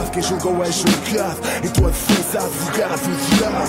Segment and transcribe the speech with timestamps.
[0.00, 0.12] lado.
[0.12, 1.40] Quem julgou é julgado.
[1.64, 3.00] Em tua defesa, advogado,
[3.38, 3.64] diabo.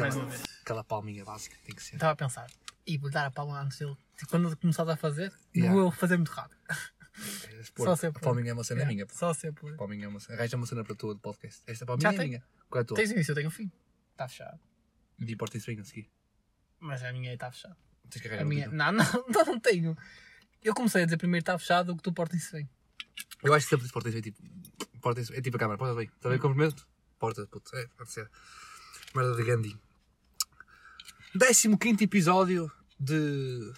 [0.00, 0.42] Mais uma vez.
[0.62, 1.94] Aquela palminha básica tem que ser.
[1.94, 2.46] Estava a pensar,
[2.86, 3.96] e vou dar a palma antes dele.
[4.16, 5.74] Tipo, quando começares a fazer, Yeah.
[5.74, 6.58] vou fazer muito rápido.
[7.78, 9.06] Só ser a por- palminha é uma cena Yeah, minha.
[9.10, 9.72] Só ser por.
[9.72, 10.38] A palminha é uma cena.
[10.38, 11.62] Arranja uma cena para tu de podcast.
[11.66, 12.28] Esta palminha Já é tem.
[12.28, 12.44] minha.
[12.68, 12.96] Qual é a tua?
[12.96, 13.70] Tens início, eu tenho um fim.
[14.12, 14.58] Está fechado.
[15.18, 16.10] E porta-se bem a seguir.
[16.78, 17.76] Mas a minha aí está fechada.
[18.10, 18.68] Tens que A arranjar minha...
[18.68, 19.96] um Não, não, não, não tenho.
[20.62, 22.68] Eu comecei a dizer primeiro está fechado o que tu portas bem.
[23.42, 24.22] Eu acho que sempre porta-se bem.
[24.22, 24.42] Tipo,
[25.00, 25.78] porta é tipo a câmera.
[25.78, 26.10] Porta-se bem.
[26.14, 26.80] Está bem mesmo?
[27.18, 27.74] Porta, puto.
[27.76, 28.30] É, pode ser.
[29.14, 29.78] Merda de Gandhi.
[31.78, 33.72] 15 episódio de.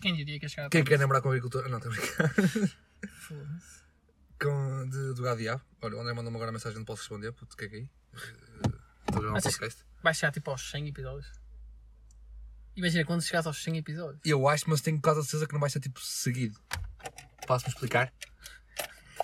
[0.00, 1.68] Quem diria que ia chegar a Quem quer namorar com a agricultor?
[1.68, 2.34] Não, estou a brincar.
[3.18, 3.82] Foda-se.
[4.40, 5.62] com, de, do Gadiab.
[5.80, 7.78] Olha, o André mandou-me agora a mensagem, não posso responder, puto, que é que é
[7.80, 7.88] aí?
[8.14, 9.84] Estou a gravar um Achas- podcast.
[10.02, 11.30] Vai chegar tipo aos 100 episódios.
[12.74, 14.20] Imagina quando chegares aos 100 episódios.
[14.24, 16.58] Eu acho, mas tenho quase a certeza que não vai ser tipo seguido.
[17.46, 18.12] Posso-me explicar?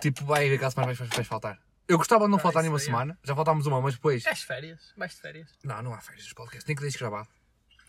[0.00, 1.58] Tipo, vai caso mais vais, vais faltar.
[1.88, 2.82] Eu gostava de não Ah, faltar nenhuma é.
[2.82, 4.24] semana, já faltámos uma, mas depois.
[4.26, 4.92] És férias?
[4.96, 5.50] Vais de férias?
[5.64, 7.28] Não, não há férias dos podcasts, tem que deixar gravado.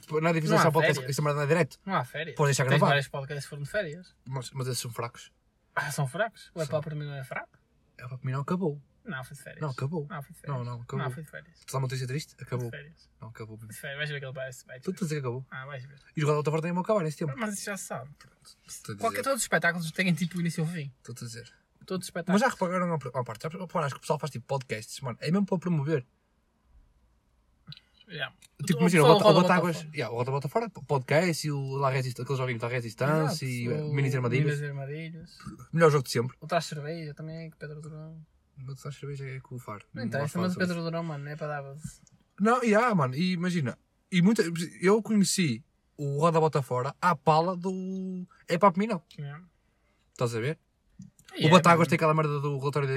[0.09, 2.35] Não é difícil deixar o podcast, esta merda não é direto, Não há férias.
[2.35, 2.89] Pode deixar gravado.
[2.89, 4.15] vários podcasts foram de férias.
[4.25, 5.31] mas, mas esses são fracos.
[5.75, 6.49] Ah, são fracos?
[6.55, 6.65] O São.
[6.67, 7.57] Epá para mim não é fraco?
[7.97, 8.81] É para mim não acabou.
[9.05, 9.61] Não, foi de férias.
[9.61, 10.07] Não, acabou.
[10.09, 10.57] Não, foi de férias.
[10.57, 11.05] Não, não, acabou.
[11.05, 11.55] Não, foi de férias.
[11.59, 12.35] Estás uma notícia triste?
[12.35, 12.69] Foi Acabou.
[12.69, 13.09] de férias.
[13.19, 13.57] Não, acabou.
[13.57, 13.97] Foi de férias.
[13.97, 15.45] Vais ver que ele vai Tu estás a dizer que acabou.
[15.51, 15.99] Ah, vais ver.
[16.15, 17.33] E os Roda Outra também vão acabar nesse tempo.
[17.37, 18.09] Mas isso já sabe.
[18.99, 20.93] Qualquer, todos os espetáculos têm tipo início e fim.
[20.99, 21.51] Estou a dizer.
[21.89, 22.41] Todos os Mas espetáculos.
[22.41, 23.41] já repararam uma, parte?
[23.41, 25.17] Já reparaste que o pessoal faz tipo podcasts, mano?
[25.21, 26.05] É mesmo para promover.
[28.07, 28.35] Yeah.
[28.63, 29.55] Tipo, O imagina, o o roda
[29.95, 33.67] yeah, o Bota Bota Fora, podcast e o La Resist, aquele joguinho da Resistência e
[33.67, 34.59] O Minis Armadilhas.
[34.59, 35.37] Minis Armadilhas.
[35.73, 36.37] Melhor jogo de sempre.
[36.39, 38.23] O Traz Cerveja também, que Pedro Durão.
[38.55, 39.83] Mas a cerveja é com o Faro.
[39.91, 41.75] Não interessa, mas o Pedro Durão, mano, é para dar.
[42.39, 43.75] Não, e há, mano, e imagina.
[44.11, 44.43] E muita,
[44.79, 45.63] eu conheci
[45.97, 48.27] o Roda Bota Fora à pala do.
[48.47, 49.01] É para mim, não.
[49.17, 49.43] Yeah.
[50.11, 50.59] Estás a ver?
[51.37, 51.89] E o é, Batáguas mano.
[51.89, 52.93] tem aquela merda do relatório da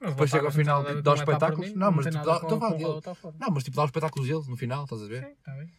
[0.00, 1.68] o depois chega ao final, não nada dá os espetáculos.
[1.70, 3.36] mim, Não, mas tipo, dá- com- então com o ele- Roda Bota Fora.
[3.40, 5.24] Não, mas tipo, dá os espetáculos deles no final, estás a ver?
[5.26, 5.72] Sim, tá bem.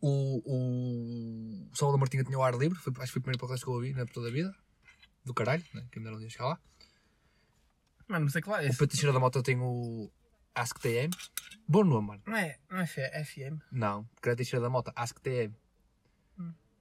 [0.00, 3.38] O, o, o Salvador Martinha tinha o ar livre, foi, acho que foi o primeiro
[3.40, 4.54] podcast que eu ouvi na toda a vida.
[5.24, 5.86] Do caralho, né?
[5.90, 6.58] que ainda não ia chegar lá.
[8.06, 10.10] Mano, mas é claro, O Teixeira da Mota tem o
[10.54, 11.10] Ask TM.
[11.66, 12.22] Bom nome, mano.
[12.26, 12.86] não é, não é
[13.24, 13.58] FM.
[13.72, 15.48] Não, porque era Teixeira da Mota, Ask TM.
[15.48, 15.63] Hum.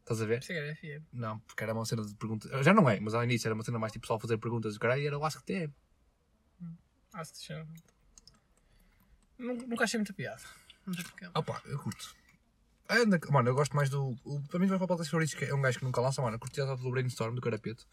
[0.04, 0.44] Estás a ver?
[0.50, 1.02] Era FM.
[1.14, 2.52] Não, porque era uma cena de perguntas.
[2.66, 4.80] Já não é, mas ao início era uma cena mais tipo pessoal fazer perguntas do
[4.80, 5.74] caralho e era o Ask TM.
[7.14, 7.66] Ah, se deixa.
[9.40, 10.42] Nunca achei muita piada.
[10.86, 11.30] Não sei porquê.
[11.34, 12.16] Opa, eu curto.
[12.90, 14.16] Anda, mano, eu gosto mais do.
[14.26, 16.36] O, para mim, o podcast favoritos, que é um gajo que nunca lança, mano.
[16.36, 17.88] Eu curti a do Brainstorm do Carapeto.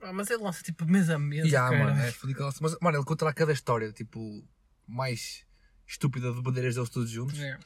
[0.00, 1.18] Ah, mas ele lança tipo mês a
[1.54, 1.84] há, cara.
[1.84, 2.58] mano, é fodido que lança.
[2.62, 4.42] Mas, mano, ele conta lá cada história, tipo,
[4.86, 5.44] mais
[5.86, 7.58] estúpida de bandeiras deles todos juntos, É.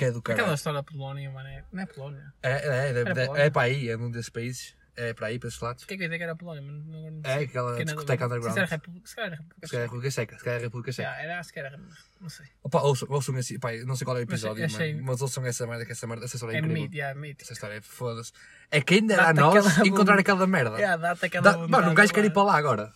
[0.00, 0.54] que é do Aquela caralho.
[0.54, 1.62] história da Polónia, mano, é...
[1.72, 2.32] não é Polónia.
[2.42, 3.42] É, é, é, Era é, Polónia?
[3.42, 4.74] é, para aí, é num desses países.
[4.96, 5.82] É para aí, para esses lados.
[5.82, 7.44] Fiquei com a ideia que era Polónia, mas não, não É sei.
[7.44, 8.52] aquela Fiquei na discoteca underground.
[8.54, 9.86] Se era República, se calhar República Se calhar é.
[9.86, 11.08] República Checa, se calhar é a República Checa.
[11.10, 11.80] Yeah, era, que era,
[12.20, 12.46] não sei.
[12.62, 15.06] Opa, ouçam, ouçam esse, pá, eu não sei qual é o Mas episódio, achei- mano,
[15.06, 16.82] mas ouçam essa merda, que essa merda, essa história é, É incrível.
[16.82, 17.42] mídia, yeah, mídia.
[17.42, 18.32] Essa história é foda-se.
[18.70, 20.76] É que ainda era a nós aquela encontrar aquela merda.
[20.76, 22.92] Yeah, dá-te aquela Dá- vontade mano, um gajo de quer ir para lá agora.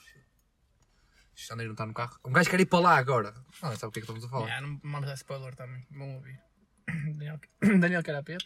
[1.53, 2.19] Andrei não está no carro.
[2.25, 3.35] Um gajo quer ir para lá agora.
[3.63, 4.47] Não, sabe o que é que estamos a falar?
[4.47, 6.39] Yeah, não vamos dar spoiler também, vão ouvir.
[6.87, 7.41] Daniel,
[7.81, 8.45] Daniel Carapeto.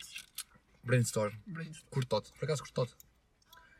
[0.82, 1.34] Brainstorm.
[1.46, 1.88] Brainstorm.
[1.90, 2.32] Curto todo.
[2.38, 2.92] Por acaso curto todo.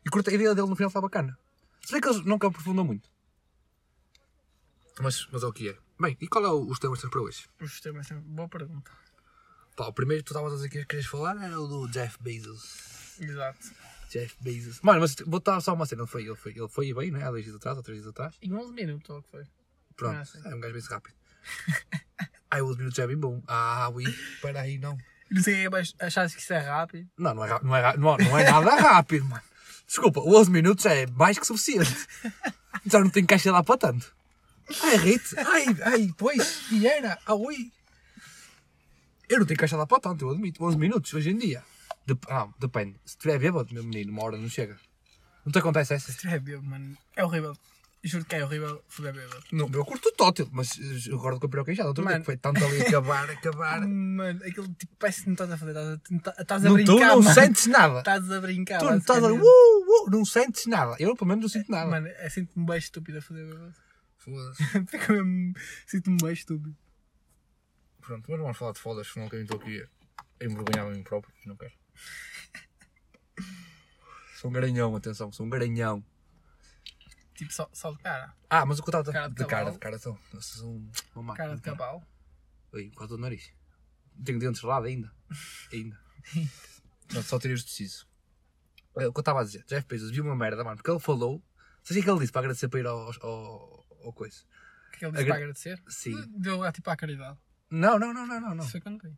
[0.05, 1.37] E curto a ideia dele no final está bacana.
[1.81, 3.09] Se bem que eles nunca aprofundam muito.
[5.01, 5.77] Mas, mas é o que é.
[5.99, 7.47] Bem, e qual é o- os temas para hoje?
[7.61, 8.91] Os temas Boa pergunta.
[9.75, 12.17] Pá, o primeiro que tu estavas a dizer que querias falar era o do Jeff
[12.21, 13.17] Bezos.
[13.19, 13.71] Exato.
[14.09, 14.81] Jeff Bezos.
[14.81, 16.01] Mano, mas vou dar só uma cena.
[16.01, 17.23] Ele foi, ele foi, ele foi bem, né?
[17.23, 18.35] Há dois dias atrás, ou três dias atrás.
[18.41, 19.45] Em 11 minutos, ou o que foi?
[19.95, 20.17] Pronto.
[20.17, 20.41] Ah, sim.
[20.45, 21.15] é um gajo bem rápido.
[22.51, 23.41] Ai, os minutos é bem bom.
[23.47, 24.03] Ah, ui.
[24.05, 24.97] Espera aí, não.
[25.29, 27.07] Não sei quem achasse que isso é rápido.
[27.17, 29.43] Não, não é, ra- não é, não, não é nada rápido, mano.
[29.85, 32.07] Desculpa, 11 minutos é mais que suficiente.
[32.85, 34.11] Já não tenho caixa lá para tanto.
[34.83, 35.35] Ai, Rite.
[35.37, 36.61] Ai, ai, pois.
[36.83, 37.17] Era.
[37.25, 37.71] Ah, ui.
[39.27, 40.63] Eu não tenho caixa lá para tanto, eu admito.
[40.63, 41.63] 11 minutos hoje em dia.
[42.07, 42.95] Dep não, depende.
[43.05, 44.75] Se tiver bêbado, meu menino, uma hora não chega.
[45.45, 46.11] Não te acontece essa?
[46.11, 46.97] Se é bêbado, mano.
[47.15, 47.55] É horrível.
[48.01, 49.43] Juro que é horrível foder bêbado.
[49.51, 51.89] Não, eu curto o tótil, mas eu recordo que eu pirou queixado.
[51.89, 52.21] Outro dia Mano.
[52.21, 53.81] que foi tanto ali acabar, acabar.
[53.81, 55.71] Mano, aquilo tipo, parece que não estás a fazer.
[55.71, 56.93] Estás a, estás a Não, brincar.
[56.93, 57.33] tu não mano.
[57.33, 57.99] sentes nada.
[57.99, 58.79] Estás a brincar.
[58.79, 59.21] Tu não estás a.
[59.21, 59.45] basicamente.
[59.45, 60.95] Uh, uh, não sentes nada.
[60.97, 61.89] Eu, pelo menos, não sinto nada.
[61.89, 63.73] Mano, é sinto-me bem estúpido a fazer bêbado.
[64.17, 64.63] Foda-se.
[64.87, 65.53] Fica mesmo.
[65.85, 66.77] Sinto-me bem estúpido.
[67.99, 69.83] Pronto, mas vamos falar de fodas, senão que eu estou aqui
[70.41, 71.33] a envergonhar a mim próprio.
[71.45, 71.73] Não quero.
[74.39, 76.01] Sou um garanhão, atenção, sou um garanhão.
[77.39, 78.35] Tipo, só, só de cara.
[78.49, 79.97] Ah, mas o que eu estava Cara de de cara, de cara.
[80.33, 81.33] Nossa, sou um- uma.
[81.35, 82.03] Cara de cavalo.
[82.73, 83.51] Oi, quase o nariz.
[84.25, 85.09] Tenho dentes gelado ainda.
[85.71, 85.97] Ainda.
[87.07, 88.05] Pronto, só tirei os decisos.
[88.97, 90.99] É, O que eu estava a dizer, Jeff Bezos viu uma merda, mano, porque ele
[90.99, 91.41] falou.
[91.81, 94.43] Sabes o que é que ele disse para agradecer para ir ao, ao, ao coisa?
[94.93, 95.83] O que é ele disse Agra- para agradecer?
[95.87, 96.25] Sim.
[96.37, 97.37] Deu lá tipo à caridade.
[97.69, 98.55] Não, não, não, não, não.
[98.55, 98.63] não.
[98.63, 99.17] Isso foi quando vi.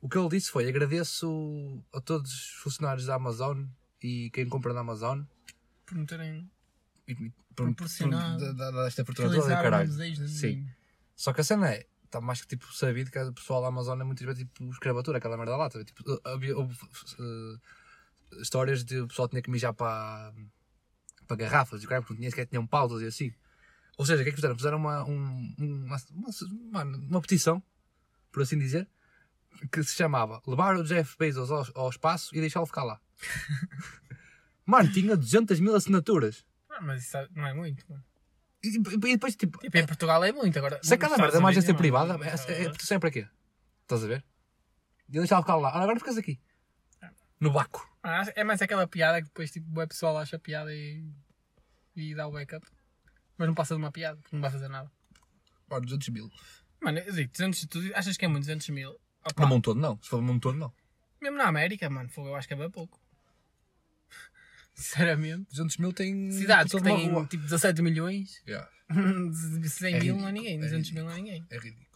[0.00, 3.64] O que ele disse foi: agradeço a todos os funcionários da Amazon
[4.02, 5.22] e quem compra na Amazon
[5.86, 6.50] Por não terem
[7.08, 8.38] e- e- Proporcionado.
[8.40, 9.88] da- da- da- desta abertura toda, realizado o caralho.
[10.28, 10.46] Sim.
[10.56, 10.74] ninguém.
[11.14, 14.00] Só que a cena é, está mais que tipo sabido que o pessoal da Amazon
[14.00, 15.68] é muito tipo escravatura, aquela merda lá.
[15.68, 15.84] tá?
[15.84, 16.74] Tipo, havia houve,
[17.20, 20.32] eh, histórias de o pessoal tinha que mijar para,
[21.26, 23.32] para garrafas e cara porque não tinha sequer tinham pautas e assim.
[23.98, 24.56] Ou seja, o que é que fizeram?
[24.56, 27.62] Fizeram uma, um- uma, uma, uma, uma petição,
[28.32, 28.88] por assim dizer,
[29.70, 32.98] que se chamava Levar o Jeff Bezos ao, ao espaço e deixá-lo ficar lá.
[34.64, 36.44] Mano, tinha 200 mil assinaturas.
[36.82, 37.84] Mas isso não é muito.
[37.88, 38.04] mano.
[38.64, 40.56] E, e depois, tipo, Tipo, em Portugal é muito.
[40.58, 42.72] Agora, se aquela merda é mais a Estados ser Unidos, privada, mano, é, é, é
[42.84, 43.28] sempre para quê?
[43.82, 44.24] Estás a ver?
[45.08, 45.70] E eu deixava ficar lá.
[45.70, 46.40] Agora ficas aqui.
[47.40, 47.88] No baco.
[48.02, 51.04] Ah, É mais aquela piada que depois tipo, o pessoal acha piada e,
[51.96, 52.64] e dá o backup.
[53.36, 54.90] Mas não passa de uma piada, porque não vai fazer nada.
[55.68, 56.30] Ora, 200 mil.
[56.80, 58.90] Mano, eu digo, 200, tu achas que é muito 200 mil?
[59.24, 59.98] Opa, Não mundo todo, não.
[60.02, 60.72] Se for no mundo todo, não.
[61.20, 63.00] mesmo na América, mano, eu acho que é bem pouco.
[64.74, 65.46] Sinceramente.
[65.50, 66.30] 200 mil tem.
[66.32, 67.26] Cidades que têm rua.
[67.26, 71.04] tipo 17 milhões, Yeah, 100 É mil não é ninguém, é 200 mil ridículo.
[71.06, 71.46] não é ninguém.
[71.50, 71.92] é ridículo.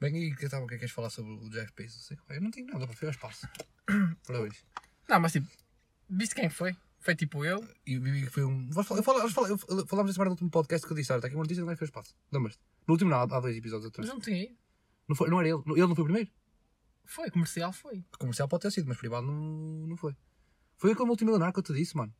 [0.00, 2.10] Bem, e que, tava, o que é que queres falar sobre o Jeff Bezos?
[2.28, 3.48] Eu não tenho nada para ver ao espaço.
[4.26, 4.62] Parabéns.
[5.08, 5.48] Não, mas tipo,
[6.10, 6.76] viste quem foi?
[7.00, 7.66] Foi tipo eu.
[7.86, 8.68] E e foi um.
[8.76, 11.12] Eu falo, eu falo, eu falo- falámos dessa merda no último podcast que eu disse:
[11.12, 12.14] olha, está aqui uma notícia que foi ao espaço.
[12.32, 12.60] Lembras-te?
[12.86, 14.08] No último, não, há há dois episódios Mas atrás.
[14.08, 14.56] não tinha ido.
[15.08, 15.62] Não, foi, não era ele.
[15.66, 16.30] Ele não foi o primeiro.
[17.04, 18.04] Foi, comercial foi.
[18.18, 20.14] Comercial pode ter sido, mas privado não, não foi.
[20.76, 22.14] Foi aquele multimilionário que eu te disse, mano.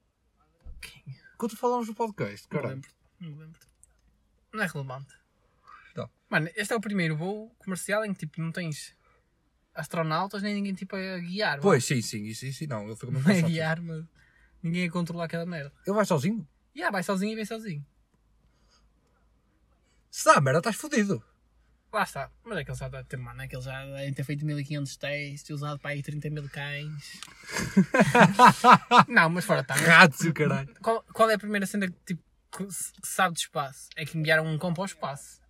[0.80, 1.02] Quem?
[1.36, 2.74] Quando tu falámos no podcast, Não me caralho.
[2.74, 2.90] lembro.
[3.20, 3.60] Não lembro.
[4.52, 5.14] Não é relevante.
[5.94, 6.10] Não.
[6.30, 8.96] Mano, este é o primeiro voo comercial em que tipo não tens
[9.74, 11.60] astronautas nem ninguém tipo a guiar.
[11.60, 12.86] Pois, sim, sim, isso, isso não.
[12.86, 14.04] Ele foi como Não é guiar, mas
[14.62, 15.72] ninguém a controlar aquela merda.
[15.86, 16.46] Ele vai sozinho?
[16.74, 17.84] E ah, vai sozinho e vem sozinho.
[20.10, 21.22] Se dá merda, estás fodido.
[21.92, 22.30] Lá está.
[22.44, 24.44] Mas é que ele já deve ter, mano, é que ele já deve ter feito
[24.44, 27.20] 1500 testes, usado para aí 30 mil cães.
[29.08, 29.74] não, mas fora tá.
[29.74, 30.68] Ratos e o caralho.
[30.82, 32.22] Qual, qual é a primeira cena que, tipo,
[32.52, 32.66] que
[33.02, 33.88] sabe de espaço?
[33.96, 35.40] É que enviaram um cão para o espaço.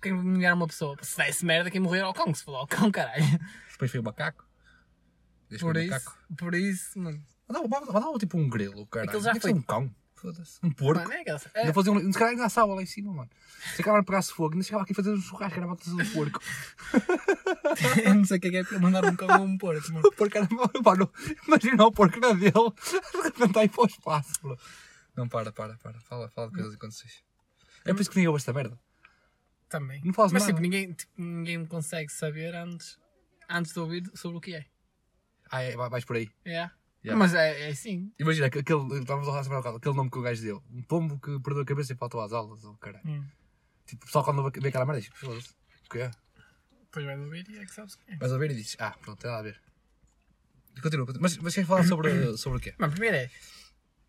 [0.00, 0.96] Quem enviaram uma pessoa?
[1.02, 3.24] Se desse merda, quem morrer era o cão, que se falou ao cão, caralho.
[3.72, 4.46] Depois foi o macaco.
[5.50, 6.18] Depois Por o isso, macaco.
[6.36, 7.24] por isso, mano.
[7.48, 9.10] Mandava, mandava, mandava tipo um grelo, caralho.
[9.10, 9.52] Aquilo já foi.
[9.52, 9.92] um cão.
[10.20, 10.58] Foda-se.
[10.62, 11.00] Um porco.
[11.00, 13.30] Mano, é Ainda é, fazia um, se calhar ainda assava lá em cima, mano.
[13.76, 16.06] Se acabaram de pegar-se fogo, ainda chegava aqui a fazer um churrasco, era matação do
[16.10, 16.40] porco.
[18.04, 20.08] eu não sei o que é que é mandar um cão a um porco, mano.
[20.08, 20.48] O porco era.
[20.84, 21.12] Mano,
[21.46, 24.58] imagina o porco na dele, de repente aí para o espaço, bro.
[25.16, 26.00] Não, para, para, para.
[26.00, 27.10] Fala, fala de coisas que acontecem.
[27.84, 28.78] É por isso que ninguém ouve esta merda.
[29.68, 30.00] Também.
[30.04, 30.52] Não faz Mas nada.
[30.52, 32.98] tipo, ninguém, tipo, ninguém consegue saber antes,
[33.48, 34.66] antes de ouvir sobre o que é.
[35.50, 36.28] Ah, é, vai- vais por aí.
[36.44, 36.50] É.
[36.50, 36.77] Yeah.
[37.04, 38.12] Mas é, é assim.
[38.18, 40.62] Imagina, que- aquele, estávamos a falar sobre aquele nome que o gajo deu.
[40.70, 43.06] Um pombo que perdeu a cabeça e faltou às aulas, oh, caralho.
[43.06, 43.24] Hum.
[43.86, 45.54] Tipo, o pessoal quando vê aquela merda diz, foda-se,
[45.86, 46.10] o que é?
[46.82, 48.16] Depois vais ouvir e é que sabes o que é.
[48.16, 49.60] Vais ver e dizes, ah, pronto, tem nada a ver.
[50.82, 51.22] Continua, continua.
[51.22, 52.74] Mas, mas queres falar sobre, sobre o quê?
[52.78, 53.30] Mano, primeiro é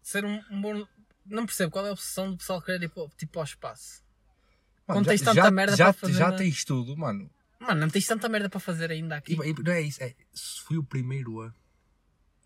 [0.02, 0.88] ser um, um bom.
[1.26, 4.04] Não percebo qual é a obsessão do pessoal querer ir para, tipo, ao espaço.
[4.86, 7.30] Quando tens tanta merda já, para fazer, Já tens tudo, mano.
[7.60, 9.34] Mano, não tens tanta merda para fazer ainda aqui.
[9.34, 11.54] E não é isso, é, se fui o primeiro a...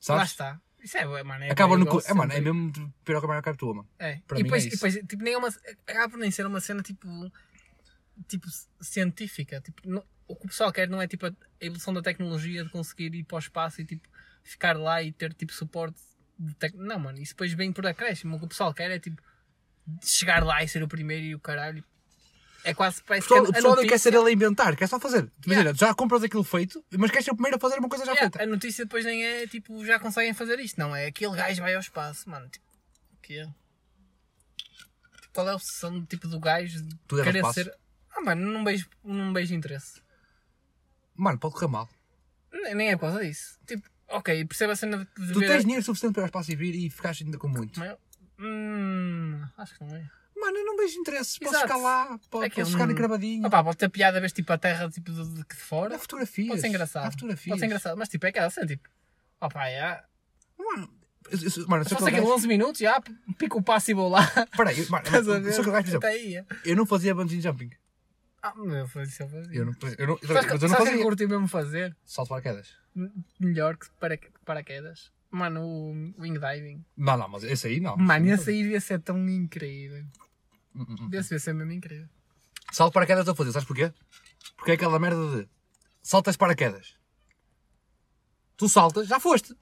[0.09, 0.31] Lá Sabes?
[0.31, 0.61] está.
[0.83, 1.45] Isso é, bué, mano.
[1.45, 1.85] É, Acaba no...
[2.05, 3.89] É, mano, é mesmo de pior que a tua, mano.
[3.97, 4.19] É.
[4.27, 5.48] Para e mim depois, é e depois, tipo, nem é uma,
[5.88, 7.07] acaba por nem ser uma cena tipo,
[8.27, 8.48] tipo
[8.81, 9.62] científica.
[9.62, 12.69] Tipo, não- o que o pessoal quer não é tipo a evolução da tecnologia de
[12.69, 14.07] conseguir ir para o espaço e tipo
[14.43, 16.01] ficar lá e ter tipo suporte.
[16.38, 16.74] De tec...
[16.75, 18.36] Não, mano, isso depois vem por acréscimo.
[18.36, 19.22] O que o pessoal quer é tipo
[20.01, 21.83] chegar lá e ser o primeiro e o caralho.
[22.65, 24.88] É quase parece pessoal, que o a pessoal não quer ser ele a inventar, quer
[24.88, 25.29] só fazer.
[25.46, 28.12] Imagina, já compras aquilo feito, mas queres ser o primeiro a fazer uma coisa já
[28.13, 28.43] Yeah, feita.
[28.43, 31.08] a notícia depois nem é tipo já conseguem fazer isto, não é?
[31.08, 32.48] Aquele gajo vai ao espaço, mano.
[32.50, 32.65] Tipo,
[33.13, 33.46] o quê?
[35.22, 37.75] Tipo, qual é a obsessão tipo, do gajo de Tu querer ser.
[38.15, 40.01] Ah, mano, não vejo, não vejo interesse.
[41.15, 41.89] Mano, pode correr mal.
[42.51, 43.60] Nem nem é por causa disso.
[43.67, 45.48] Tipo, ok, percebo a cena de Tu ver.
[45.48, 47.79] tens dinheiro suficiente para ir ao espaço e vir e ficares ainda com muito.
[47.79, 47.98] Mas-
[48.39, 50.10] Hum, acho que não é.
[50.45, 51.39] Mano, eu não vejo interesse.
[51.39, 51.67] Posso Exato.
[51.67, 53.47] ficar lá, posso, É que posso ficar hum, encravadinho.
[53.47, 55.95] Opá, pode ter piada, vez tipo a terra tipo, de, de, de fora.
[55.95, 56.47] Há fotografias.
[56.50, 57.05] Pode ser engraçado.
[57.07, 57.50] Há fotografias.
[57.50, 58.89] Pode ser engraçado, mas tipo, é aquela cena, tipo,
[59.39, 60.03] opá, já.
[60.57, 60.89] Mano,
[61.31, 62.33] eu- eu- mano, aquele aquele gajo...
[62.33, 63.01] 11 minutos, já
[63.38, 64.29] pico o passe e vou lá.
[64.57, 66.35] Peraí, mano, Estás a eu aquele gajo, aí.
[66.38, 66.45] é.
[66.65, 67.69] eu não fazia bungee jumping.
[68.41, 68.53] Ah,
[68.89, 69.57] foi isso que eu fazia.
[69.59, 70.93] Eu não, eu não, mas eu não o que fazia.
[70.95, 71.95] eu curti mesmo fazer?
[72.03, 72.75] Salto para quedas.
[72.93, 73.09] M-
[73.39, 75.13] Melhor que para, paraquedas.
[75.31, 76.83] Mano, o wing diving.
[76.95, 77.95] Não, não, mas esse aí não.
[77.95, 80.03] Mano, esse aí devia ser tão incrível.
[80.75, 81.10] Hum, hum, hum.
[81.13, 82.08] Esse devia ser mesmo incrível.
[82.72, 83.94] Salto para quedas eu fazia, sabes porquê?
[84.56, 85.48] Porque é aquela merda de
[86.01, 86.96] saltas para quedas.
[88.58, 89.56] Tu saltas, já foste.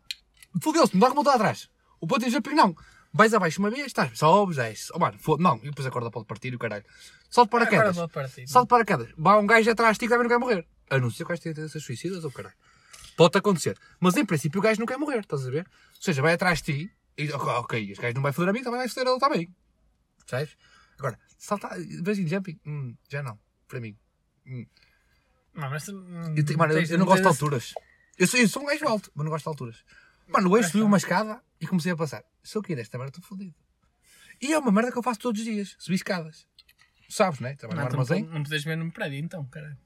[0.62, 1.70] Fodeu-se, não dá como voltar atrás.
[2.00, 2.76] O bungee jumping não.
[3.14, 4.92] Vais abaixo uma vez, estás, sobes, é isso.
[4.96, 6.86] Oh, mano, foda não, e depois a corda pode partir o caralho.
[7.30, 7.96] Salto de Agora paraquedas.
[7.98, 8.48] vou partir.
[8.48, 9.10] Salto de paraquedas.
[9.18, 10.66] Vai um gajo atrás de ti que também não quer morrer.
[10.90, 12.56] A não ser que o gajo tenha tendências suicidas ou caralho.
[13.18, 13.78] Pode acontecer.
[14.00, 15.68] Mas em princípio o gajo não quer morrer, estás a ver?
[15.96, 18.54] Ou seja, vai atrás de ti e, ok, ok, este gajo não vai foder a
[18.54, 19.56] mim, também vai foder a ele também.
[20.26, 20.56] Sabes?
[21.02, 23.98] Agora, saltar, bungee jumping, hum, já não, para mim.
[24.46, 24.68] Hum.
[25.56, 27.74] Não, mas, hum, Eu, te- mano, eu, eu não gosto de alturas.
[28.20, 29.84] Eu sou, eu sou um gajo alto, mas não gosto de alturas.
[30.28, 32.24] Mano, hoje subi uma escada e comecei a passar.
[32.44, 33.56] Se eu cair esta merda, estou fodido.
[34.40, 35.76] E é uma merda que eu faço todos os dias.
[35.80, 36.48] Subir escadas.
[37.10, 37.56] Sabes, né?
[37.56, 38.24] Trabalho Não, no tu não, armazém.
[38.32, 39.78] não podes ver num prédio, então, caralho.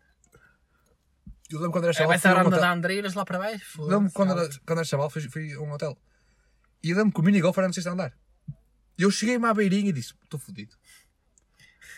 [1.50, 2.08] Eu lembro quando era É, chaval.
[2.10, 2.60] vai estar a a anda hotel.
[2.60, 3.82] de Andreiras lá para baixo?
[3.84, 5.98] Lembro quando era, quando era chaval, fui, fui a um hotel.
[6.84, 8.14] E lembro que o minigolf era no sexto andar.
[8.98, 10.76] E eu cheguei-me à beirinha e disse: estou fodido.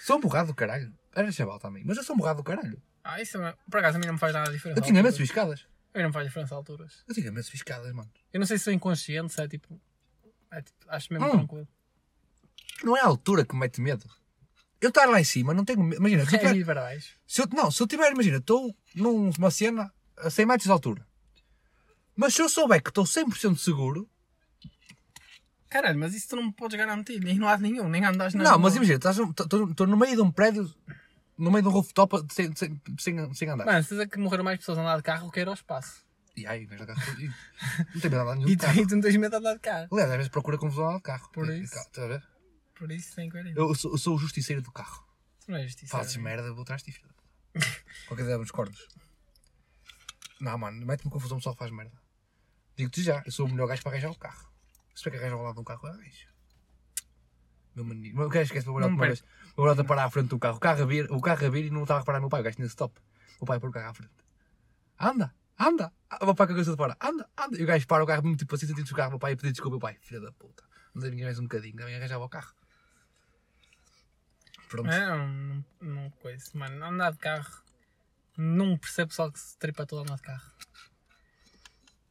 [0.07, 0.93] Sou um borrado do caralho.
[1.13, 2.81] Era chaval também, mas eu sou um borrado do caralho.
[3.03, 3.53] Ah, isso é...
[3.69, 4.79] Por acaso a mim não me faz nada de diferença.
[4.79, 5.67] Eu tinha subir escadas.
[5.93, 7.03] A mim não me faz diferença a alturas.
[7.05, 8.09] Eu tinha subir escadas, mano.
[8.31, 9.77] Eu não sei se sou inconsciente, se é tipo...
[10.49, 11.31] É, tipo acho mesmo Hum.
[11.31, 11.67] tranquilo.
[12.85, 14.09] Não é a altura que me mete medo.
[14.79, 15.99] Eu estar lá em cima, não tenho medo.
[15.99, 17.03] Imagina, se eu É tiver.
[17.27, 21.05] Se eu, não, se eu tiver, imagina, estou numa cena a 100 metros de altura.
[22.15, 24.09] Mas se eu souber que estou 100% seguro.
[25.69, 28.51] Caralho, mas isso tu não me podes garantir, nem lado nenhum, nem andas na Não,
[28.51, 28.59] rua.
[28.59, 30.73] mas imagina, estou no meio de um prédio,
[31.37, 33.65] no meio de um rooftop sem, sem, sem, sem andar.
[33.65, 36.05] Mano, se dizer que morreram mais pessoas a andar de carro que era ao espaço.
[36.37, 37.33] E aí, vais fodido.
[37.93, 38.79] Não tem medo de andar nenhum E de tu, carro.
[38.79, 39.87] e tu não tens medo de andar de carro.
[39.91, 41.29] Aliás, às vezes procura confusão a andar de carro.
[41.33, 41.75] Por E- e isso.
[41.77, 42.23] Estás a ver?
[42.75, 43.59] Por isso tem coerência.
[43.59, 45.03] Eu sou, eu sou o justiceiro do carro.
[45.43, 45.97] Tu não é justiça.
[45.97, 47.07] Fazes merda, vou atrás de ti, filho.
[47.07, 47.13] da
[47.59, 47.75] puta.
[48.07, 48.87] Qualquer dia nos cornos.
[50.39, 51.91] Não, mano, mete-me confusão, só faz merda.
[52.75, 54.46] Digo-te já, eu sou o melhor gajo para arranjar o carro.
[54.97, 56.27] Se tiver que arranjar ao lado de um carro, arranjo.
[57.75, 58.17] Meu menino.
[58.17, 59.23] Meu gajo esquece, brother uma vez.
[59.55, 60.57] Brother a parar à frente do carro.
[60.57, 62.41] O carro a vir, o carro a vir e não estava a reparar meu pai.
[62.41, 62.99] O gajo tinha stop.
[63.39, 64.11] O pai pôr o carro à frente.
[64.99, 65.93] Anda, anda.
[66.09, 66.97] Ah, O meu pai com a cabeça de fora.
[66.99, 67.59] Anda, anda.
[67.59, 69.09] E o gajo para o carro tipo assim, sentindo o carro.
[69.09, 69.75] O meu pai a pedir desculpa.
[69.75, 70.63] O meu pai, filha da puta.
[70.95, 71.75] Não dei ninguém mais um bocadinho.
[71.75, 72.55] Também arranjava o carro.
[74.67, 74.89] Pronto.
[74.89, 76.43] É, não, não, não coisa.
[76.55, 77.61] Mano, andar de carro.
[78.35, 80.51] Não percebo pessoal que se tripa todo a andar de carro.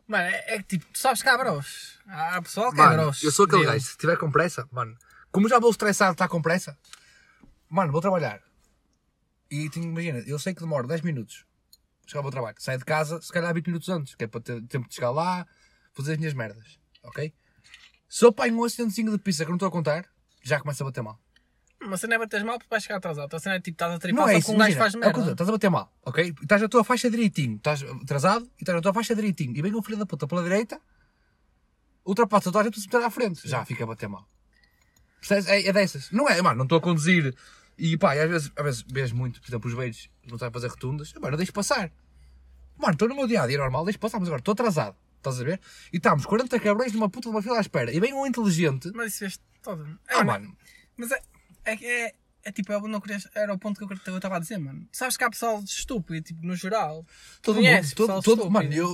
[0.06, 1.98] Mano, é, é que tipo, tu sabes que há bros.
[2.06, 3.22] Há pessoal que é Mano, bros.
[3.22, 4.96] eu sou aquele gajo, se tiver com pressa, mano,
[5.32, 6.78] como já vou estressado, está com pressa,
[7.68, 8.40] mano, vou trabalhar.
[9.50, 11.44] E tenho, imagina, eu sei que demora 10 minutos.
[12.06, 12.56] Chegar ao meu trabalho.
[12.58, 15.10] Saio de casa, se calhar 20 minutos antes, que é para ter tempo de chegar
[15.10, 15.46] lá,
[15.92, 16.78] fazer as minhas merdas.
[17.02, 17.32] Ok?
[18.08, 20.08] Se eu apanho um acidentezinho de pista que não estou a contar,
[20.42, 21.20] já começa a bater mal.
[21.86, 23.24] Uma cena é bateres mal porque vais chegar atrasado.
[23.24, 24.98] Outra cena é tipo, estás a tripar Não é isso, com um gajo faz é
[24.98, 25.20] merda.
[25.20, 26.34] digo, estás a bater mal, ok?
[26.42, 29.56] Estás na tua faixa direitinho, estás atrasado e estás na tua faixa direitinho.
[29.56, 30.80] E vem um filho da puta pela direita,
[32.04, 33.48] ultrapassa toda a gente para se meter à frente.
[33.48, 34.28] Já fica a bater mal.
[35.20, 35.46] Percebes?
[35.46, 36.10] É, é dessas.
[36.10, 37.34] Não é, mano, não estou a conduzir
[37.78, 40.50] e pá, e às vezes, às vezes vejo muito, por exemplo, os beijos, não a
[40.50, 41.92] fazer rotundas, mano, eu deixo passar.
[42.78, 44.96] Mano, estou no meu dia a dia normal, deixo passar, mas agora estou atrasado.
[45.16, 45.60] Estás a ver?
[45.92, 47.92] E estamos 40 cabrões numa puta de uma fila à espera.
[47.92, 48.92] E vem um inteligente.
[48.94, 49.84] Mas isso fez todo.
[50.08, 50.56] É, Ah, mano.
[50.96, 51.20] Mas é,
[51.66, 54.16] é, que é, é tipo, eu não queria, era o ponto que eu, que eu
[54.16, 54.88] estava a dizer, mano.
[54.92, 57.04] Sabes que há pessoal estúpido, tipo, no geral.
[57.42, 58.88] Todo mundo, todo, todo, mano, eu,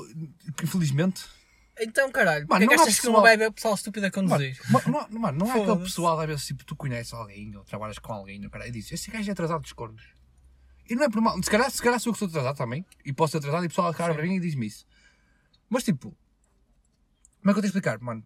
[0.62, 1.24] infelizmente,
[1.78, 4.06] Então, caralho, Mano, porque é que não achas que pessoal- não vai haver pessoal estúpido
[4.06, 4.60] a Mano, conduzir?
[4.70, 7.64] ma- não, há- mano, não é aquele pessoal, às vezes, tipo, tu conheces alguém ou
[7.64, 10.02] trabalhas com alguém, o cara, e dizes, esse gajo é atrasado dos cornos.
[10.88, 11.40] E não é por mal.
[11.42, 13.66] Se calhar, se calhar sou eu que sou atrasado também, e posso ser atrasado, e
[13.66, 14.84] o pessoal cara para mim e diz-me isso.
[15.70, 16.14] Mas, tipo,
[17.40, 18.22] como é que eu tenho de explicar, mano?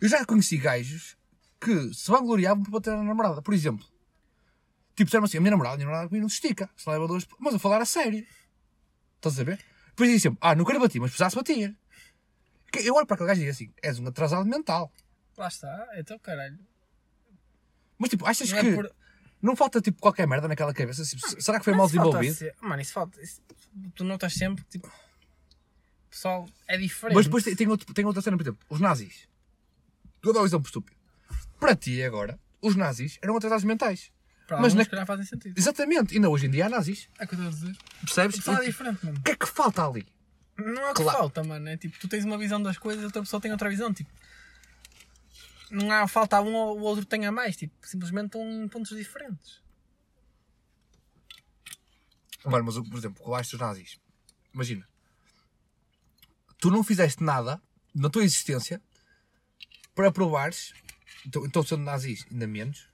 [0.00, 1.16] Eu já conheci gajos
[1.60, 3.84] que se vangloriavam por bater na namorada, por exemplo.
[4.94, 7.26] Tipo, disseram assim, a minha namorada, a minha namorada não se estica, se leva dois...
[7.38, 8.26] Mas a falar a sério.
[9.16, 9.58] Estás a ver?
[9.88, 11.74] Depois dizem sempre, ah, nunca lhe bati, mas precisasse bater.
[12.84, 14.92] Eu olho para aquele gajo e digo assim, és um atrasado mental.
[15.36, 16.58] Lá está, então, caralho.
[17.98, 18.94] Mas tipo, achas Não é que por-
[19.40, 21.02] não falta tipo qualquer merda naquela cabeça?
[21.04, 22.34] Tipo, será que foi mal desenvolvido?
[22.34, 23.20] ser- Mano, isso falta.
[23.22, 23.40] isso-
[23.94, 27.14] tu notas sempre que, tipo, o pessoal é diferente.
[27.16, 29.28] Mas depois tem, tem, outro, tem outra cena, por exemplo, os nazis.
[30.22, 30.95] Vou dar um exemplo estúpido.
[31.58, 34.12] Para ti agora, os nazis eram atrasados mentais.
[34.46, 35.58] Para mas alguns, na- calhar, fazem sentido.
[35.58, 36.12] Exatamente.
[36.12, 37.08] E ainda hoje em dia há nazis.
[37.18, 37.76] É o que eu estou a dizer.
[38.00, 38.36] Percebes?
[38.36, 39.18] É E, tipo, diferente, mano.
[39.18, 40.06] O que é que falta ali?
[40.56, 41.18] Não é o que Claro.
[41.18, 41.68] falta, mano.
[41.68, 43.92] É tipo, tu tens uma visão das coisas e outra pessoa tem outra visão.
[43.92, 44.10] Tipo,
[45.70, 47.56] não há falta um ou o outro tenha mais.
[47.56, 49.60] Tipo, simplesmente estão em pontos diferentes.
[52.44, 53.98] Mano, mas por exemplo, com os nazis.
[54.54, 54.86] Imagina.
[56.58, 57.60] Tu não fizeste nada
[57.94, 58.80] na tua existência
[59.94, 60.72] para provares,
[61.26, 62.88] então então sendo nazis ainda menos,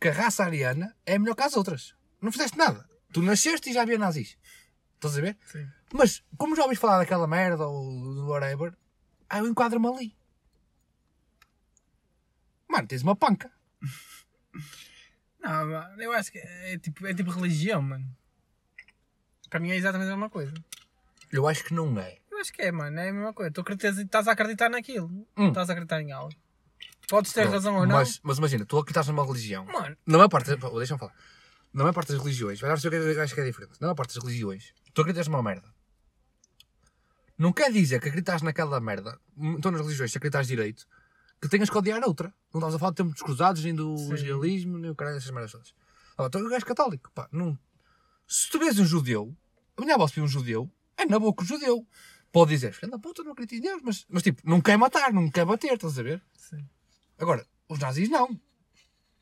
[0.00, 1.94] que a raça ariana é melhor que as outras.
[2.20, 2.88] Não fizeste nada.
[3.12, 4.36] Tu nasceste e já havia nazis.
[4.94, 5.36] Estás a ver?
[5.46, 5.68] Sim.
[5.92, 8.74] Mas, como já ouviste falar daquela merda ou do whatever,
[9.28, 10.16] aí eu enquadro-me ali.
[12.68, 13.52] Mano, tens uma panca.
[15.40, 18.04] Não, mano, eu acho que é tipo, é tipo religião, mano.
[19.48, 20.52] Para mim é exatamente a mesma coisa.
[21.30, 22.18] Eu acho que não é.
[22.30, 22.98] Eu acho que é, mano.
[22.98, 23.52] É a mesma coisa.
[23.52, 25.08] Tu acreditas, estás a acreditar naquilo.
[25.36, 25.48] Hum.
[25.48, 26.34] Estás a acreditar em algo.
[27.08, 27.96] Podes ter Pronto, razão ou não.
[27.96, 29.64] Mas, mas imagina, tu acreditas numa religião.
[29.66, 31.14] Mano, Na maior parte, pô, deixa-me falar.
[31.72, 33.72] Na maior parte das religiões, vai ver o que eu acho que é diferente.
[33.80, 35.74] Na maior parte das religiões, tu acreditas numa merda.
[37.36, 40.86] Não quer dizer que acreditas naquela merda, então nas religiões, se acreditas direito,
[41.40, 42.32] que tenhas que odiar a outra.
[42.52, 44.06] Não estás a falar do tempo dos cruzados, nem do Sim.
[44.06, 45.74] evangelismo, nem o caralho dessas merdas todas.
[46.16, 47.58] Ah, então eu és católico, pá, não.
[48.26, 49.36] Se tu vês um judeu,
[49.76, 51.86] a minha avó se vê um judeu, é na boca o judeu.
[52.30, 55.12] Pode dizer, filho da puta, não acredito em Deus, mas, mas tipo, não quer matar,
[55.12, 56.22] não quer bater, estás a ver?
[56.36, 56.64] sim.
[57.18, 58.28] Agora, os nazis não.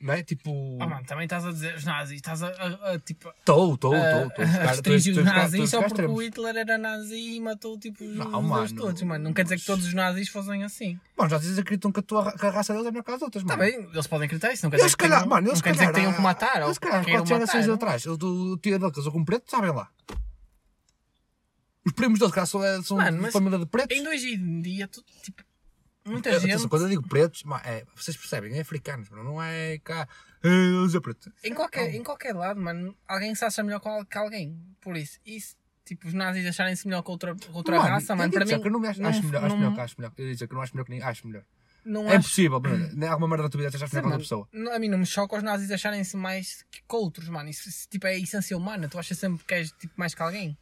[0.01, 0.23] Não é?
[0.25, 0.51] Tipo.
[0.51, 3.95] Oh, mano, também estás a dizer os nazis, estás a, a, a, tipo, Estou, estou,
[3.95, 4.45] estou.
[4.45, 8.43] a restringir os nazis só porque o Hitler era nazi e matou tipo os Não,
[8.43, 8.75] mano.
[8.75, 9.23] todos, mano.
[9.23, 10.99] Não quer dizer que todos os nazis fossem assim.
[11.17, 13.23] Bom, já dizes acreditam que a, tua, que a raça deles é melhor que as
[13.23, 13.71] outras, Está mano.
[13.71, 15.73] bem, eles podem acreditar isso, não quer dizer que calhar, tenham, mano, eles não quer
[15.73, 16.63] dizer que tenham que matar.
[16.63, 19.89] Eles, calhar, quatro gerações atrás, o tio dele casou com um preto, sabem lá.
[21.87, 23.97] Os primos deles, cara, são, são Mano, família de pretos.
[23.97, 25.43] Em dia, tu, tipo,
[26.05, 29.79] muita Atenção, gente, quando eu digo pretos, é, vocês percebem, é africanos, mano, não é
[29.79, 30.09] cá.
[30.43, 31.33] "Ah, Eles é preto.
[31.45, 34.59] em qualquer, em qualquer lado, mano, alguém se acha melhor que al- que alguém.
[34.81, 35.55] Por isso, isso
[35.85, 38.61] tipo, os nazis acharem-se melhor que outra, que outra raça, eu mano, para mim.
[38.61, 40.13] que eu não me acho, não- acho melhor, acho melhor que acho melhor.
[40.17, 41.45] Eu ia dizer que não acho melhor que ninguém, acho melhor.
[41.85, 42.91] não É acho- impossível, mano.
[42.95, 44.49] Nem há alguma merda da tua vida achas melhor que outra Mano, pessoa.
[44.53, 47.49] não- a mim não me choca os nazis acharem-se mais que que outros, mano.
[47.51, 48.89] Isso, isso, tipo, é a essência humana.
[48.89, 50.57] Tu achas sempre que és tipo, mais que alguém.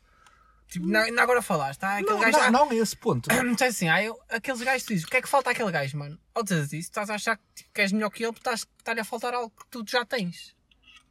[0.70, 1.94] Tipo, não, não agora falaste, tá?
[1.98, 2.36] Aquele Não, gajo.
[2.38, 3.28] não, ah, não é esse ponto.
[3.44, 5.70] Não sei assim, ah, eu, aqueles gajos tu dizes, o que é que falta àquele
[5.72, 6.16] gajo, mano?
[6.34, 8.66] Ou dizes isso, estás a achar que, tipo, que és melhor que ele porque estás-
[8.78, 10.54] está-lhe a faltar algo que tu já tens.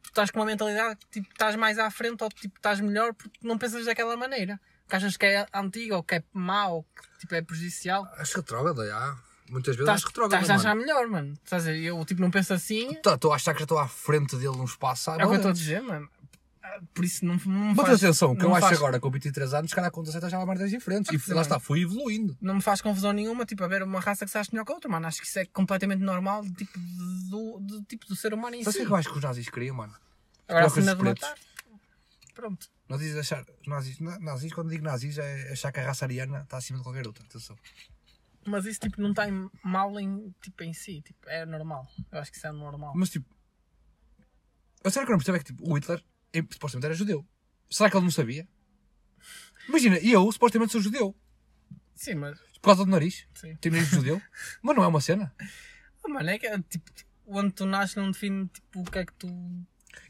[0.02, 3.12] Tu estás com uma mentalidade que tipo, estás mais à frente ou tipo, estás melhor
[3.12, 4.58] porque não pensas daquela maneira.
[4.88, 8.08] Que achas que é antigo ou que é mau ou que tipo, é prejudicial.
[8.16, 9.16] Acho que droga, já.
[9.50, 10.80] Muitas vezes Estás, acho que droga, estás a achar mano.
[10.80, 11.32] melhor, mano.
[11.44, 12.92] Estás a dizer, eu tipo, não penso assim.
[12.92, 15.10] Estou a achar que já estou à frente dele num espaço.
[15.10, 16.08] É o que eu estou a dizer, mano.
[16.80, 19.10] Ah, Por isso não, não Mas faz, atenção, que não eu acho faz- agora com
[19.10, 21.12] 23 anos, se calhar com 17 já há merdas diferentes.
[21.12, 21.42] E sim, lá mano.
[21.42, 22.36] está, fui evoluindo.
[22.40, 24.74] Não me faz confusão nenhuma, tipo, haver uma raça que se acha melhor que a
[24.74, 25.06] outra, mano.
[25.06, 26.78] Acho que isso é completamente normal, tipo,
[27.28, 28.86] do, do tipo do ser humano em Sabe o si.
[28.86, 29.94] que eu acho que os nazis queriam, mano?
[30.48, 31.34] Agora a trocas cena de matar.
[32.34, 32.66] Pronto.
[32.88, 33.44] Nazis achar.
[33.66, 36.84] Nazis, na- nazis, quando digo nazis, é achar que a raça ariana está acima de
[36.84, 37.24] qualquer outra.
[37.24, 37.56] Atenção.
[38.46, 41.86] Mas isso tipo, não tem mal em, tipo, em si, tipo, é normal.
[42.10, 42.92] Eu acho que isso é normal.
[42.96, 43.26] Mas tipo.
[44.82, 46.02] A sério que eu não percebo é que tipo, o Hitler
[46.32, 47.26] eh, supostamente era judeu.
[47.70, 48.48] Será que ele não sabia?
[49.68, 51.14] Imagina, eu supostamente sou judeu.
[51.94, 52.38] Sim, mas.
[52.60, 53.26] Por causa do nariz.
[53.34, 53.56] Sim.
[53.56, 54.20] Tenho nariz de judeu.
[54.62, 55.34] Mas não é uma cena.
[56.04, 56.90] Ah, Mano, é que é, tipo,
[57.26, 59.26] onde tu nasces não define tipo, o que é que tu.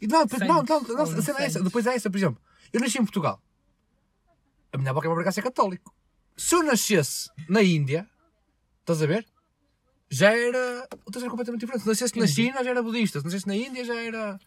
[0.00, 1.62] E não, depois- não, não, não, a cena é essa.
[1.62, 2.42] Depois é essa, por exemplo.
[2.72, 3.40] Eu nasci em Portugal.
[4.72, 5.94] A minha avó quer me ser católico.
[6.36, 8.08] Se eu nascesse na Índia,
[8.80, 9.26] estás a ver?
[10.08, 11.82] Já era outra coisa completamente diferente.
[11.82, 13.20] Se nascesse na China, já era budista.
[13.20, 14.38] Se nascesse na Índia, já era.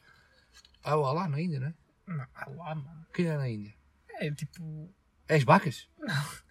[0.83, 1.73] Ah, o Alá na Índia, não é?
[2.07, 3.05] Não, ah lá, mano.
[3.13, 3.73] Quem é na Índia?
[4.19, 4.93] É tipo.
[5.27, 5.87] É as vacas?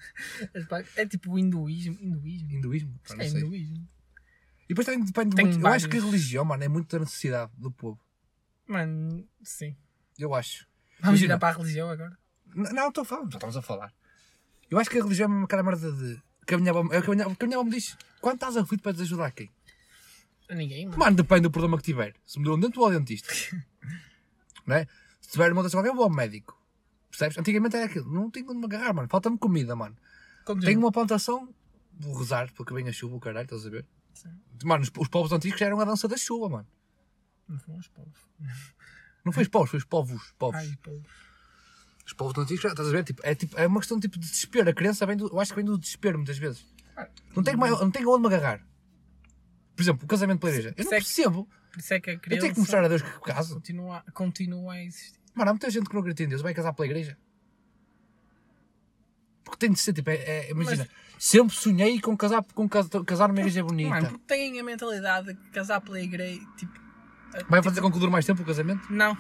[0.97, 1.97] É tipo o hinduísmo.
[2.01, 2.51] Hinduísmo?
[2.51, 3.01] Hinduísmo?
[3.07, 3.41] Pá, não É sei.
[3.41, 3.89] hinduísmo.
[4.65, 5.61] E depois também depende Tem muito.
[5.61, 8.01] Eu acho que a religião, mano, é muito da necessidade do povo.
[8.67, 9.77] Mano, sim.
[10.19, 10.67] Eu acho.
[11.01, 11.27] Vamos Imagina.
[11.35, 12.19] virar para a religião agora.
[12.55, 13.93] N- Não, estou a falar, já estamos a falar.
[14.71, 16.21] Eu acho que a religião é uma cara merda de.
[16.47, 17.97] Que a minha avó, é o que a minha, que a minha avó me diz.
[18.21, 19.51] Quando estás aflito, pedes ajuda a quem?
[20.49, 20.99] A ninguém, mano.
[20.99, 22.15] Mano, depende do problema que tiver.
[22.27, 23.33] Se me deu um dente, vou ao dentista.
[24.67, 24.87] não é?
[25.21, 26.61] Se tiver uma doença qualquer, vou ao médico.
[27.11, 27.39] Percebes?
[27.39, 28.11] Antigamente era aquilo.
[28.13, 29.09] Não tenho onde me agarrar, mano.
[29.09, 29.97] Falta-me comida, mano.
[30.45, 30.67] Continua.
[30.67, 31.55] Tenho uma plantação,
[32.01, 33.87] vou rezar porque vem a chuva, o caralho, estás a ver?
[34.15, 34.31] Sim.
[34.65, 36.67] Mano, os, os povos antigos já eram a dança da chuva, mano.
[37.49, 38.19] Não foram os povos.
[39.25, 40.35] Não foi os povos, foi os povos.
[40.39, 40.61] povos.
[40.61, 41.03] Ai, povos.
[42.07, 43.05] Os povos antigos, estás a ver?
[43.05, 44.69] Tipo, é, tipo, é uma questão tipo, de desespero.
[44.69, 46.67] A criança vem do, eu acho que vem do desespero muitas vezes.
[47.37, 48.67] Não tenho, mais- não tenho onde me agarrar.
[49.77, 50.75] Por exemplo, o casamento pela igreja.
[50.77, 51.49] Eu não é percebo.
[51.73, 53.55] Por isso é que a Eu criança tenho que mostrar a Deus que caso.
[53.55, 55.19] continua, continua a existir.
[55.35, 57.17] Mano, há muita gente que não acredita em Deus, vai casar pela igreja.
[59.45, 60.87] Porque tem de ser, tipo, é, é- imagina,
[61.19, 63.91] sempre sonhei com casar, com cas- casar numa igreja bonita.
[63.91, 66.73] Mano, porque têm a mentalidade de casar pela igreja, tipo...
[67.35, 68.93] a- Vai tipo, fazer com que dure mais tempo o casamento?
[68.93, 69.17] Não.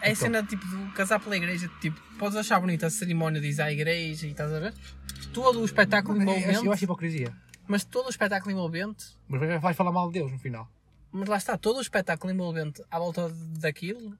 [0.00, 0.14] É a Então.
[0.22, 3.72] cena tipo do casar pela igreja, tipo, podes achar bonita a cerimónia de ir à
[3.72, 4.74] igreja e estás a ver?
[5.32, 7.34] Todo o espetáculo Eu envolvente, acho, eu acho hipocrisia.
[7.66, 10.70] mas todo o espetáculo envolvente, Mas vai- vais falar mal de Deus no final.
[11.16, 14.16] Mas lá está, todo o espetáculo envolvente à volta daquilo,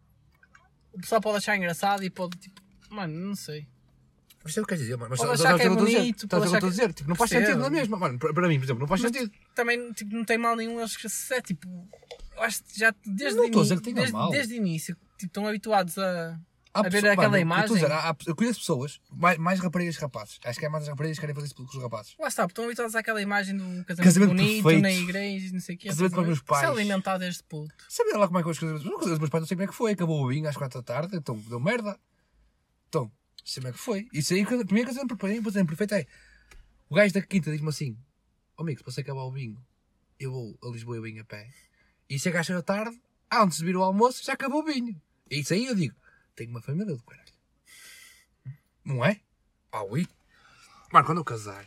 [0.93, 3.67] o pessoal pode achar engraçado e pode, tipo, mano, não sei.
[4.43, 5.11] Mas sei o que queres dizer, mano.
[5.11, 5.83] Mas estás a é dizer o que
[6.33, 6.89] eu estou a dizer.
[6.89, 6.95] que.
[6.95, 8.17] Tipo, não faz sentido na mesma, mano.
[8.19, 9.33] Para mim, por exemplo, não faz Mas sentido.
[9.55, 11.69] Também tipo, não tem mal nenhum eles que se é tipo.
[12.37, 16.39] Eu acho que já desde, Não tenha desde, desde o início tipo, estão habituados a,
[16.77, 17.65] Há a ver aquela mano, eu imagem.
[17.65, 20.39] a dizer, há- há- eu conheço pessoas, mais, mais raparigas que rapazes.
[20.45, 22.15] Acho que é mais as raparigas que querem fazer isso que os rapazes.
[22.19, 24.83] Lá está, estão habituados àquela imagem do casamento, Casamento bonito perfeito.
[24.83, 25.89] na igreja e não sei o quê.
[25.89, 26.61] Casamento com os meus pais.
[26.61, 27.75] Se alimentar deste puto.
[27.89, 28.85] Sabia lá como é que as coisas.
[28.85, 29.93] Os meus pais não sei como é que foi.
[29.93, 31.99] Acabou o vinho às quatro da tarde, então deu merda.
[32.89, 33.11] Então,
[33.45, 34.07] sei como é que foi.
[34.13, 35.95] Isso aí, para mim, é casamento perfeito.
[35.95, 36.07] É.
[36.89, 37.97] O gajo da quinta diz-me assim:
[38.57, 39.59] Ó amigo, se você acabar o vinho,
[40.21, 41.49] eu vou a Lisboa e venho a pé.
[42.09, 42.97] E chega às seis da tarde,
[43.33, 45.01] antes de vir o almoço, já acabou o vinho.
[45.31, 45.95] E isso aí eu digo:
[46.37, 47.33] tenho uma família do caralho.
[48.85, 49.21] Não é?
[49.73, 50.07] Ah, ui.
[50.93, 51.67] Mano, quando eu casar,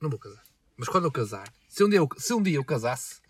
[0.00, 0.42] não vou casar,
[0.76, 3.20] mas quando eu casar, se um dia eu, se um dia eu casasse,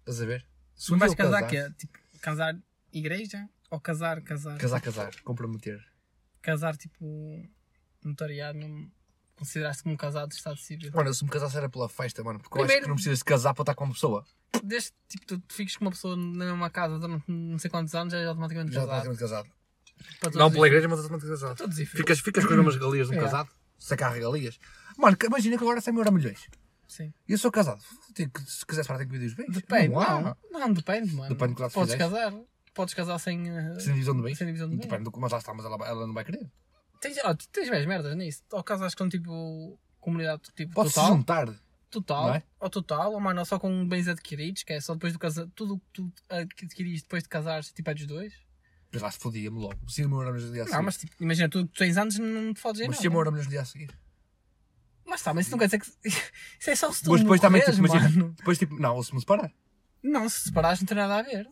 [0.00, 0.46] estás a ver?
[0.74, 1.74] Se um Não dia vais casar casasse- quê?
[1.86, 2.58] Tipo, casar
[2.92, 3.48] igreja?
[3.70, 4.58] Ou casar, casar?
[4.58, 5.82] Casar, casar, comprometer.
[6.42, 7.48] Casar tipo
[8.04, 8.90] notariado, não
[9.36, 10.90] consideraste como casado de Estado Civil.
[10.94, 13.18] Mano, se me casasse era pela festa, mano, porque eu acho Primeiro- que não precisas
[13.18, 14.24] de casar para estar com uma pessoa.
[14.62, 17.94] Desde tipo, tu, tu fiques com uma pessoa na mesma casa durante não sei quantos
[17.94, 18.96] anos, já é automaticamente Já casado.
[19.08, 19.48] automaticamente casado.
[20.20, 21.56] Para todos Não os pela igreja, mas automaticamente casado.
[21.58, 21.76] Todos.
[21.88, 23.22] Ficas, ficas com as mesmas regalias de um É.
[23.22, 24.58] casado, sacar regalias.
[24.96, 26.46] Mano, que- imagina que agora 100 mil euro milhões.
[26.86, 27.12] Sim.
[27.28, 27.82] E eu sou casado.
[28.14, 29.52] Tenho que- se quiser separar, tenho que pedir os bens.
[29.52, 30.36] Depende, Não há.
[30.52, 31.28] não, não, depende, mano.
[31.28, 32.12] Depende do que lá tu Podes fizeres.
[32.14, 32.40] casar.
[32.72, 33.48] Podes casar sem.
[33.50, 34.38] eh, Sem divisão de bens.
[34.38, 34.82] Sem divisão de bens.
[34.86, 36.48] Depende do que, mas lá está, mas ela, ela não vai querer.
[37.04, 38.42] Tens, tu tens mais merdas nisso.
[38.50, 39.78] Ou casas com tipo.
[40.00, 41.16] Comunidade tipo Pode-se total.
[41.16, 41.54] juntar.
[41.90, 42.26] Total.
[42.28, 42.42] não é?
[42.58, 45.46] Ou total, ou mano, só com bens adquiridos, que é só depois do casar.
[45.54, 48.34] Tudo o que tu adquiriste depois de casares, tipo é dos dois.
[48.92, 49.78] Mas lá se fodia-me logo.
[49.88, 50.76] Se eu morar no dia a seguir.
[50.76, 53.10] Não, mas tipo, imagina, tu que tens anos não te fodes em Mas se eu
[53.10, 53.90] morar no dia a seguir.
[55.06, 55.86] Lá está, mas isso não quer dizer que.
[56.58, 58.34] Isso é só se tu Mas depois também, tipo, imagina.
[58.38, 59.52] Depois, tipo, não, ou se me separar.
[60.02, 61.46] Não, se separares não tem nada a ver.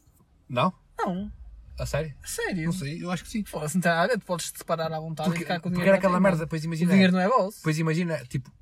[0.48, 0.72] Não?
[0.98, 1.30] Não,
[1.78, 2.14] A sério?
[2.22, 2.64] a sério.
[2.66, 3.44] Não sei, eu acho que sim.
[3.44, 5.60] Foda-se, não tem nada a ver, tu podes te separar à vontade Porque, e ficar
[5.60, 5.88] com o porque dinheiro.
[5.90, 6.92] era para aquela merda, depois O imagina.
[6.92, 7.56] dinheiro não é vosso.
[7.58, 8.52] Depois imagina, tipo,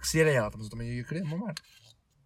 [0.00, 1.54] que se era ela, mas eu também ia querer mamar.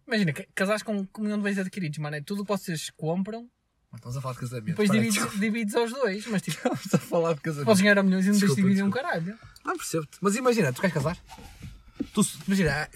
[0.07, 3.47] Imagina, ca- casares com comunhão de bens adquiridos, mano, é tudo o que vocês compram,
[3.91, 4.65] Mas Estamos a falar de casamento.
[4.67, 7.65] depois Para, divides, divides aos dois, mas tipo, Estamos a falar de casamento.
[7.65, 9.37] podes ganhar a milhões e não tens de dividir um caralho.
[9.63, 10.17] Não percebo-te.
[10.21, 11.17] Mas imagina, tu queres casar?
[12.13, 12.89] Tu, imagina,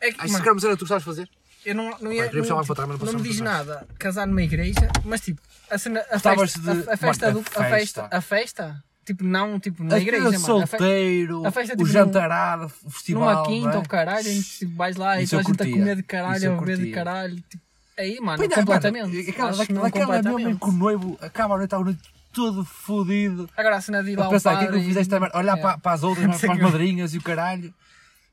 [0.00, 1.28] É que, acho que era tu que sabes fazer?
[1.64, 2.68] Eu não, não, ia, queríamos não, mas
[3.00, 6.88] não não me diz nada casar numa igreja, mas tipo, a, cena, a festa, de-
[6.90, 10.38] a, a festa, do- a festa, a festa, tipo, não, tipo, na A igreja, mano,
[10.40, 13.22] solteiro, a festa, o tipo, jantarado, o festival.
[13.34, 13.76] numa quinta não é?
[13.78, 16.52] ou caralho, em que tipo, vais lá e toda a gente a comer de caralho,
[16.52, 17.62] a beber de caralho, tipo,
[17.96, 19.16] aí, mano, Pois não, completamente.
[19.16, 22.00] mano, aquela, não daquela mesmo em que o noivo acaba a noite, está a noite
[22.32, 23.48] todo fodido.
[23.56, 25.14] Agora a cena de ir lá ao pensar, o que é que fizeste?
[25.14, 25.36] e-?
[25.38, 25.60] Olhar É.
[25.60, 27.72] para, para as outras, sei para as madrinhas e o caralho.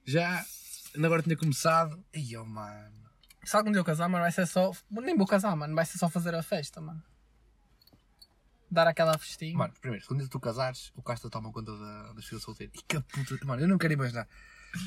[0.04, 0.44] Já,
[0.96, 2.00] ainda agora tinha começado.
[2.16, 3.01] Ai, oh, mano.
[3.44, 4.72] Se algum dia eu casar, mano, vai ser só.
[4.90, 7.04] Nem vou casar, mano, vai ser só fazer a festa, mano.
[8.70, 9.58] Dar aquela festinha.
[9.58, 12.74] Mano, primeiro, quando tu casares, o Casta toma conta da, das filhas solteiras.
[12.78, 13.46] E que puta.
[13.46, 14.28] Mano, eu não quero imaginar.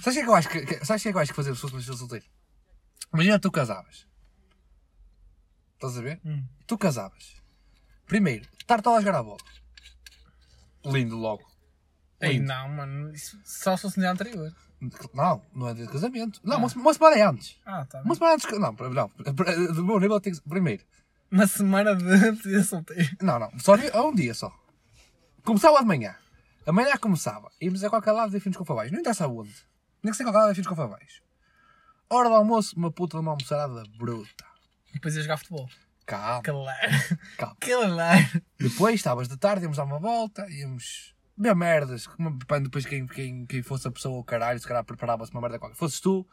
[0.03, 1.33] Sabes o que é que eu acho que, que, sabes que é que eu acho
[1.33, 2.31] que fazer as pessoas com as filhas solteiras?
[3.13, 4.07] Imagina tu casavas.
[5.75, 6.21] Estás a ver?
[6.25, 6.47] Hum.
[6.67, 7.43] Tu casavas.
[8.07, 9.41] Primeiro, estar todas a jogar a bola.
[10.87, 11.54] Lindo logo.
[12.21, 12.47] Ei, lindo.
[12.49, 14.53] não, mano, isso só se fosse no dia anterior.
[15.15, 16.41] Não, não é de casamento.
[16.45, 16.59] Não, Ah.
[16.59, 17.57] uma, uma semana é antes.
[17.65, 18.03] Ah, tá.
[18.03, 18.47] Uma semana antes.
[18.47, 19.11] que- Não, não.
[19.75, 20.49] Do meu nível tem que ser.
[20.49, 20.85] Primeiro.
[21.31, 22.05] Uma semana de
[22.43, 23.17] pedir solteiro.
[23.23, 23.59] Não, não.
[23.59, 24.53] Só dia- a um dia só.
[25.43, 26.15] Começava de manhã.
[26.67, 27.51] Amanhã começava.
[27.61, 28.91] Íamos a qualquer lado de fins com favais.
[28.93, 29.55] Não interessa aonde.
[30.03, 31.21] Nem que seja qualquer lado de fins com favais.
[32.11, 34.45] Hora do almoço, uma puta de uma almoçarada bruta.
[34.91, 35.69] E depois ia jogar futebol.
[36.07, 37.19] Calma, Claro.
[37.39, 37.57] calma.
[37.61, 38.43] Claro.
[38.59, 42.09] Depois, estavas de tarde, íamos dar uma volta, íamos ver merdas.
[42.39, 45.59] Depende Depois quem, quem, quem fosse a pessoa, o caralho, se calhar preparava-se uma merda
[45.59, 45.77] qualquer.
[45.77, 46.27] Fosses tu,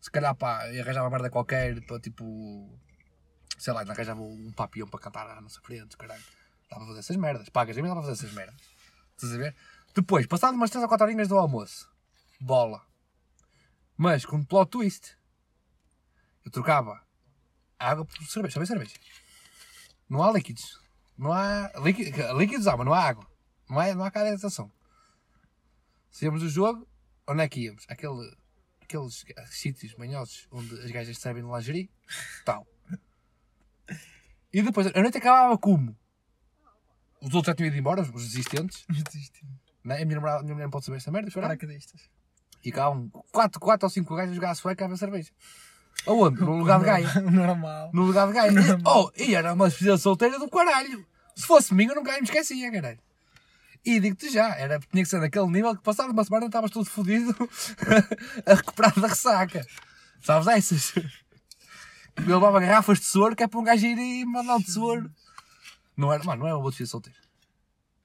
[0.00, 2.78] se calhar pá, ia arranjar uma merda qualquer para tipo.
[3.58, 6.22] Sei lá, arranjava um papião para cantar à nossa frente, caralho.
[6.70, 7.48] Dá para fazer essas merdas.
[7.48, 8.60] Pagas a mim, dá para fazer essas merdas.
[9.16, 9.56] Estás a ver?
[9.94, 11.88] Depois, passado umas 3 ou 4 horinhas do almoço,
[12.40, 12.82] bola.
[13.96, 15.16] Mas com um plot twist,
[16.44, 17.00] eu trocava
[17.78, 18.54] água por cerveja.
[18.54, 18.94] Sabe cerveja?
[20.08, 20.80] Não há líquidos.
[21.16, 21.70] Não há.
[21.76, 23.33] Líquidos, líquidos há, mas não há água.
[23.74, 24.70] Não há, não há canalização.
[26.08, 26.86] Saímos do jogo,
[27.26, 27.84] onde é que íamos?
[27.88, 28.36] Aquele,
[28.80, 31.90] aqueles sítios manhosos onde as gajas servem de lingerie.
[32.44, 32.64] Tal.
[34.52, 35.96] E depois, a noite acabava como?
[37.20, 38.86] Os outros já tinham ido embora, os existentes.
[39.82, 40.00] Né?
[40.00, 41.26] A minha, namorada, a minha mulher não pode saber esta merda.
[41.26, 41.48] espera.
[41.48, 42.08] Paraquedistas.
[42.64, 45.32] E acabavam 4, 4 ou 5 gajas a jogar a sueca a ver cerveja.
[46.06, 46.40] Aonde?
[46.40, 47.20] No lugar de gaia.
[47.28, 47.90] Normal.
[47.92, 48.50] No lugar de gaia.
[48.52, 51.04] E, oh, e era uma despedida solteira do caralho.
[51.34, 53.00] Se fosse mim, eu nunca me esquecia, caralho.
[53.84, 56.86] E digo-te já, era, tinha que ser naquele nível que passado uma semana estavas todo
[56.86, 57.34] fodido
[58.46, 59.66] a recuperar da ressaca.
[60.22, 60.94] Sabes essas?
[62.26, 65.10] Eu levava garrafas de soro que é para um gajo ir e mandar de soro.
[65.96, 67.18] Não era, mano, não era uma boa despedida solteira.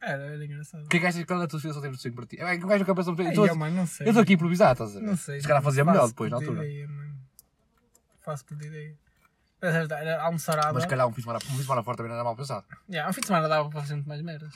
[0.01, 0.85] Era, era engraçado.
[0.85, 2.37] O que é que achas que era a tua solteira do sonho para ti?
[2.39, 5.05] É que o gajo nunca pensou muito Eu estou- aqui a improvisar, estás a ver?
[5.05, 5.39] Não sei.
[5.41, 6.65] Se calhar fazia melhor depois, na altura.
[6.65, 7.15] Ideia, mano.
[8.21, 8.95] Faço puta ideia.
[9.61, 10.73] Mas Era almoçarada.
[10.73, 12.23] Mas se calhar um fim de semana, um fim de semana fora também não era
[12.23, 12.65] mal pensado.
[12.89, 14.53] Yeah, um fim de semana dava para fazer muito mais merdas.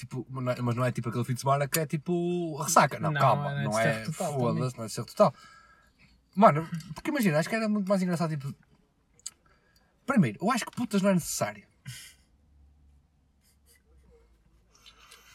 [0.00, 2.56] Tipo, mas não é- mas não é tipo aquele fim de semana que é tipo
[2.62, 2.98] ressaca.
[2.98, 4.02] Não, Não, calma, é não é.
[4.04, 5.34] total Foda-se, não é de certo total.
[6.34, 8.30] Mano, porque imagina, acho que era muito mais engraçado.
[8.30, 8.54] Tipo,
[10.06, 11.62] primeiro, eu acho que putas não é necessário.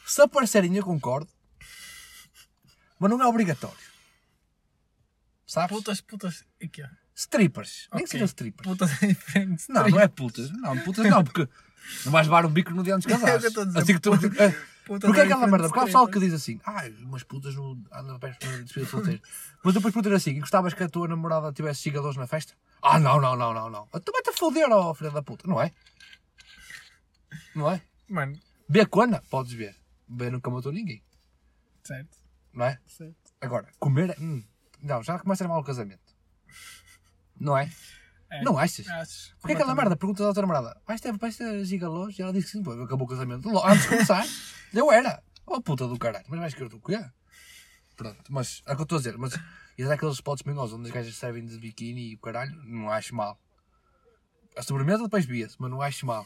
[0.05, 1.29] Se aparecerem, eu concordo,
[2.99, 3.77] mas não é obrigatório.
[5.45, 5.75] Sabes?
[5.77, 6.43] Putas, putas.
[6.59, 6.85] E quê?
[7.13, 7.87] Strippers.
[7.93, 8.67] Nem que sejam strippers.
[8.67, 9.67] Putas diferentes.
[9.67, 10.49] Não, não é putas.
[10.51, 11.47] Não, putas não, porque
[12.05, 14.13] não vais levar um bico no dia antes de É a dizer, Assim que tu.
[14.41, 14.51] é,
[14.85, 18.63] Porque é aquela merda, porque há pessoal que diz assim, ai, umas putas no, de
[18.63, 19.21] despedida de solteiro.
[19.63, 22.53] Mas depois dizer assim, gostavas que a tua namorada tivesse gigadores na festa?
[22.81, 23.87] Ah, não, não, não, não, não.
[23.87, 25.71] Tu vai-te a foder, ó filha da puta, não é?
[27.55, 27.81] Não é?
[28.07, 29.75] Mano, Ver cona, podes ver.
[30.07, 31.03] Ver nunca matou ninguém,
[31.83, 32.17] certo.
[32.53, 32.79] não é?
[32.87, 33.15] certo.
[33.41, 34.43] Agora, comer, é- hum,
[34.81, 36.15] não, já começa a mal o casamento.
[37.39, 37.69] Não é?
[38.29, 38.43] É.
[38.43, 38.87] Não achas?
[38.87, 39.33] Achas?
[39.39, 42.17] Porque é aquela merda, pergunta da tua namorada, vais ter, vais ter gigalós?
[42.17, 43.49] E ela disse que sim, pô, acabou o casamento.
[43.65, 44.25] Antes de começar,
[44.73, 45.23] eu era.
[45.45, 47.03] Oh puta do caralho, mas vais querer o quê?
[47.95, 49.39] Pronto, mas é o que eu estou a dizer, mas
[49.77, 53.13] e aqueles spots menores onde as gajas servem de biquíni e o caralho, não acho
[53.13, 53.39] mal.
[54.57, 56.25] A sobremesa depois via-se, mas não acho mal.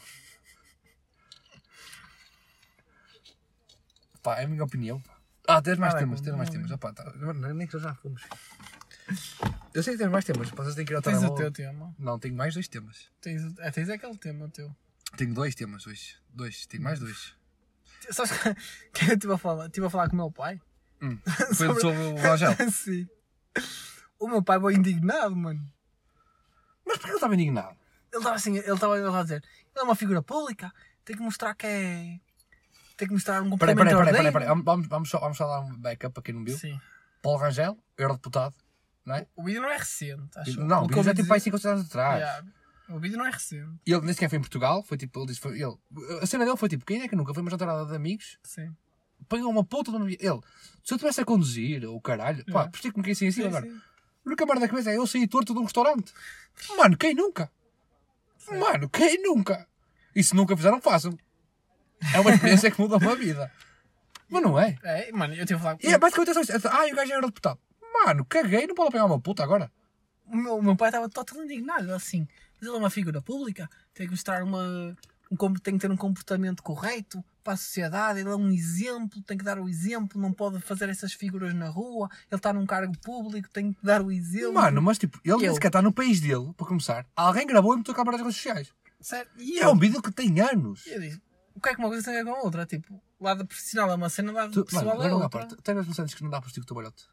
[4.22, 5.00] Pá, é a minha opinião.
[5.00, 5.16] pá.
[5.48, 6.70] Ah, tens mais lá, temas, tens mais temas.
[6.70, 7.12] Opa, tá,
[7.54, 8.22] nem que já fomos.
[9.72, 11.52] Eu sei que tens mais temas, vocês têm que ir ao Tens o telemóvel.
[11.52, 11.94] teu tema.
[11.98, 13.08] Não, tenho mais dois temas.
[13.20, 14.74] Tens, o- é, tens aquele tema teu.
[15.16, 16.16] Tenho dois temas hoje.
[16.32, 17.34] Dois, tenho mais dois.
[18.10, 18.54] Sabes que,
[18.92, 19.66] que eu estive a falar?
[19.66, 20.60] Estive a falar com o meu pai.
[21.02, 21.18] Hum.
[21.54, 22.54] Foi sobre, Sobre- o Rangel.
[22.72, 23.08] Sim.
[24.18, 25.66] O meu pai foi indignado, mano.
[26.84, 27.76] Mas porquê ele estava indignado?
[28.12, 30.72] Ele estava assim, ele estava a dizer, ele é uma figura pública,
[31.04, 32.20] tem que mostrar que é.
[32.96, 34.32] Tem que mostrar um Peraí, comportamento peraí, peraí, peraí, ordeiro.
[34.54, 34.64] peraí.
[34.64, 36.58] Vamos, vamos, só, vamos só dar um backup para quem não viu.
[36.58, 36.78] Sim.
[37.22, 38.54] Paulo Rangel, eurodeputado,
[39.10, 39.26] não é?
[39.36, 40.60] O vídeo não é recente, acho.
[40.60, 42.20] não, o que vídeo já ouvi tem para aí dizer- 5 anos atrás.
[42.20, 42.46] Yeah.
[42.88, 43.78] O vídeo não é recente.
[43.86, 45.76] E ele nem sequer foi em Portugal, foi tipo, ele disse, foi ele.
[46.20, 48.38] A cena dele foi tipo, quem é que nunca foi uma jantarada de amigos?
[48.42, 48.74] Sim.
[49.28, 50.08] Pagou uma puta de uma...
[50.10, 52.70] Ele, se eu estivesse a conduzir, ou caralho, pá, Yeah.
[52.70, 53.66] por isso que me quis assim assim Sim, agora.
[53.66, 53.76] sim.
[53.76, 56.12] A única merda da cabeça é eu sair torto de um restaurante.
[56.76, 57.50] Mano, quem nunca?
[58.48, 59.66] Mano, quem nunca?
[60.14, 61.16] E se nunca fizeram, façam.
[62.14, 63.50] É uma experiência que muda uma vida.
[64.28, 64.76] Mas não é?
[64.82, 66.68] É, mano, eu tive falar com E é basicamente só isso.
[66.68, 67.60] Ah, e o gajo é eurodeputado.
[67.92, 69.70] Mano, caguei, não pode apanhar uma puta agora.
[70.26, 72.26] o meu, o meu pai estava totalmente indignado, assim.
[72.54, 74.96] Mas ele é uma figura pública, tem que mostrar uma.
[75.30, 79.38] Um, tem que ter um comportamento correto para a sociedade, ele é um exemplo, tem
[79.38, 82.92] que dar o exemplo, não pode fazer essas figuras na rua, ele está num cargo
[82.98, 84.52] público, tem que dar o exemplo.
[84.54, 87.06] Mano, mas tipo, ele nem sequer está no país dele, para começar.
[87.14, 88.74] Alguém gravou e meteu câmara nas redes sociais.
[89.00, 89.30] Sério?
[89.38, 90.84] E É um vídeo que tem anos.
[90.86, 91.22] eu disse,
[91.54, 92.66] o que é que uma coisa tem a ver com a outra?
[92.66, 95.28] Tipo, lado profissional é uma cena, lado Tu, pessoal mano, é outra.
[95.28, 95.56] parte.
[95.62, 97.08] Tens noção de que não dá para o balhote?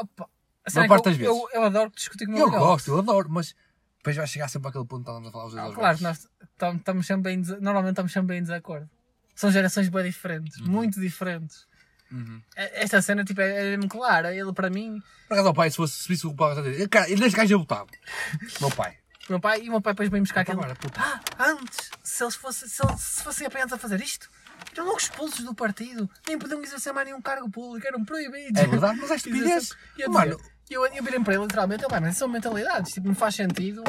[0.00, 0.28] Opa.
[0.66, 1.26] É parte eu, vezes.
[1.26, 3.54] Eu, eu adoro discutir com o meu Eu gosto, eu adoro, mas
[3.96, 5.98] depois vai chegar sempre àquele ponto que estávamos a falar os dois Ah, aos claro,
[6.02, 8.88] nós tam- estamos sempre em, desa- normalmente estamos sempre em desacordo.
[9.34, 11.66] São gerações bem diferentes, muito diferentes.
[12.12, 12.42] Uhum.
[12.56, 14.34] E- Esta cena tipo, é, é mesmo clara.
[14.34, 17.10] Ele para mim, Por acaso, o pai, se fosse se visse o pai, ele, cara,
[17.10, 17.86] ele neste gajo eu votava.
[18.60, 18.96] Meu pai.
[19.28, 20.58] o meu pai, e o meu pai depois vem buscar aquele.
[20.58, 21.00] Agora, puta.
[21.00, 24.28] Ah, antes, se eles fossem, se eles, se fossem apanhados a fazer isto,
[24.72, 28.60] eram logo expulsos do partido, nem podiam exercer mais nenhum cargo público, eram proibidos.
[28.60, 29.70] É verdade, mas é estupidez.
[29.98, 33.06] E eu, Mano, eu, eu virei para ele literalmente, ele, "Bem, mas são mentalidades, tipo,
[33.08, 33.82] não faz sentido.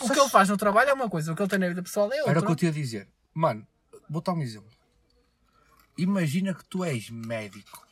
[0.00, 1.82] O que ele faz no trabalho é uma coisa, o que ele tem na vida
[1.82, 2.30] pessoal é outra.
[2.30, 3.08] era o que eu te ia dizer.
[3.34, 3.66] Mano,
[4.08, 4.70] vou dar um exemplo.
[5.98, 7.86] Imagina que tu és médico.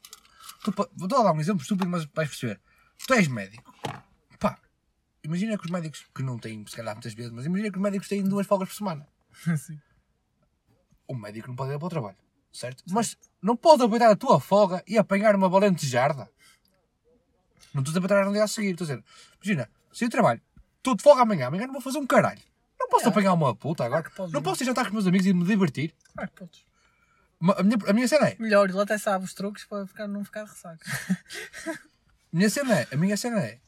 [0.64, 2.60] Tu, vou dar um exemplo estúpido, mas vais perceber.
[3.06, 3.72] Tu és médico.
[4.38, 4.58] Pá,
[5.22, 7.82] imagina que os médicos, que não têm, se calhar muitas vezes, mas imagina que os
[7.82, 9.06] médicos têm duas folgas por semana.
[9.56, 9.78] Sim.
[11.08, 12.16] O médico não pode ir para o trabalho,
[12.52, 12.84] certo?
[12.90, 16.30] Mas não pode aproveitar a tua folga e apanhar uma valente jarda.
[17.74, 18.70] Não estou a trabalhar no dia a seguir.
[18.72, 19.04] Estou a dizer,
[19.42, 20.40] imagina, se eu trabalho,
[20.76, 22.40] estou de folga amanhã, amanhã não vou fazer um caralho.
[22.78, 23.08] Não posso É.
[23.08, 24.02] apanhar uma puta agora.
[24.02, 25.94] Claro que podes, não posso ir jantar com os meus amigos e me divertir.
[26.16, 26.64] Ah, podes.
[27.40, 30.06] Ma- A minha, a minha cena é, Melhor, ele até sabe os truques para ficar,
[30.08, 30.84] não ficar de ressaca.
[30.86, 31.76] a
[32.32, 33.60] minha cena é, a minha cena é,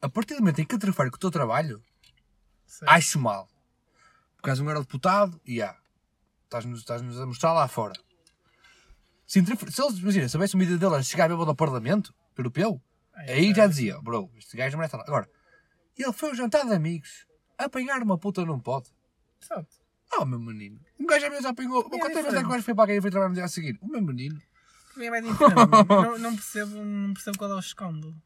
[0.00, 1.82] a partir do momento em que interfere com o teu trabalho,
[2.66, 2.84] Sim.
[2.88, 3.48] acho mal.
[4.36, 5.76] Porque és um eurodeputado e há.
[6.50, 7.92] Estás-nos estás a mostrar lá fora.
[9.24, 12.12] Se, interfer- se eles, imagina, se houvesse uma medida dele a chegar bêbado ao Parlamento
[12.36, 12.82] Europeu,
[13.14, 15.04] aí já dizia, bro, este gajo não merece lá.
[15.06, 15.30] Agora,
[15.96, 17.24] ele foi ao jantar de amigos,
[17.56, 18.88] apanhar uma puta não pode.
[19.40, 19.68] Exato.
[20.12, 20.80] Ah, o meu menino.
[20.98, 21.84] Um gajo à mesa apanhou.
[21.88, 23.48] Quantas vezes é que o gajo foi para alguém e foi trabalhar no dia a
[23.48, 23.78] seguir?
[23.80, 24.42] O meu menino.
[24.92, 25.54] Para mim é bem diferente.
[25.88, 28.16] não, não, percebo, não percebo qual é o escândalo.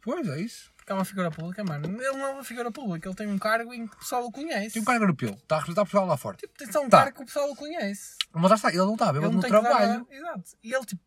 [0.00, 0.72] Pois é isso.
[0.84, 1.86] Porque é uma figura pública, mano.
[1.86, 4.30] Ele não é uma figura pública, ele tem um cargo em que o pessoal o
[4.30, 4.74] conhece.
[4.74, 6.36] Tem um cargo europeu, está a representar Portugal lá fora.
[6.36, 6.98] Tipo, tem só um Tá.
[7.04, 8.16] cargo que o pessoal o conhece.
[8.34, 10.06] Mas lá está, ele não está Ele não no tem que dar trabalho.
[10.10, 10.44] Exato.
[10.62, 11.02] E ele, tipo,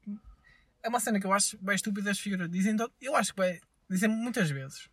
[0.81, 2.49] é uma cena que eu acho bem estúpida as figuras.
[2.49, 4.89] Dizem, todo- eu acho que bem, dizem muitas vezes.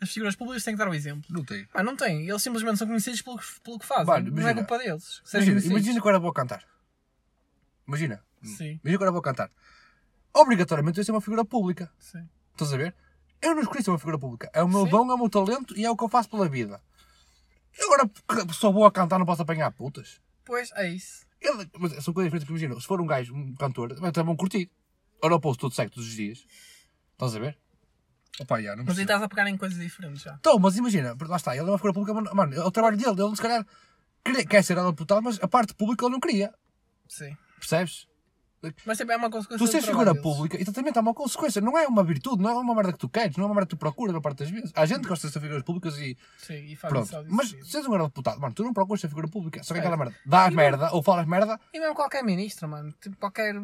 [0.00, 1.24] As figuras públicas têm que dar o exemplo.
[1.28, 1.68] Não tem.
[1.74, 2.26] Ah, não tem.
[2.26, 4.06] Eles simplesmente são conhecidos pelo que, pelo que fazem.
[4.06, 4.54] Mano, não é imagina.
[4.66, 5.20] culpa deles.
[5.24, 5.70] Serem Imagina, conhecidos.
[5.70, 6.64] imagina que eu era vou cantar.
[7.86, 8.24] Imagina.
[8.42, 9.50] Sim, Imagina que eu era vou cantar.
[10.34, 11.92] Obrigatoriamente eu ser uma figura pública.
[11.98, 12.26] sim.
[12.52, 12.94] Estás a ver?
[13.42, 14.50] Eu não escolhi ser uma figura pública.
[14.54, 14.90] É o meu Sim.
[14.90, 16.80] dom, é o meu talento e é o que eu faço pela vida.
[17.78, 20.20] Eu agora, porque sou boa a cantar, não posso apanhar putas.
[20.44, 21.26] Pois, é isso.
[21.40, 24.36] Ele, mas são coisas diferentes, porque imagina, se for um gajo, um cantor, também vão
[24.36, 24.70] curtir.
[25.20, 26.46] Ou não posto tudo certo todos os dias.
[27.12, 27.58] Estás a ver?
[28.40, 30.34] Opa, já, não Mas aí estás a pegar em coisas diferentes já.
[30.34, 32.96] Então, mas imagina, lá está, ele é uma figura pública, mano, mano, é o trabalho
[32.96, 33.66] dele, ele se calhar
[34.24, 36.52] quer, quer ser deputado, mas a parte pública ele não queria,
[37.06, 37.36] Sim.
[37.58, 38.08] percebes?
[38.86, 40.22] Mas também é uma consequência Tu seres figura deles.
[40.22, 42.98] pública, e também está uma consequência, não é uma virtude, não é uma merda que
[42.98, 44.70] tu queres, não é uma merda que tu procuras na parte das vezes.
[44.74, 47.26] Há gente que gosta de ser figuras públicas e Sim, e faz pronto.
[47.28, 49.78] Mas se és um grande deputado, mano, tu não procuras ser figura pública, só que
[49.80, 49.82] É.
[49.82, 52.92] aquela merda, dás E merda ou falas merda, E mesmo qualquer ministro, mano.
[53.00, 53.54] Tipo, qualquer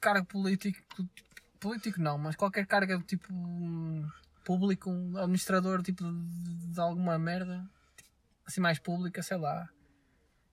[0.00, 0.78] cargo político.
[1.60, 3.32] Político não, mas qualquer cargo tipo.
[4.44, 7.64] público, um administrador tipo de, de alguma merda.
[7.96, 8.08] tipo,
[8.46, 9.68] assim mais pública, sei lá.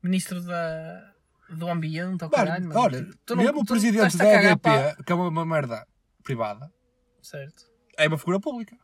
[0.03, 1.14] Ministro da.
[1.49, 2.79] Do ambiente ou Mano, caralho, mano.
[2.79, 5.87] olha, Tipo, tu não- mesmo o presidente da EGP, para- que é uma, uma merda
[6.23, 6.71] privada,
[7.21, 7.65] Certo.
[7.97, 8.75] é uma figura pública.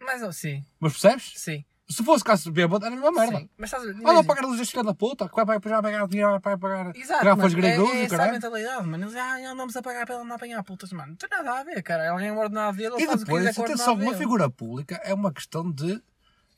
[0.00, 1.32] Mas sim, Mas percebes?
[1.36, 1.64] sim.
[1.88, 3.38] Se fosse caso de bêbado, era a mesma merda.
[3.38, 3.50] sim.
[3.58, 4.06] Mas estás a ver?
[4.06, 7.24] Olha, pagar a luz deste filho da puta, que vai pagar dinheiro, vai pagar Exato,
[7.24, 9.04] garrafas gregas é, é essa a mentalidade, mano.
[9.04, 11.08] Eles ah, andamos a pagar para ele não apanhar putas, mano.
[11.10, 12.10] Não tem nada a ver, cara.
[12.10, 14.10] Alguém é o ordenado dele, ele E faz o que depois, quiser o atenção, ordenado
[14.10, 16.02] uma figura pública é uma questão de,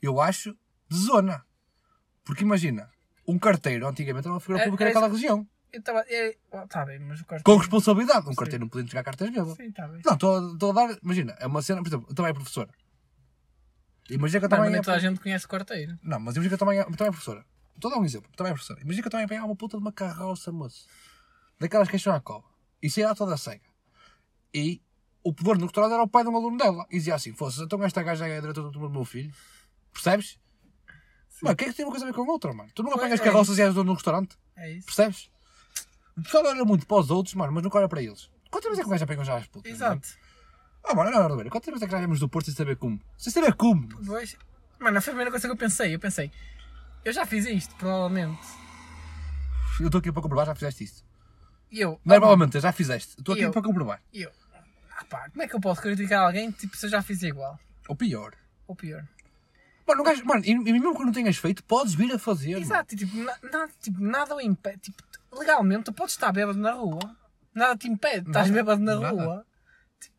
[0.01, 0.55] eu acho,
[0.89, 1.43] de zona.
[2.23, 2.89] Porque imagina,
[3.27, 5.47] um carteiro antigamente era uma figura É- pública é naquela região.
[5.73, 6.37] Eu é,
[6.69, 7.53] tá bem, mas o cartão...
[7.53, 8.29] Com responsabilidade.
[8.29, 9.55] Um carteiro não podia entregar cartas bêbado.
[9.55, 10.01] Sim, tá bem.
[10.05, 12.69] Não, estou a- a dar, imagina, é uma cena, por exemplo, eu também é professora.
[14.09, 14.81] Imagina que eu também nem é...
[14.81, 15.97] toda a gente conhece o carteiro.
[16.01, 17.45] Não, mas imagina que eu também é, também é professora.
[17.73, 18.79] Estou a dar um exemplo, também é professora.
[18.81, 20.87] Imagina que eu também apanhar uma puta de uma carroça, moço.
[21.59, 22.47] Daquelas que acham à cova.
[22.81, 23.65] E saía toda cega.
[24.53, 24.81] E
[25.23, 26.85] o poder no doutorado era o pai de um aluno dela.
[26.89, 29.33] E dizia assim: fosse, então esta gaja é a diretora do meu filho.
[29.91, 30.37] Percebes?
[31.41, 32.69] Mano, quem é que tem uma coisa a ver com a outra, mano?
[32.73, 33.23] Tu não Pois apanhas é.
[33.23, 34.37] carroças e és dono de um restaurante?
[34.55, 34.85] É isso.
[34.85, 35.29] Percebes?
[36.17, 38.29] O pessoal olha muito para os outros, mano, mas nunca olha para eles.
[38.49, 39.71] Quantas vezes é que o gajo apanha já as putas?
[39.71, 40.07] Exato.
[40.83, 42.77] Ah, mano, não, não, não, Quantas vezes é que já vemos do Porto sem saber
[42.77, 43.01] como?
[43.17, 43.87] Sem saber como?
[44.05, 44.37] Pois.
[44.79, 45.93] Mano, foi a primeira coisa que eu pensei.
[45.95, 46.31] Eu pensei,
[47.03, 48.47] eu já fiz isto, provavelmente.
[49.79, 51.03] Eu estou aqui para comprovar, já fizeste isto.
[51.71, 53.15] E eu, Não, oh, provavelmente, já fizeste.
[53.17, 53.51] Estou aqui Eu?
[53.51, 54.01] para comprovar.
[54.13, 54.31] e eu,
[54.97, 57.59] ah pá, como é que eu posso criticar alguém tipo, se eu já fiz igual?
[57.89, 58.33] Ou pior.
[58.67, 59.05] Ou pior.
[59.87, 62.57] Mano, o gajo, mano, e, e mesmo que não tenhas feito, podes vir a fazer.
[62.57, 64.79] Exato, e, tipo, na, na- tipo, nada o impede.
[64.79, 66.99] Tipo, legalmente, tu podes estar bêbado na rua.
[67.53, 68.27] Nada te impede.
[68.27, 69.11] Estás Nada, bêbado na nada.
[69.23, 69.45] rua.
[69.99, 70.15] Tipo,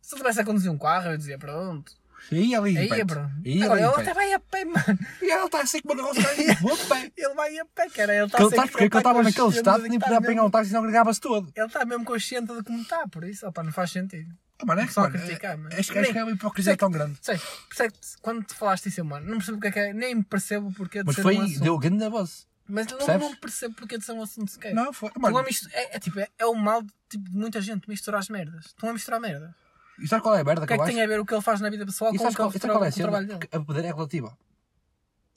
[0.00, 1.92] se eu estivesse a conduzir um carro, eu dizia, pronto.
[2.30, 3.04] E ali, Aí, impede.
[3.04, 3.30] bro.
[3.44, 4.98] E Agora, ele até vai a pé, mano.
[5.22, 7.10] E ela está assim com uma carroça aí, boa pé.
[7.16, 8.14] Ele vai a pé, cara.
[8.14, 9.98] Ele está Que ele sempre- porque ele eu estava tá naquele consciente estado de nem
[9.98, 11.50] que podia tá apanhar um táxi, senão gregava-se todo.
[11.56, 14.32] Ele está mesmo consciente de como está, por isso, opa, não faz sentido.
[14.60, 15.70] Ah, mano, é que, Só mano, criticar, é- mano.
[15.78, 17.18] Acho que acho que é uma hipocrisia tão grande.
[17.22, 19.92] Sei, é que quando te falaste isso, mano, não percebo o que é que é,
[19.92, 21.60] nem percebo o porquê de Mas ser foi, um assunto.
[21.60, 22.46] deu grande voz.
[22.68, 24.72] Mas não, não percebo porque de ser um assunto sequer.
[24.74, 25.10] Não, foi.
[25.14, 27.88] A Mano, mistu- é, é tipo, é, é o mal de, tipo, de muita gente
[27.88, 28.66] misturar as merdas.
[28.66, 29.54] Estão a misturar merda.
[29.98, 31.26] e sabe qual é a merda O que que é que tem a ver o
[31.26, 32.72] que ele faz na vida pessoal E com o que ele qual, e tra- sabe
[32.72, 33.48] qual é a o trabalho dele?
[33.52, 34.38] A poder é relativa.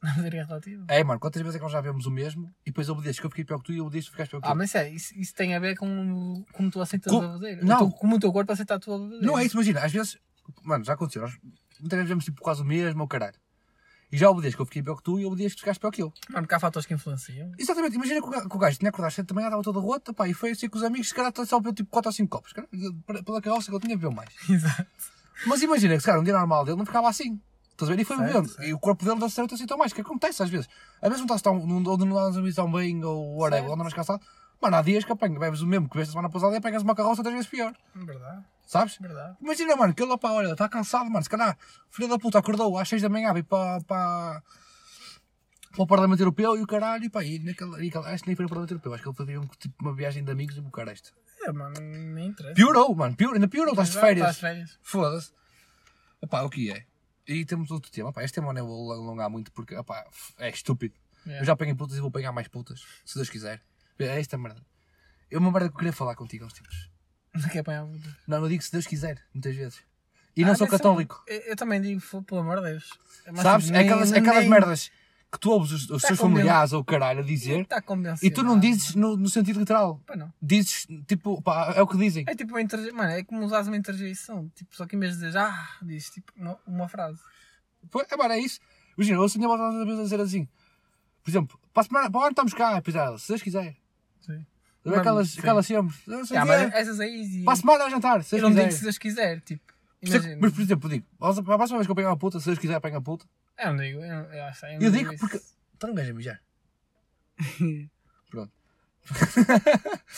[0.22, 0.86] Vida é relativo.
[0.90, 3.26] É, mano, quantas vezes é que nós já vemos o mesmo e depois obedeceste que
[3.26, 4.58] eu fiquei pior que tu e obedeceste que ficaste pior que Ah, tu?
[4.58, 7.64] mas isso, é, isso, isso tem a ver com como tu aceitas Com- a bebedeira.
[7.66, 7.90] não.
[7.90, 9.26] Tu- Como o teu corpo aceita a tua bebedeira.
[9.26, 10.18] Não é isso, imagina, às vezes,
[10.64, 11.38] mano, já aconteceu, nós
[11.80, 13.36] muitas vezes vemos tipo quase o mesmo, ou caralho.
[14.12, 16.04] E já obedeceste que eu fiquei pior que tu e obedeceste que ficaste pior que
[16.04, 16.14] eu.
[16.30, 17.52] Mano, porque há fatores que influenciam.
[17.58, 19.64] Exatamente, imagina que o gajo, que o gajo tinha acordado às 7 da manhã, estava
[19.64, 22.10] toda rota, pá, e foi assim com os amigos, se calhar só bebeu tipo 4
[22.10, 22.68] ou 5 copos, cara,
[23.26, 24.30] pela carroça que ele tinha bebeu mais.
[24.48, 24.86] Exato.
[25.48, 27.42] Mas imagina que se calhar um dia normal dele não ficava assim.
[27.74, 28.02] Estás a ver?
[28.02, 28.50] E foi Certo, bebendo.
[28.50, 28.64] certo.
[28.68, 30.68] E o corpo dele não se assim tão mais, que acontece às vezes.
[31.02, 33.68] Às vezes não estás tão, não, ou não andas tão bem, ou whatever, Certo.
[33.68, 34.24] ou andas mais cansado.
[34.62, 36.84] Mano, há dias que apanhas, bebes o mesmo que bebes a semana passada e apanhas
[36.84, 37.74] uma carroça três vezes pior.
[37.96, 38.98] Verdade, Sabes?
[38.98, 39.36] verdade.
[39.42, 41.22] Imagina, mano, que ele, pá, olha, está cansado, mano.
[41.24, 41.58] Se calhar,
[41.90, 44.42] filho da puta, acordou às 6 da manhã, veio para, para,
[45.72, 48.30] para o Parlamento Europeu e o caralho, e pá, e naquele, e aquele- acho que
[48.30, 50.56] nem foi no Parlamento Europeu, acho que ele fazia um, tipo, uma viagem de amigos
[50.56, 51.12] e o cara isto.
[51.44, 52.56] É, mano, nem interessa.
[52.56, 54.30] Piorou, mano, pior, ainda piorou, estás de Exato, férias.
[54.30, 54.80] Estás de férias.
[54.82, 55.34] Foda-se.
[56.22, 56.86] Opá, o que é?
[57.28, 58.10] E temos outro tema.
[58.10, 60.06] Opá, este tema não vou alongar muito porque opá,
[60.38, 60.96] é estúpido.
[61.28, 61.40] É.
[61.40, 63.62] Eu já apanhei putas e vou pegar mais putas, se Deus quiser.
[64.00, 64.62] É esta merda.
[65.32, 66.90] É uma merda que eu queria falar contigo, uns tipos.
[67.34, 68.18] Não quer apanhar puta.
[68.28, 69.80] Não, não digo se Deus quiser, muitas vezes.
[70.36, 71.24] E não Ah, sou atenção, católico.
[71.28, 72.90] Eu, eu também digo, pelo amor de Deus.
[73.26, 73.66] É mais Sabes?
[73.68, 74.92] tipo, É nem- aquelas, nem- aquelas nem- merdas
[75.34, 78.26] que tu ouves os, os Tá teus familiares ou o caralho a dizer convencido.
[78.26, 80.00] e tu não dizes no, no sentido literal.
[80.06, 80.32] Pá, não.
[80.42, 82.24] Dizes, tipo, pá, é o que dizem.
[82.28, 82.98] É tipo uma interjeição.
[82.98, 84.50] Mano, é como usares uma interjeição.
[84.56, 87.20] Tipo, só que em vez de dizer ah, dizes tipo uma, uma frase.
[87.90, 88.60] Pô, É, mano, é isso.
[88.98, 90.48] Imagina, eu ouço a minha às vezes a dizer assim.
[91.24, 93.76] Por exemplo, para a semana, para o ano estamos cá, pois ela, se Deus quiser.
[94.22, 94.46] Sim.
[94.86, 95.40] Não é aquelas, sim.
[95.40, 95.96] aquelas sempre.
[96.06, 97.42] "Não sei Ah, o mas essas aí.
[97.44, 98.68] Para a semana ao jantar, se eu Deus não quiser.
[98.68, 99.42] digo se Deus quiser.
[99.42, 100.38] Tipo, é imagina.
[100.42, 102.76] Mas, por exemplo, digo, a próxima vez que eu pegar uma puta, se Deus quiser,
[102.76, 103.26] apanha a puta.
[103.58, 104.00] Eu não digo.
[104.00, 105.20] Eu, eu, acho- eu, não Eu digo isso.
[105.20, 105.42] porque.
[105.76, 106.42] Então não gajo a mijar.
[108.30, 108.52] Pronto.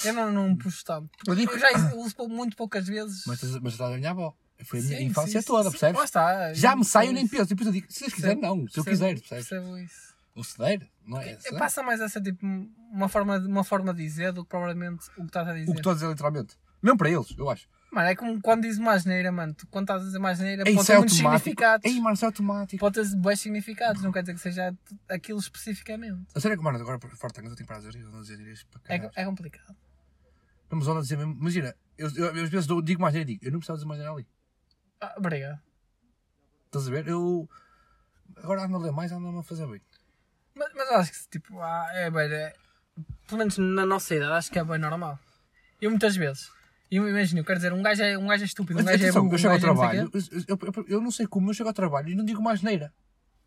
[0.04, 1.10] Eu não, não puxo tanto.
[1.28, 3.24] Eu digo- Eu já uso muito poucas vezes.
[3.26, 4.36] Mas, estás- mas estás a minha avó.
[4.64, 5.72] Foi a minha Sim, infância sim, toda, sim.
[5.72, 5.98] percebes?
[5.98, 6.54] Lá está.
[6.54, 7.44] Já me sai, eu nem penso.
[7.44, 8.66] E depois eu digo, se Deus quiser, não.
[8.70, 9.48] Se eu quiser, percebes?
[9.50, 10.16] Percebo isso.
[10.34, 11.38] Ou se der, não é?
[11.40, 11.58] Se É.
[11.58, 12.46] Passa mais essa tipo
[12.92, 15.70] uma forma, uma forma de dizer do que provavelmente o que estás a dizer.
[15.70, 16.58] O que estou a dizer literalmente.
[16.82, 17.68] Mesmo para eles, eu acho.
[17.96, 19.54] Mano, é como quando diz uma asneira, mano.
[19.54, 21.86] Tu, quando estás a dizer uma asneira, Ei, pode Isso ter é muitos significados.
[21.86, 22.78] Ei, mano, isso é automático.
[22.78, 24.76] Pode ter bons significados, não quer dizer que seja
[25.08, 26.28] aquilo especificamente.
[26.36, 28.68] A sério que, mano, agora por forte, eu tenho de dizer, eu não dizer isto
[28.68, 29.12] para É, caralho.
[29.16, 29.74] é complicado.
[30.70, 33.46] Vamos a dizer mesmo, imagina, eu, eu, eu às vezes digo mais neira e digo,
[33.46, 34.28] eu não precisava dizer mais neira ali.
[35.00, 35.62] Ah, obrigado.
[36.66, 37.08] Estás a ver?
[37.08, 37.50] Eu
[38.36, 39.82] agora ando a ler mais, ando a fazer bem.
[40.54, 42.30] Mas, mas acho que, tipo, ah, é bem.
[42.30, 42.54] É,
[43.26, 45.18] pelo menos na nossa idade, acho que é bem normal.
[45.80, 46.52] Eu muitas vezes.
[46.96, 49.04] Eu imagino, eu quero dizer, um gajo é, um gajo é estúpido, um Mas gajo
[49.04, 50.86] é atenção, burro, eu um chego ao gajo é não sei o trabalho, eu, eu,
[50.98, 52.94] eu- não sei como, eu chego ao trabalho e não digo mais neira.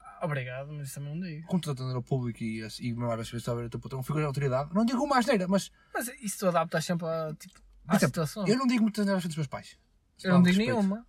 [0.01, 1.47] Ah, Obrigado, mas isso também não digo.
[1.47, 3.71] Como estou a atender ao público e, e mesmo às vezes estou a ver o
[3.71, 7.07] teu patrão, figura de autoridade, não digo mais neira, mas Mas isso tu adaptas sempre
[7.07, 8.47] a, tipo, Por à exemplo, situação.
[8.47, 9.77] eu não digo muitas neiras dos meus pais.
[10.23, 10.77] Eu não digo respeito.
[10.77, 11.07] nenhuma.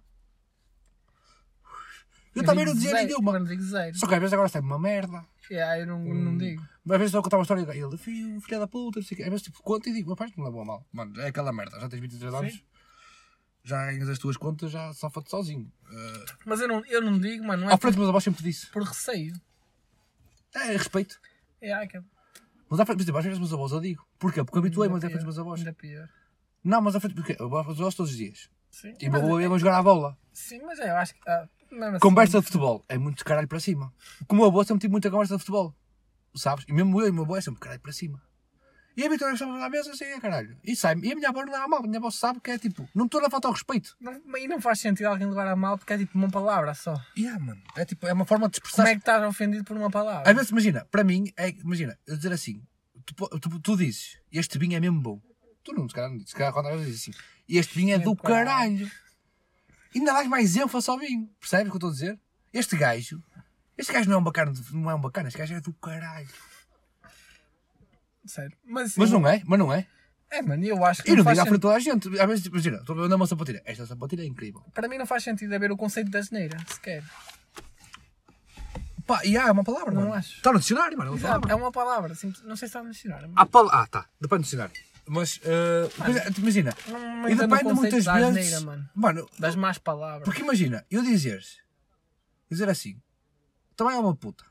[2.39, 3.33] Eu também não dizia nenhuma.
[3.33, 3.95] Eu não digo zero.
[3.97, 5.25] Só que às vezes agora sai uma merda.
[5.51, 6.13] Yeah, eu não, Hum.
[6.25, 6.61] não digo.
[6.61, 9.15] Às vezes estou a contar uma história e ele, filho, filha da puta, não sei
[9.15, 9.23] o quê.
[9.23, 10.85] Às vezes tipo, conta e digo, meu pai não levou a mal.
[10.91, 12.61] Mano, é aquela merda, já tens 23 anos, Sim.
[13.63, 15.71] já ganhas as tuas contas, já safa-te sozinho.
[15.85, 18.09] Uh, Mas eu não, eu não digo, mano, não é ao por, frente dos meus
[18.09, 18.67] avós sempre disse.
[18.67, 19.33] por receio.
[20.55, 21.19] É, respeito.
[21.61, 21.99] É, que
[22.69, 24.05] Mas à frente, por exemplo, às vezes meus avós eu digo.
[24.17, 24.43] Porquê?
[24.43, 25.59] Porque habituei-me à frente dos meus avós.
[25.59, 26.07] Ainda pior.
[26.63, 28.49] Não, mas à frente, porque eu vou aos todos os dias.
[28.71, 30.17] Sim, E mas, vou, vamos jogar à bola.
[30.31, 31.19] sim, mas é, eu acho que.
[31.27, 33.93] Ah, assim, Conversa de futebol é muito caralho para cima.
[34.27, 35.75] Como o meu avô sempre tive muita conversa de futebol.
[36.35, 36.65] Sabes?
[36.67, 38.21] E mesmo eu e o meu avô é sempre caralho para cima.
[38.99, 40.57] E a Vitória estamos à mesa assim, é caralho.
[40.61, 41.79] E sai E a minha avó não leva a mal.
[41.79, 43.95] A minha avó sabe que é tipo, não estou a falta ao respeito.
[43.99, 46.99] Não, e não faz sentido alguém levar a mal porque é tipo uma palavra só.
[47.17, 47.61] Yeah, mano.
[47.77, 48.83] É tipo, é uma forma de expressar.
[48.83, 50.29] Como é que estás ofendido por uma palavra?
[50.29, 52.61] Às vezes, imagina, para mim, é, imagina, eu dizer assim,
[53.05, 55.21] tu, tu, tu dizes, este vinho é mesmo bom.
[55.63, 57.11] Tu não, se calhar não dizes, se calhar quando dizes assim,
[57.47, 58.45] este vinho é do caralho.
[58.45, 58.91] caralho.
[59.95, 61.29] Ainda dás mais ênfase ao vinho.
[61.39, 62.19] Percebes o que eu estou a dizer?
[62.53, 63.23] Este gajo,
[63.77, 66.27] este gajo não é um bacana, não é um bacana, este gajo é do caralho.
[68.25, 68.55] Sério.
[68.65, 69.87] Mas, Mas eu- não é, mas não é.
[70.31, 72.07] É, mano, eu acho que E não digo à frente toda a gente.
[72.19, 73.63] Às vezes, imagina, estou a vender uma sapatilha.
[73.65, 74.61] Esta sapatilha é incrível.
[74.75, 77.03] Para mim não faz sentido haver o conceito da asneira, sequer.
[79.07, 80.13] Pá, e há, é uma palavra, Não mano.
[80.13, 80.35] acho.
[80.37, 81.09] Está no dicionário, mano.
[81.09, 81.51] É uma palavra.
[81.51, 83.31] É uma palavra, simples- não sei se está no dicionário.
[83.35, 84.05] Há pal- Ah, tá.
[84.21, 84.73] Depende do dicionário.
[85.11, 85.89] Mas, é,
[86.37, 86.71] imagina.
[87.27, 88.27] E depende muitas da vezes.
[88.29, 88.89] asneira, mano.
[88.93, 90.23] Mano, Das más palavras.
[90.23, 91.57] porque imagina, eu dizeres.
[92.49, 93.01] Dizer assim.
[93.75, 94.45] Também é uma puta.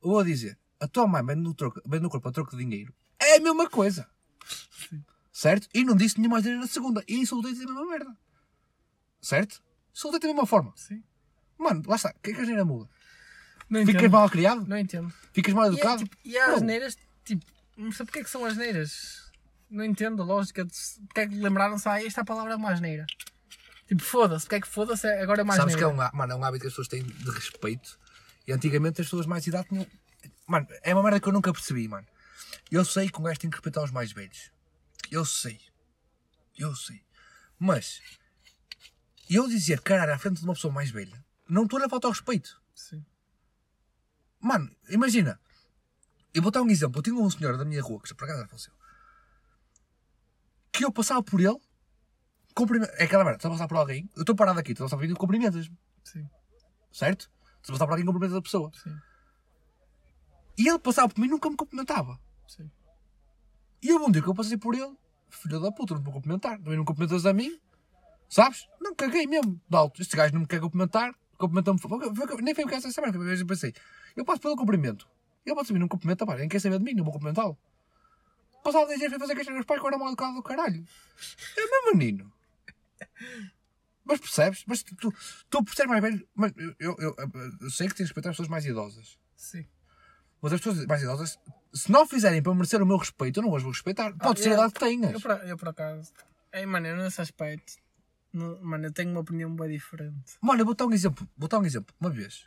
[0.00, 0.56] Ou a dizer.
[0.78, 2.94] A tua mãe vende no, troco, vende no corpo a troco de dinheiro.
[3.18, 4.08] É a mesma coisa.
[5.32, 5.68] Certo?
[5.74, 7.02] E não disse nenhuma asneira na segunda.
[7.08, 8.16] E insultei-te da mesma merda.
[9.20, 9.60] Certo?
[9.94, 10.72] Insultei-te da mesma forma.
[10.76, 11.02] Sim.
[11.58, 12.10] Mano, lá está.
[12.10, 12.88] O que é que a asneira muda?
[13.70, 14.12] Não Ficas entendo.
[14.12, 14.66] mal criado?
[14.68, 15.12] Não entendo.
[15.32, 16.04] Ficas mal E, é, educado?
[16.04, 17.44] tipo, e há asneiras, tipo,
[17.76, 19.21] não sei porque é que são asneiras.
[19.72, 20.72] Não entendo a lógica de
[21.06, 23.06] porque é que lembraram-se, ah, esta palavra é uma asneira.
[23.88, 26.32] Tipo, foda-se, porque é que foda-se é- agora é uma Sabes que é um, mano,
[26.32, 27.98] é um hábito que as pessoas têm de respeito.
[28.46, 29.86] E antigamente as pessoas mais de idade tinham.
[30.46, 32.06] Mano, é uma merda que eu nunca percebi, mano.
[32.70, 34.50] Eu sei que um gajo tem que respeitar os mais velhos.
[35.10, 35.58] Eu sei.
[36.58, 37.02] Eu sei.
[37.58, 38.02] Mas,
[39.30, 42.12] eu dizer caralho à frente de uma pessoa mais velha, não estou a falta ao
[42.12, 42.60] respeito.
[42.74, 43.04] Sim.
[44.38, 45.40] Mano, imagina.
[46.34, 46.98] Eu vou dar um exemplo.
[46.98, 48.72] Eu tinha um senhor da minha rua, que por acaso já faleceu,
[50.82, 51.56] que eu passava por ele,
[52.54, 52.90] cumprimento.
[52.98, 54.96] É aquela merda, estou a passar por alguém, eu estou parado aqui, estou a passar
[54.96, 56.28] por alguém, cumprimentas-me, Sim,
[56.92, 57.30] certo?
[57.60, 58.70] Estou a passar por alguém, cumprimentas a pessoa.
[58.74, 58.94] sim,
[60.58, 62.18] E ele passava por mim e nunca me cumprimentava.
[62.48, 62.70] sim.
[63.82, 64.96] E eu um dia que eu passei por ele,
[65.28, 66.56] filho da puta, não vou cumprimentar.
[66.58, 67.58] Também não cumprimentas a mim,
[68.28, 68.68] sabes?
[68.80, 70.00] Não caguei mesmo, de alto.
[70.00, 73.24] Este gajo não me quer cumprimentar, foi- Nem foi o que essa semana, foi a
[73.26, 73.74] vez que eu pensei.
[74.14, 75.08] Eu passo pelo cumprimento.
[75.44, 77.58] Ele pode saber, não cumprimenta, pá, nem quer saber de mim, não vou cumprimentá-lo.
[78.62, 80.84] Passava 10 dias foi fazer questão dos pais que eu era mal educado do caralho.
[81.56, 82.32] É meu menino.
[84.04, 84.64] Mas percebes?
[84.66, 85.14] Mas tu, tu,
[85.48, 87.16] tu por ser mais velho, mas eu, eu, eu,
[87.60, 89.18] eu sei que tens de respeitar as pessoas mais idosas.
[89.36, 89.66] Sim.
[90.40, 91.38] Mas as pessoas mais idosas,
[91.72, 94.12] se não fizerem para merecer o meu respeito, eu não as vou respeitar.
[94.16, 95.12] Pode ser a idade que tenhas.
[95.12, 96.12] Eu, por, eu por acaso,
[96.50, 97.74] é, mano, eu nesse aspecto,
[98.32, 100.36] no- mano, eu tenho uma opinião bem diferente.
[100.40, 101.28] Mano, eu vou dar um exemplo.
[101.36, 101.94] Vou dar um exemplo.
[102.00, 102.44] Uma vez.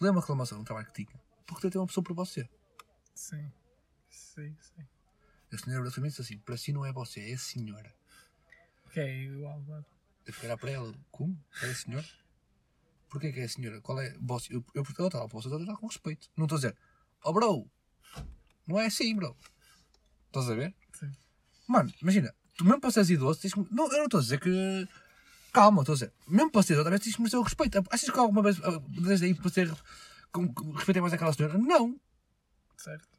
[0.00, 1.20] Dei uma reclamação no trabalho que tinha.
[1.46, 2.48] Porque tratei uma pessoa por você.
[3.14, 3.50] Sim,
[4.16, 4.86] sim, sim.
[5.52, 7.94] A senhora abraçou disse assim: para si não é você, é a senhora.
[8.90, 9.84] Que é igual, mano.
[10.26, 11.38] Eu para ela: como?
[11.62, 12.06] É a senhora?
[13.08, 13.80] Porquê que é a senhora?
[13.80, 14.16] Qual é?
[14.20, 14.54] Você?
[14.54, 16.28] Eu, eu, eu estava para você, com respeito.
[16.36, 16.76] Não estou a dizer:
[17.24, 17.70] oh bro,
[18.66, 19.36] não é assim, bro.
[20.26, 20.74] Estás a ver?
[20.92, 21.12] Sim.
[21.68, 23.60] Mano, imagina, tu mesmo para seres idoso, tens que.
[23.72, 24.88] Não, eu não estou a dizer que.
[25.52, 26.12] Calma, estou a dizer.
[26.26, 27.84] Mesmo para seres idoso, tens que merecer o respeito.
[27.90, 29.72] Achas que alguma vez, ah, desde aí, para ser.
[30.74, 31.56] Respeitei mais aquela senhora?
[31.56, 31.98] Não.
[32.76, 33.15] Certo.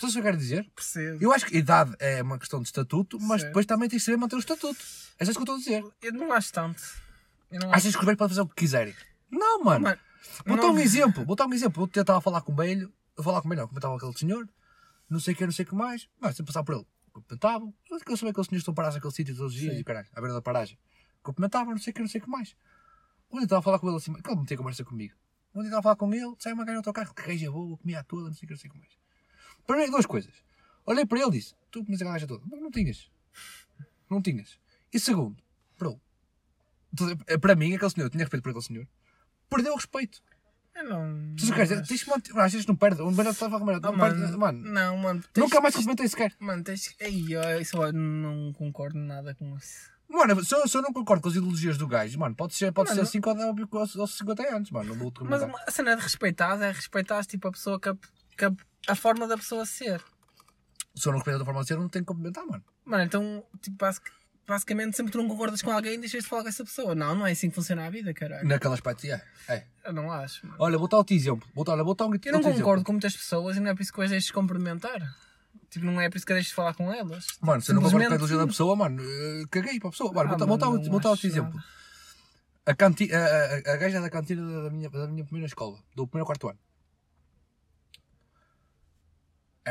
[0.00, 0.70] Percebes o que eu quero dizer?
[0.74, 1.18] percebo.
[1.22, 3.50] Eu acho que idade é uma questão de estatuto, mas Certo.
[3.50, 4.80] depois também tens que saber manter o estatuto.
[5.18, 5.84] É isso que eu estou a dizer.
[6.00, 6.82] Eu não acho tanto.
[7.50, 7.76] Eu não acho.
[7.76, 8.94] Achas que os velhos podem fazer o que quiserem?
[9.30, 9.84] Não, mano.
[9.84, 9.98] Mano,
[10.46, 11.24] Vou dar não- um exemplo.
[11.24, 11.82] Vou dar um exemplo.
[11.82, 12.92] Eu tentava falar com o velho.
[13.16, 14.48] Eu falava com o velho, não, comentava aquele senhor.
[15.08, 16.08] Não sei o que, não sei o que mais.
[16.20, 16.86] Mas se eu passar por ele.
[17.12, 17.74] Cumprimentavam.
[17.90, 19.80] Eu sabia que aqueles senhores estão parados naquele sítio todos os dias Sim.
[19.80, 20.78] e caralho, à beira da paragem.
[21.22, 22.54] Cumprimentavam, não sei o que, não sei o que mais.
[23.30, 25.14] Um dia estava a falar com ele assim, que ele meteu conversa comigo.
[25.54, 27.50] Um dia estava a falar com ele, sai uma gaja no teu carro, que gaja
[27.50, 28.92] boa, comia toda, não sei o que, não sei o que mais.
[29.70, 30.32] Primeiro, duas coisas.
[30.84, 32.42] Olhei para ele e disse: Tu comes a gaja toda.
[32.50, 33.10] Não, não tinhas.
[34.10, 34.58] Não tinhas.
[34.92, 35.36] E segundo,
[35.78, 36.00] bro,
[36.96, 38.88] tu- para mim, aquele senhor, eu tinha respeito por aquele senhor,
[39.48, 40.20] perdeu o respeito.
[40.74, 41.34] Eu não.
[41.36, 42.36] Tu queres dizer, tens manter.
[42.38, 43.02] Às vezes não perde.
[43.02, 43.60] O melhor estava a.
[43.60, 44.38] Ah, Não.
[44.38, 45.22] Mano, Não, mano.
[45.32, 46.34] tens- nunca mais cumprimentei sequer.
[46.38, 46.94] Mano, tens.
[46.98, 49.90] Ei, eu não concordo nada com isso.
[50.08, 52.72] Mano, se eu, se eu não concordo com as ideologias do gajo, mano, pode ser,
[52.72, 54.88] pode Mano, ser 5 ou aos aos 50 anos, mano.
[54.88, 57.88] Não vou te Mas uma- a cena de respeitar é respeitar tipo, a pessoa que
[58.44, 60.02] a, a, a forma da pessoa ser.
[60.94, 62.64] Se eu não respeito da forma de ser, eu não tenho que cumprimentar, mano.
[62.84, 64.10] Mano, então, tipo, basic-
[64.46, 66.94] basicamente, sempre que tu não concordas com alguém, deixas de falar com essa pessoa.
[66.94, 68.46] Não, não é assim que funciona a vida, caralho.
[68.48, 69.22] Naquele aspecto, é.
[69.48, 69.64] é.
[69.84, 70.56] Eu não acho, mano.
[70.58, 71.48] Olha, vou dar outro exemplo.
[71.54, 72.84] Vou dar, olha, vou dar um Eu não concordo exemplo.
[72.84, 75.00] com muitas pessoas e não é por isso que eu as deixo de cumprimentar.
[75.70, 77.26] Tipo, não é por isso que eu deixo de falar com elas.
[77.40, 79.92] Mano, se eu não concordo com a ideologia da pessoa, mano, eh, caguei para a
[79.92, 80.12] pessoa.
[80.12, 80.48] Mano, Ah, vou, mano,
[80.90, 81.54] vou, dar outro- exemplo.
[81.54, 81.64] nada.
[82.66, 83.18] A, canti, a,
[83.70, 86.58] a, a gaja da cantina da minha, da minha primeira escola, do primeiro quarto ano.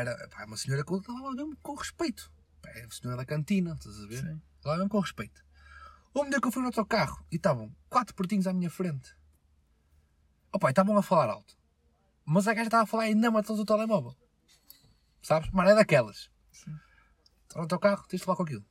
[0.00, 2.30] Era pá, uma senhora que falava mesmo com respeito.
[2.62, 4.22] Pá, Era a senhora da cantina, estás a ver?
[4.22, 4.40] Sim.
[4.64, 5.44] Mesmo com respeito.
[6.14, 9.14] Um dia que eu fui no autocarro e estavam quatro portinhos à minha frente.
[10.52, 11.56] Opa, e estavam a falar alto.
[12.24, 14.16] Mas a gaja estava a falar ainda mais do telemóvel.
[15.22, 15.50] Sabes?
[15.50, 16.30] Mano, é daquelas.
[17.50, 18.64] Está no autocarro, tens de falar com aquilo.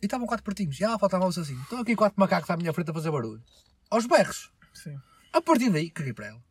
[0.00, 0.78] E estavam quatro portinhos.
[0.78, 1.60] E ela faltava-se assim.
[1.62, 3.42] Estão aqui quatro macacos à minha frente a fazer barulho.
[3.90, 4.52] Aos berros.
[4.72, 5.00] Sim.
[5.32, 6.44] A partir daí, caguei para ela.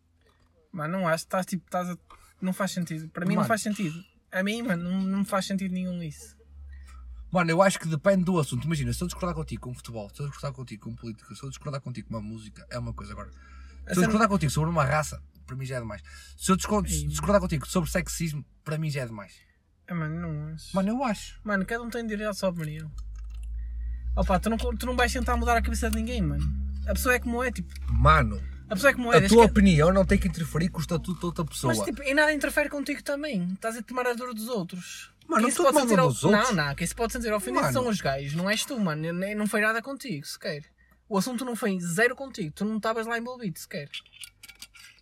[0.71, 1.23] Mano, não acho.
[1.23, 1.65] Estás tipo.
[1.65, 1.97] Estás a...
[2.41, 3.09] Não faz sentido.
[3.09, 4.03] Para mim não faz sentido.
[4.31, 6.35] A mim, mano, não, não me faz sentido nenhum isso.
[7.31, 8.65] Mano, eu acho que depende do assunto.
[8.65, 11.49] Imagina, se eu discordar contigo com futebol, se eu discordar contigo com política, se eu
[11.49, 13.13] discordar contigo com uma música, é uma coisa.
[13.13, 13.29] Agora,
[13.87, 16.01] se eu discordar contigo sobre uma raça, para mim já é demais.
[16.37, 19.33] Se eu discordar contigo sobre sexismo, para mim já é demais.
[19.87, 20.75] Ah, mano, não acho.
[20.75, 21.39] Mano, eu acho.
[21.43, 22.91] Mano, cada um tem direito à sua opinião.
[24.15, 26.43] Opa, tu não, tu não vais tentar mudar a cabeça de ninguém, mano.
[26.87, 27.73] A pessoa é como é, tipo.
[27.91, 29.17] Mano, A pessoa é como é.
[29.17, 31.73] a tua que- opinião não tem que interferir com o estatuto de outra pessoa.
[31.73, 33.43] Mas tipo, e nada interfere contigo também.
[33.53, 35.11] Estás a tomar a dor dos outros.
[35.27, 36.31] Quem não estou of- dos outros.
[36.31, 36.75] Não, não.
[36.75, 37.73] Quem se pode sentir ofendido Mano.
[37.73, 38.33] são os gajos.
[38.33, 39.11] Não és tu, mano.
[39.13, 40.63] Nem- Não foi nada contigo, sequer.
[41.09, 42.51] O assunto não foi zero contigo.
[42.53, 43.89] Tu não estavas lá envolvido, sequer.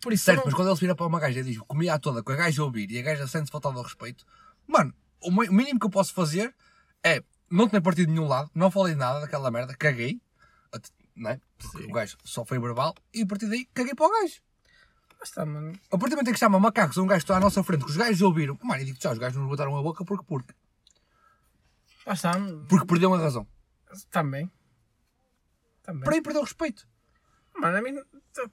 [0.01, 0.59] Por isso, Certo, tu mas não...
[0.59, 2.61] quando ele se vira para uma gaja e diz comia a toda com a gaja
[2.61, 4.23] a ouvir e a gaja sente-se faltado ao respeito,
[4.67, 6.53] mano, o mínimo que eu posso fazer
[7.03, 10.21] é não ter partido de nenhum lado, não falei nada daquela merda, caguei,
[11.15, 11.41] não é?
[11.57, 14.41] Porque o gajo só foi verbal e a partir daí caguei para o gajo.
[15.19, 15.71] Mas tá, mano.
[15.91, 17.91] A partir do momento em que chama macacos um gajo está à nossa frente, que
[17.91, 20.53] os gajos ouviram, mano, e digo tchau, os gajos não botaram a boca porque, porque,
[22.05, 22.33] Lá está.
[22.69, 23.47] porque perderam a razão.
[24.11, 24.51] Também.
[25.81, 26.03] Também.
[26.03, 26.87] Para aí perdeu o respeito.
[27.57, 27.95] Mano, a mim.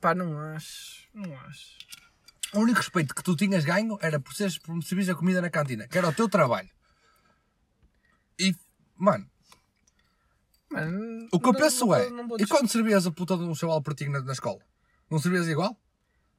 [0.01, 1.09] Pá, não acho.
[1.13, 1.79] Não acho.
[2.55, 5.41] O único respeito que tu tinhas ganho era por seres por me servires a comida
[5.41, 6.71] na cantina, que era o teu trabalho.
[8.39, 8.55] E,
[8.97, 9.29] mano,
[10.73, 13.43] Mano, O que eu não- penso não é, não e quando servias a puta de
[13.45, 14.61] um chaval para ti na, na escola?
[15.11, 15.77] Não servias igual?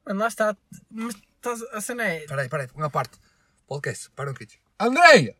[0.06, 0.56] Mano, lá está.
[0.90, 2.22] Mas estás- a cena é.
[2.22, 3.18] Espera aí, espera aí, uma parte.
[3.66, 4.60] Podcast, para um kit.
[4.78, 5.36] Andreia!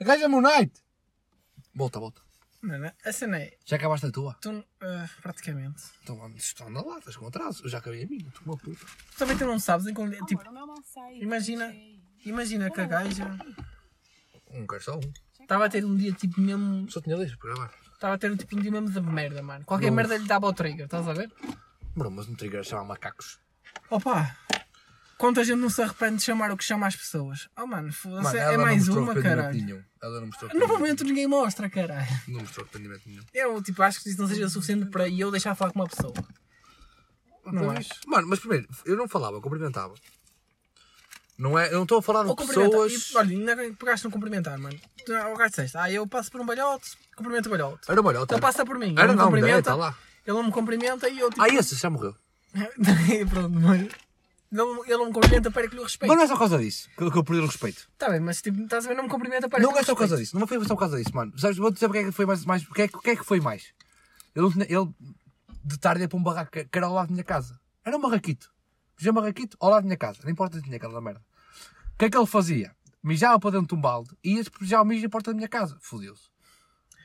[0.00, 0.72] Arranja-me um night!
[1.74, 2.20] Volta, volta.
[2.60, 3.56] Mano, a cena é.
[3.64, 4.34] Já acabaste a tua?
[4.40, 5.82] Tu, ah, praticamente.
[6.02, 7.62] Então, isto anda lá, estás com atraso.
[7.64, 8.84] Eu já acabei a minha, tu uma puta.
[9.12, 11.18] Tu também tu não sabes em qual- Tipo, Amor, o meu mal sai.
[11.20, 11.72] imagina.
[12.24, 13.38] Imagina que a gaja
[14.50, 15.00] Um quero só um.
[15.48, 16.90] Estava a ter um dia tipo mesmo.
[16.90, 17.70] Só tinha dois para gravar.
[17.94, 19.64] Estava a ter tipo um dia mesmo de merda, mano.
[19.64, 19.96] Qualquer Não.
[19.96, 21.32] merda lhe dava ao trigger, estás a ver?
[21.96, 23.38] Bro, mas no trigger chama macacos.
[23.90, 24.36] Opa!
[25.16, 27.48] Quanta gente não se arrepende de chamar o que chama as pessoas?
[27.58, 29.64] Oh mano, foda-se, Mano, é não mais mostrou uma, arrependimento caralho.
[29.66, 29.82] nenhum.
[30.00, 32.06] Ela não mostrou No arrependimento momento ninguém mostra, caralho.
[32.06, 32.22] nenhum.
[32.28, 33.22] Não mostrou arrependimento nenhum.
[33.34, 35.88] Eu, tipo, acho que isso não seja suficiente para eu deixar de falar com uma
[35.88, 36.12] pessoa.
[37.46, 37.78] Não Pois.
[37.78, 37.90] acho.
[38.06, 39.94] Mano, mas primeiro, eu não falava, cumprimentava.
[41.38, 42.92] Não é, eu não estou a falar de Ou pessoas...
[43.12, 44.76] E, olha, ainda pegaste no cumprimentar, mano.
[45.32, 47.90] O gajo disseste, ah, eu passo por um balhote, cumprimento o balhote.
[47.90, 49.96] Era melhor, Ele passa por mim, Era ele não, cumprimenta, está lá.
[50.26, 51.40] ele não me cumprimenta e eu tipo.
[51.42, 52.14] Ah, esse já morreu.
[53.30, 53.80] Pronto, mas.
[54.50, 56.08] Ele, não- ele não me cumprimenta para que lhe respeito.
[56.08, 57.86] Mas não é só por causa disso que eu, que eu perdi o respeito.
[57.98, 59.86] Tá bem, mas tipo, estás a ver, não me cumprimenta para Não que é lhe
[59.86, 60.26] só por causa respeito.
[60.32, 60.38] disso.
[60.40, 61.38] Não foi só por causa disso, mano.
[61.38, 62.44] Sabes, vou dizer porque é que foi mais.
[62.46, 63.66] mais porque, é, que- porque é que foi mais.
[64.34, 64.94] Ele, não ele
[65.64, 67.60] de tarde ia para um barraco que era ao lado da minha casa.
[67.84, 68.50] Era um barraquito.
[68.98, 70.18] Fizia um barraquito ao lado da minha casa.
[70.22, 71.20] Não importa se tinha aquela merda.
[71.94, 72.72] O que é que ele fazia?
[73.02, 75.48] Mijava para dentro de um balde e ia despejar o mijo à porta da minha
[75.48, 75.78] casa.
[75.80, 76.24] Fodeu-se.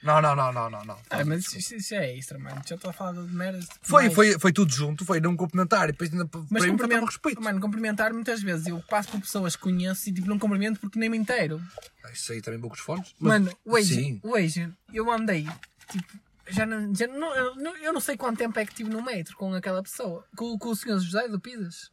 [0.03, 0.97] Não, não, não, não, não, não.
[1.09, 2.61] Ah, mas isso, isso- é extra, mano.
[2.67, 3.67] Já estou a falar de merdas.
[3.81, 7.05] Foi, mais- foi, foi tudo junto, foi não cumprimentar e depois ainda para Mas cumprimentar,
[7.05, 7.41] respeito.
[7.41, 8.67] mano, cumprimentar muitas vezes.
[8.67, 11.61] Eu passo por pessoas que conheço e tipo, não cumprimento porque nem me inteiro.
[12.03, 13.15] Ah, Isso aí também poucos fones.
[13.17, 14.19] mas- Mano, hoje, Sim.
[14.23, 15.47] hoje eu andei,
[15.89, 18.89] tipo, já não, já não, eu, não- eu não sei quanto tempo é que tive
[18.89, 21.91] no metro com aquela pessoa, com, com o senhor José do Pidas.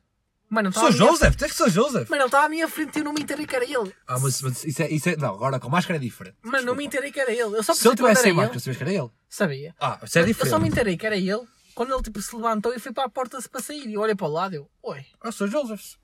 [0.48, 2.08] Mano, Sou Joseph, tens que ser Joseph.
[2.10, 3.94] Mano, ele estava à minha frente e eu não me enterei que era ele.
[4.04, 5.16] Ah, mas, mas isso, é, isso é.
[5.16, 6.36] Não, agora com máscara é diferente.
[6.42, 7.56] Mano, não me enterei que era ele.
[7.56, 9.10] Eu só Se ele tivesse sem máscara, sabias que era ele.
[9.28, 9.72] Sabia.
[9.80, 10.50] Ah, isso é Eu diferente.
[10.50, 13.08] só me enterei que era ele quando ele tipo, se levantou e foi para a
[13.08, 13.86] porta para sair.
[13.86, 15.94] E eu olhei para o lado e eu, oi, Ah, sou Joseph.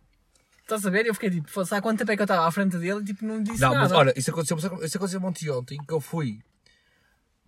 [0.63, 1.07] estás a ver?
[1.07, 3.05] Eu fiquei tipo, "Fosse, há quanto tempo é que eu estava à frente dele e
[3.05, 3.81] tipo, não disse Não, nada.
[3.83, 6.39] mas olha, isso aconteceu, isso aconteceu ontem, ontem que eu fui.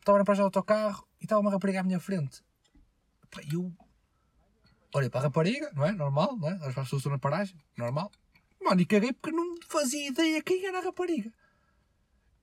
[0.09, 2.43] Estava na paragem do autocarro e estava uma rapariga à minha frente.
[3.45, 3.71] E eu
[4.95, 5.93] olhei para a rapariga, não é?
[5.93, 6.55] Normal, não é?
[6.55, 8.11] As pessoas estão na paragem, normal.
[8.59, 11.31] Mano, e caguei porque não fazia ideia quem era a rapariga.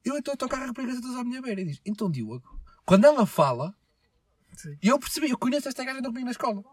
[0.03, 2.43] Eu então autocarro a rapariga sentou-se à minha beira e diz: Então, Diogo,
[2.85, 3.75] quando ela fala,
[4.53, 4.77] Sim.
[4.79, 6.63] e eu percebi, eu conheço esta gaja, não comigo na escola.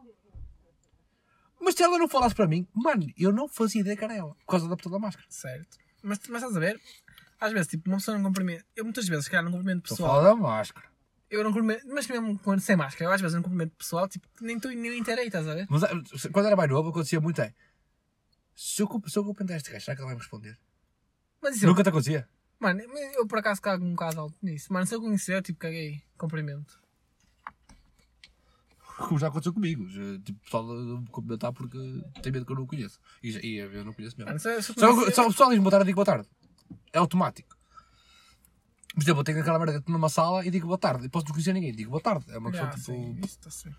[1.59, 4.34] Mas se ela não falasse para mim, mano, eu não fazia ideia que era ela,
[4.34, 5.26] por causa da puta da máscara.
[5.30, 5.78] Certo.
[6.03, 6.78] Mas, mas estás a ver?
[7.45, 8.64] Às vezes, tipo, uma pessoa não cumprimenta.
[8.76, 10.22] Eu muitas vezes, se calhar, não cumprimento Estou a pessoal.
[10.22, 10.86] falar da máscara.
[11.28, 11.86] Eu não cumprimento.
[11.88, 14.97] Mas mesmo quando sem máscara, eu às vezes não cumprimento pessoal, tipo, nem estou nem
[14.99, 15.66] interei, estás a ver?
[15.68, 15.88] Mas ah,
[16.32, 17.53] quando era mais novo, acontecia muito é.
[18.55, 20.57] Se eu, se eu cumprimentar este gajo, será que ele vai me responder?
[21.40, 22.28] Mas isso, eu- Nunca te acontecia?
[22.61, 22.80] mano,
[23.16, 24.72] eu por acaso cago um bocado alto nisso.
[24.72, 26.80] Mano, se eu conhecer, eu, tipo, caguei, cumprimento.
[28.99, 29.88] Como já aconteceu comigo.
[29.88, 31.78] Já, tipo, pessoal de me cumprimentar porque
[32.22, 33.01] tem medo que eu não o conheço.
[33.22, 34.28] E, e eu não conheço mesmo.
[34.28, 35.97] Mano, se, eu- se eu Só, conhecer- só o pessoal diz boa tarde, eu digo
[35.97, 36.28] boa tarde.
[36.92, 37.56] É automático.
[38.94, 41.06] Por exemplo, eu tenho aquela merda numa sala e digo boa tarde.
[41.06, 41.72] E posso não conhecer ninguém.
[41.74, 42.26] Digo boa tarde.
[42.28, 42.84] É uma questão Ah, tipo.
[42.84, 43.70] sim, isso está.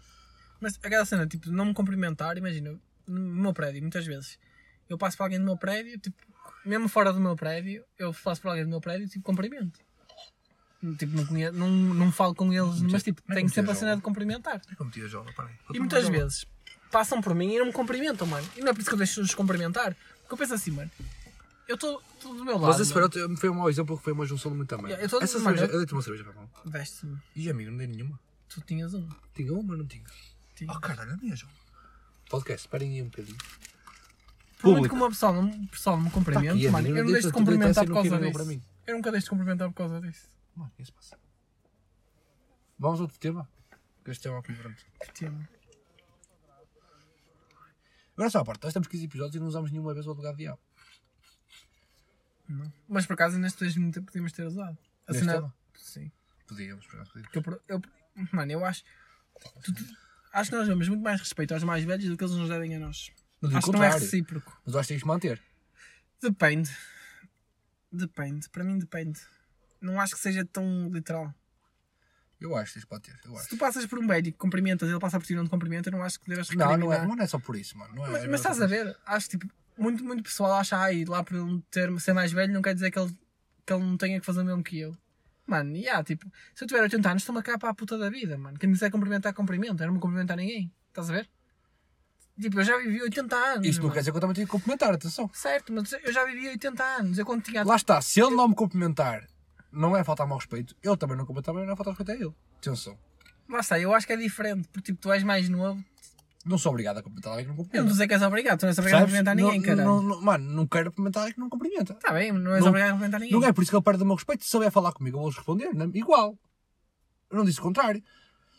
[0.59, 4.39] Mas aquela cena, tipo, não me cumprimentar, imagina, no meu prédio, muitas vezes,
[4.89, 6.15] eu passo para alguém do meu prédio, tipo,
[6.65, 9.79] mesmo fora do meu prédio, eu passo para alguém do meu prédio, tipo, cumprimento.
[10.97, 14.01] Tipo, não, conheço, não, não falo com eles, mas tipo, tenho sempre a cena de
[14.01, 14.61] cumprimentar.
[14.69, 15.53] É como tia Jola, peraí.
[15.73, 16.45] E muitas vezes
[16.91, 18.47] passam por mim e não me cumprimentam, mano.
[18.57, 19.95] E não é por isso que eu deixo de os cumprimentar.
[20.21, 20.91] Porque eu penso assim, mano,
[21.67, 22.67] eu estou do meu lado.
[22.67, 23.09] Mas esse mano.
[23.09, 25.01] perote foi um mau exemplo porque foi uma junção de muita merda.
[25.01, 26.49] Eu Essa cerveja, eu- eu dei-te uma cerveja para mão.
[26.65, 27.17] Veste-me.
[27.35, 28.19] E amigo, não dei nenhuma.
[28.49, 29.07] Tu tinhas um.
[29.33, 30.03] Tinha uma, mas não tinha.
[30.55, 30.71] Tinha.
[30.71, 31.49] Oh caralho, é mesmo.
[32.29, 33.37] Podcast, esperem aí um bocadinho.
[33.37, 34.95] Por muito Público.
[34.95, 37.33] que uma pessoa não, pessoal não me Tá aqui, mano, amigo, eu não deixo de
[37.33, 38.31] tu cumprimentar e por causa disso.
[38.33, 38.63] para mim.
[38.87, 40.27] Eu nunca deixo de cumprimentar por causa disso.
[40.55, 41.17] Mano, o que é que se passa?
[42.79, 43.47] Vamos a outro tema?
[44.03, 44.85] Que Este tema aqui pronto.
[45.01, 45.49] Que tema.
[48.15, 50.37] Agora só a parte, nós temos 15 episódios e não usamos nenhuma vez o advogado
[50.37, 50.59] diabo.
[52.53, 52.73] Não.
[52.87, 54.77] Mas por acaso neste mesmo tempo podíamos ter usado.
[55.07, 55.55] A Neste cena- tema?
[55.75, 56.11] Sim.
[56.47, 57.81] Podíamos, por acaso, eu, eu-
[58.31, 58.83] mano, eu acho.
[59.63, 59.97] tu- tu-
[60.33, 62.75] acho que nós damos muito mais respeito aos mais velhos do que eles nos devem
[62.75, 63.11] a nós.
[63.41, 64.61] Digo acho que não é recíproco.
[64.65, 65.41] Mas eu acho que tens de manter.
[66.21, 66.69] Depende.
[67.91, 68.49] Depende.
[68.49, 69.19] Para mim depende.
[69.81, 71.33] Não acho que seja tão literal.
[72.39, 73.19] Eu acho que tens de manter.
[73.25, 73.49] Eu Se acho.
[73.49, 75.89] tu passas por um velho e cumprimentas ele passa por ti e não te cumprimenta,
[75.89, 77.93] eu não acho que devas Não, não é, não é só por isso, mano.
[77.95, 78.97] Não é, Mas, mas estás a ver?
[79.05, 79.47] Acho tipo,
[79.77, 82.91] muito, muito pessoal acha aí lá por ele ter, ser mais velho não quer dizer
[82.91, 83.15] que ele,
[83.65, 84.95] que ele não tenha que fazer o mesmo que eu.
[85.45, 87.97] Mano, e há, tipo, se eu tiver 80 anos, estou-me a cá para a puta
[87.97, 88.57] da vida, mano.
[88.57, 89.83] Quem me quiser cumprimentar, cumprimenta.
[89.83, 90.71] Eu não me cumprimentar ninguém.
[90.87, 91.29] Estás a ver?
[92.39, 93.67] Tipo, eu já vivi 80 anos.
[93.67, 93.93] Isso não mano.
[93.93, 95.29] quer dizer que eu também tenho que cumprimentar, atenção.
[95.33, 97.17] Certo, mas eu já vivi 80 anos.
[97.17, 97.63] Eu quando tinha.
[97.63, 99.27] Lá está, se ele não me cumprimentar,
[99.71, 100.75] não é faltar ao respeito.
[100.81, 102.35] Eu também não cumprimentar, mas não é faltar respeito a ele.
[102.57, 102.97] Atenção.
[103.49, 104.67] Lá está, eu acho que é diferente.
[104.69, 105.83] Porque tipo, tu és mais novo.
[106.45, 107.89] Não sou obrigado a cumprimentar alguém que não Eu não cumprimenta.
[107.89, 108.59] estou a dizer que és obrigado.
[108.59, 109.27] Tu não és obrigado a Percebes?
[109.31, 110.03] cumprimentar ninguém, não, caralho.
[110.09, 111.93] não, não, mano, não quero cumprimentar alguém que não cumprimenta.
[111.93, 113.39] Está bem, não és Não- obrigado a cumprimentar ninguém.
[113.39, 114.43] Não é por isso que ele perde o meu respeito.
[114.43, 115.73] Se souber falar comigo, eu vou responder.
[115.73, 116.37] não- Igual.
[117.31, 118.03] Eu não disse o contrário.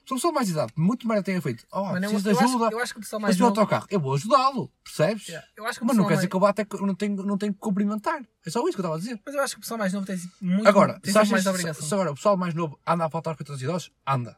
[0.06, 2.28] Se uma pessoa de mais idade, muito mais tenha feito, oh, Mano, eu, preciso de
[2.30, 3.58] eu ajuda, acho, eu acho que o pessoal mas mais o novo.
[3.60, 5.28] autocarro, eu vou ajudá-lo, percebes?
[5.28, 6.76] Yeah, Eu acho que o Mas não pessoal quer dizer mais- que eu é que
[6.82, 8.20] eu não tenho, não tenho que cumprimentar.
[8.44, 9.18] É só isso que eu estava a dizer.
[9.24, 11.20] Mas eu acho que o pessoal mais novo tem tipo, muito Agora, tem se, sempre
[11.20, 11.86] achas, mais se, obrigação.
[11.88, 14.36] se agora o pessoal mais novo anda a faltar respeito aos idosos, anda.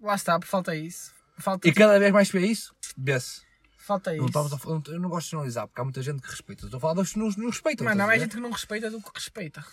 [0.00, 1.12] Lá está, por falta isso.
[1.42, 3.42] Falta, E cada vez mais vê isso, vê-se.
[3.78, 4.20] falta isso.
[4.20, 6.64] Não estamos a falar- eu não gosto de generalizar, porque há muita gente que respeita.
[6.66, 7.84] Estou a falar dos que não, não respeitam.
[7.84, 9.64] Mano, há mais gente que não respeita do que respeita.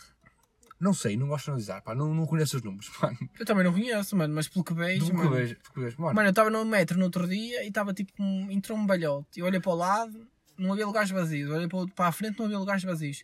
[0.80, 3.18] Não sei, não gosto de generalizar, pá, não, não conheço os números, mano.
[3.40, 5.30] Eu também não conheço, mano, mas pelo que vejo, que mano.
[5.32, 6.16] vejo, do que vejo, mano.
[6.16, 9.40] Mano, eu estava no metro no outro dia e estava tipo, um, entrou um balhote.
[9.40, 11.50] Eu olhei para o lado, não havia lugares vazios.
[11.52, 13.24] Olhei para, para a frente, não havia lugares vazios.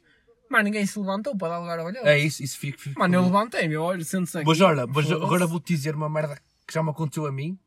[0.51, 2.05] Mano, ninguém se levantou para dar lugar ao balhote.
[2.07, 2.77] É isso, isso fica.
[2.77, 4.47] fica Mano, eu levantei, meu olho, sente-se aqui.
[4.47, 6.37] Mas olha, mas agora vou-te dizer uma merda
[6.67, 7.57] que já me aconteceu a mim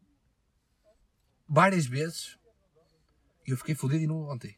[1.49, 2.37] várias vezes
[3.47, 4.57] e eu fiquei fodido e não levantei.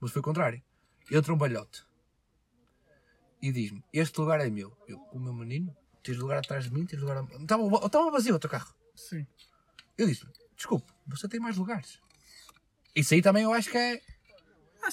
[0.00, 0.62] Mas foi o contrário.
[1.10, 1.84] Entra um balhote
[3.40, 4.76] e diz-me: Este lugar é meu.
[4.86, 7.18] Eu, o meu menino, tens lugar atrás de mim, tens lugar.
[7.18, 8.74] a- Estava, estava vazio o teu carro.
[8.94, 9.26] Sim.
[9.98, 10.26] Eu disse:
[10.56, 11.98] Desculpe, você tem mais lugares.
[12.94, 14.00] Isso aí também eu acho que é.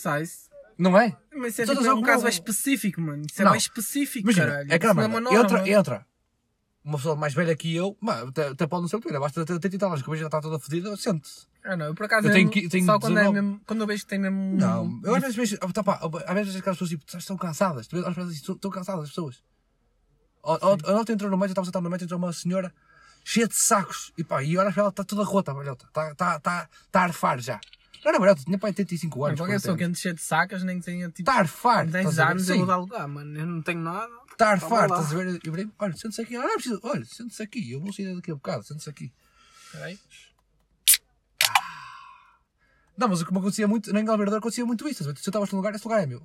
[0.06, 0.50] Ah, isso.
[0.78, 1.18] Não é?
[1.36, 3.26] Mas isso é, tipo, é um caso mais específico, mano.
[3.30, 3.52] Isso é Não.
[3.52, 4.66] mais específico, Imagina, caralho.
[4.72, 5.08] é merda.
[5.08, 5.40] uma norma.
[5.40, 6.08] entra, entra.
[6.90, 9.46] Uma pessoa mais velha que eu, mano, até, até pode não ser o primeiro, basta
[9.46, 11.48] ter 30 anos, que a cabeça já está toda fodida, sente-se.
[11.64, 13.42] Ah, não, eu por acaso Eu tenho que- tenho só quando, é 19.
[13.42, 14.58] mesmo, quando eu vejo que tem mesmo.
[14.58, 18.16] Não, eu às vezes vejo, tá, pá, às vezes aquelas pessoas tipo, estão cansadas, às
[18.16, 19.44] vezes estão- estão cansadas as pessoas.
[20.44, 22.74] A outra entrou no metro, eu estava sentado no metro, entrou uma senhora
[23.24, 26.40] cheia de sacos, e pá, e olhas para ela, está toda rota, velhota, está tá,
[26.40, 27.60] tá, tá a arfar já.
[28.04, 29.40] Não era barato, tinha para 85 anos.
[29.40, 31.92] Qualquer pessoa 40 que ande cheio de sacas, nem que tenha tipo Estar farto.
[31.92, 32.32] 10 estás a ver?
[32.32, 33.38] anos, eu vou dar lugar, mano.
[33.38, 34.10] Eu não tenho nada.
[34.40, 35.40] Estar farto, estás a ver?
[35.44, 36.34] Eu virei, olha, sente-se aqui.
[36.38, 36.80] Ah, não preciso.
[36.82, 37.72] Olha, sente-se aqui.
[37.74, 39.12] Eu vou sair daqui a bocado, sente-se aqui.
[39.70, 40.00] Peraí.
[42.98, 45.04] Não, mas o que me acontecia muito, na Engalverdor acontecia muito isso.
[45.04, 46.24] Se eu estava num lugar, esse lugar é meu.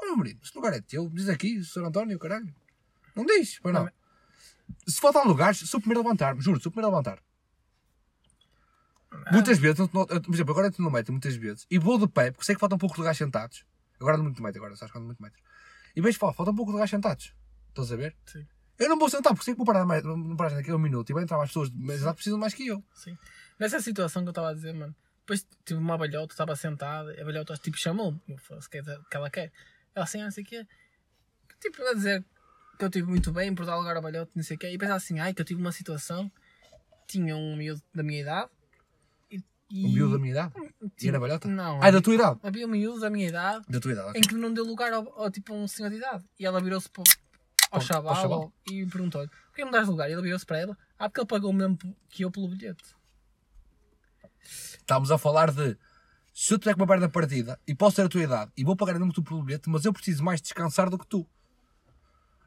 [0.00, 1.10] Oh, meu menino, esse lugar é teu.
[1.10, 1.84] Diz aqui, Sr.
[1.84, 2.54] António, caralho.
[3.14, 3.84] Não diz, pois não.
[3.84, 3.92] Não,
[4.86, 7.22] Se faltar lugares, sou o primeiro a levantar, juro, sou o primeiro a levantar.
[9.30, 11.98] Muitas vezes, não- não- por exemplo, agora eu estou no metro muitas vezes e vou
[11.98, 13.62] de pé, porque sei que faltam um pouco de lugares sentados.
[14.00, 15.38] Agora ando muito metro, agora sabes que ando muito metro.
[15.94, 17.34] E vejo, um pouco de lugares sentados.
[17.72, 18.14] Estás a ver?
[18.26, 18.46] Sim.
[18.78, 20.78] Eu não vou sentar, porque sei que vou parar, mais, vou parar daqui a um
[20.78, 22.82] minuto e vai entrar mais pessoas, mas já precisam mais que eu.
[22.94, 23.16] Sim.
[23.58, 27.22] Nessa situação que eu estava a dizer, mano, depois tive uma abelhota, estava sentada, a
[27.22, 29.52] abelhota tipo chamou-me, eu falei, que, que ela quer.
[29.94, 30.66] Ela assim, não sei o quê.
[31.60, 32.24] Tipo, a dizer
[32.78, 34.70] que eu estive muito bem por dar lugar à abelhota, não sei o quê.
[34.70, 36.30] E pensar assim, ai, que eu tive uma situação,
[37.06, 38.50] tinha um miúdo da minha idade.
[39.30, 39.36] E,
[39.70, 40.52] e- O miúdo da minha idade.
[40.82, 41.46] E tipo, era balhota?
[41.46, 41.80] Não.
[41.80, 42.40] Ah, da tua idade?
[42.42, 44.20] Havia um miúdo da minha idade Da tua idade, ok.
[44.20, 46.24] em que não deu lugar ao, ao, tipo, um senhor de idade.
[46.40, 47.04] E ela virou-se para,
[47.76, 48.52] ao, chaval, ao chaval?
[48.70, 50.08] e perguntou-lhe: por que me dás lugar?
[50.08, 52.84] E ele virou-se para ela: ah, porque ele pagou o mesmo que eu pelo bilhete.
[54.78, 55.76] Estávamos a falar de
[56.34, 58.74] se eu tiver com uma perna partida e posso ter a tua idade e vou
[58.76, 61.26] pagar o mesmo que tu pelo bilhete, mas eu preciso mais descansar do que tu.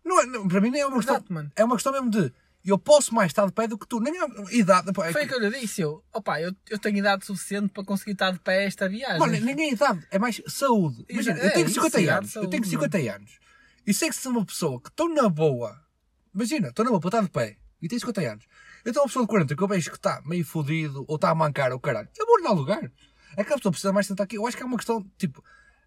[0.04, 1.16] Não é, não, para mim nem é uma questão.
[1.16, 1.52] Exato, mano.
[1.56, 2.32] É uma questão mesmo de
[2.64, 4.00] eu posso mais estar de pé do que tu.
[4.00, 4.92] Nem é idade.
[4.92, 5.82] pá, é Foi o que- que eu lhe disse.
[5.82, 9.20] Eu, opa, eu, eu tenho idade suficiente para conseguir estar de pé esta viagem.
[9.20, 11.06] Mano, nem é idade, é mais saúde.
[11.08, 13.40] Imagina, eu É, tenho isso, 50 idade, anos, eu tenho 50 anos.
[13.86, 15.80] E sei que se uma pessoa que estou na boa,
[16.34, 18.46] imagina, estou na boa estar de pé e tenho 50 anos.
[18.84, 21.30] Eu tenho uma pessoa de 40 que eu vejo que está meio fodido ou está
[21.30, 22.08] a mancar ou caralho.
[22.18, 22.92] Eu vou-lhe dar lugar.
[23.38, 24.38] Aquela pessoa precisa mais sentar aqui.
[24.38, 25.44] Eu acho que é uma questão, tipo,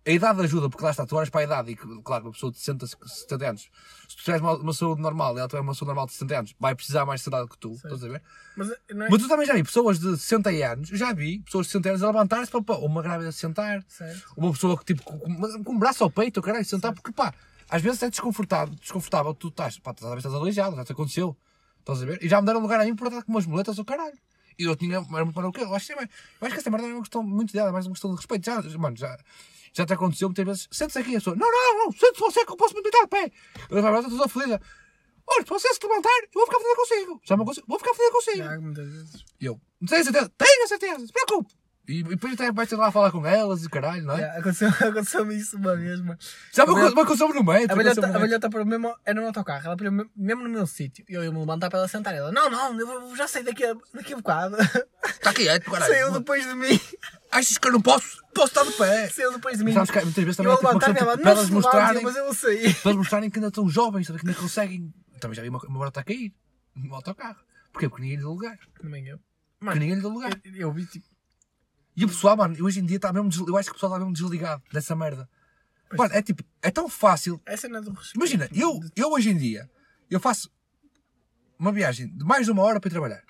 [0.06, 2.50] a idade ajuda, porque lá está, tu olhas para a idade e, claro, uma pessoa
[2.50, 3.62] de 60, 70 anos,
[4.08, 6.38] se tu tiveres uma, uma saúde normal e ela tiver uma saúde normal de 60
[6.38, 8.22] anos, vai precisar mais de sentada que tu, estás a ver?
[8.56, 11.40] Mas, não é Mas tu também já vi pessoas de 60 anos, eu já vi
[11.40, 14.32] pessoas de 60 anos a levantar-se para, para uma grávida se sentar, certo.
[14.36, 17.34] uma pessoa que tipo com, com- com um braço ao peito, caralho, sentar, porque pá,
[17.68, 21.36] às vezes é desconfortável, desconfortável, tu estás, pá, talvez estás aleijado, já te aconteceu,
[21.80, 22.18] estás a ver?
[22.22, 24.16] E já me deram lugar a mim por estar com umas muletas, o caralho.
[24.58, 25.62] E eu tinha, era muito para o quê?
[25.62, 26.08] Eu acho que, é mais-
[26.40, 28.16] eu acho que essa merda é uma questão muito dela, é mais uma questão de
[28.16, 28.44] respeito.
[28.44, 29.16] Já, mano, já,
[29.72, 32.52] já te aconteceu muitas vezes, sente-se aqui, a pessoa, não, não, não, sente-se você que
[32.52, 33.30] eu posso me deitar de pé.
[33.70, 34.60] Eu já estou toda fodida.
[35.30, 37.20] Olha, se você se levantar, eu vou ficar fodida consigo.
[37.24, 38.38] Já me aconteceu, vou ficar fodida consigo.
[38.44, 39.24] Já, muitas vezes.
[39.40, 40.32] E eu, não tenho certeza?
[40.36, 41.54] Tenho a certeza, se preocupe.
[41.88, 44.14] E, e depois até vais ter lá a falar com elas e o caralho, não
[44.14, 44.20] é?
[44.20, 46.18] Já, aconteceu, aconteceu-me isso uma vez, mano.
[46.52, 47.66] Já me A velhota- aconteceu no meio.
[47.70, 50.66] A velhota, a velhota para mesmo, era no autocarro, ela parou me- mesmo no meu
[50.66, 51.02] sítio.
[51.08, 52.14] E eu ia me levantar para ela sentar.
[52.14, 54.56] Ela, não, não, eu já saí daqui a, daqui a bocado.
[55.02, 56.12] Está quieto, Saiu caralho.
[56.12, 56.78] depois de mim.
[57.32, 58.22] Achas que eu não posso?
[58.34, 59.08] Posso estar de pé.
[59.08, 59.72] Saiu depois de mim.
[59.72, 62.02] Sabes que muitas vezes também eu é tipo questão ela, tipo, para não elas mostrarem,
[62.02, 62.74] mas eu vou sair.
[62.82, 64.92] para elas mostrarem que ainda estão jovens, que ainda conseguem.
[65.20, 66.34] Também já vi uma, uma barata a cair
[66.76, 67.38] no autocarro.
[67.72, 67.88] Porquê?
[67.88, 68.58] Porque ninguém lhe dá lugar.
[68.80, 69.18] Também eu.
[69.18, 70.32] Porque Mano, ninguém lhe dá lugar.
[70.44, 71.06] eu, eu vi tipo.
[71.98, 73.28] E o pessoal, mano, hoje em dia está mesmo.
[73.48, 75.28] Eu acho que o pessoal está mesmo desligado dessa merda.
[75.92, 78.14] Mano, é tipo, é tão fácil Essa é do respeito.
[78.14, 79.68] Imagina, eu, eu hoje em dia,
[80.08, 80.48] eu faço
[81.58, 83.24] uma viagem de mais de uma hora para ir trabalhar.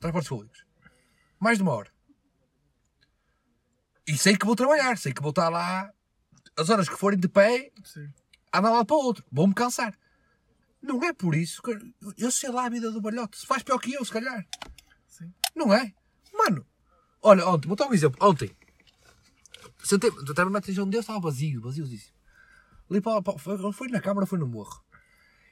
[0.00, 0.66] Transportes públicos.
[1.38, 1.92] Mais de uma hora.
[4.04, 5.88] E sei que vou trabalhar, sei que vou estar lá
[6.56, 8.12] as horas que forem de pé, Sim.
[8.50, 9.24] a andar lá para o outro.
[9.30, 9.96] Vou-me cansar.
[10.82, 13.38] Não é por isso que eu sei lá a vida do balhote.
[13.38, 14.44] Se faz pior que eu, se calhar.
[15.06, 15.32] Sim.
[15.54, 15.94] Não é?
[16.34, 16.66] Mano,
[17.22, 18.18] olha, ontem, vou dar um exemplo.
[18.26, 18.54] Ontem,
[19.82, 22.16] sentei, estava na televisão dele, estava vazio, vaziosíssimo.
[22.90, 23.38] Ali para, para,
[23.72, 24.84] foi, na câmara, foi no morro.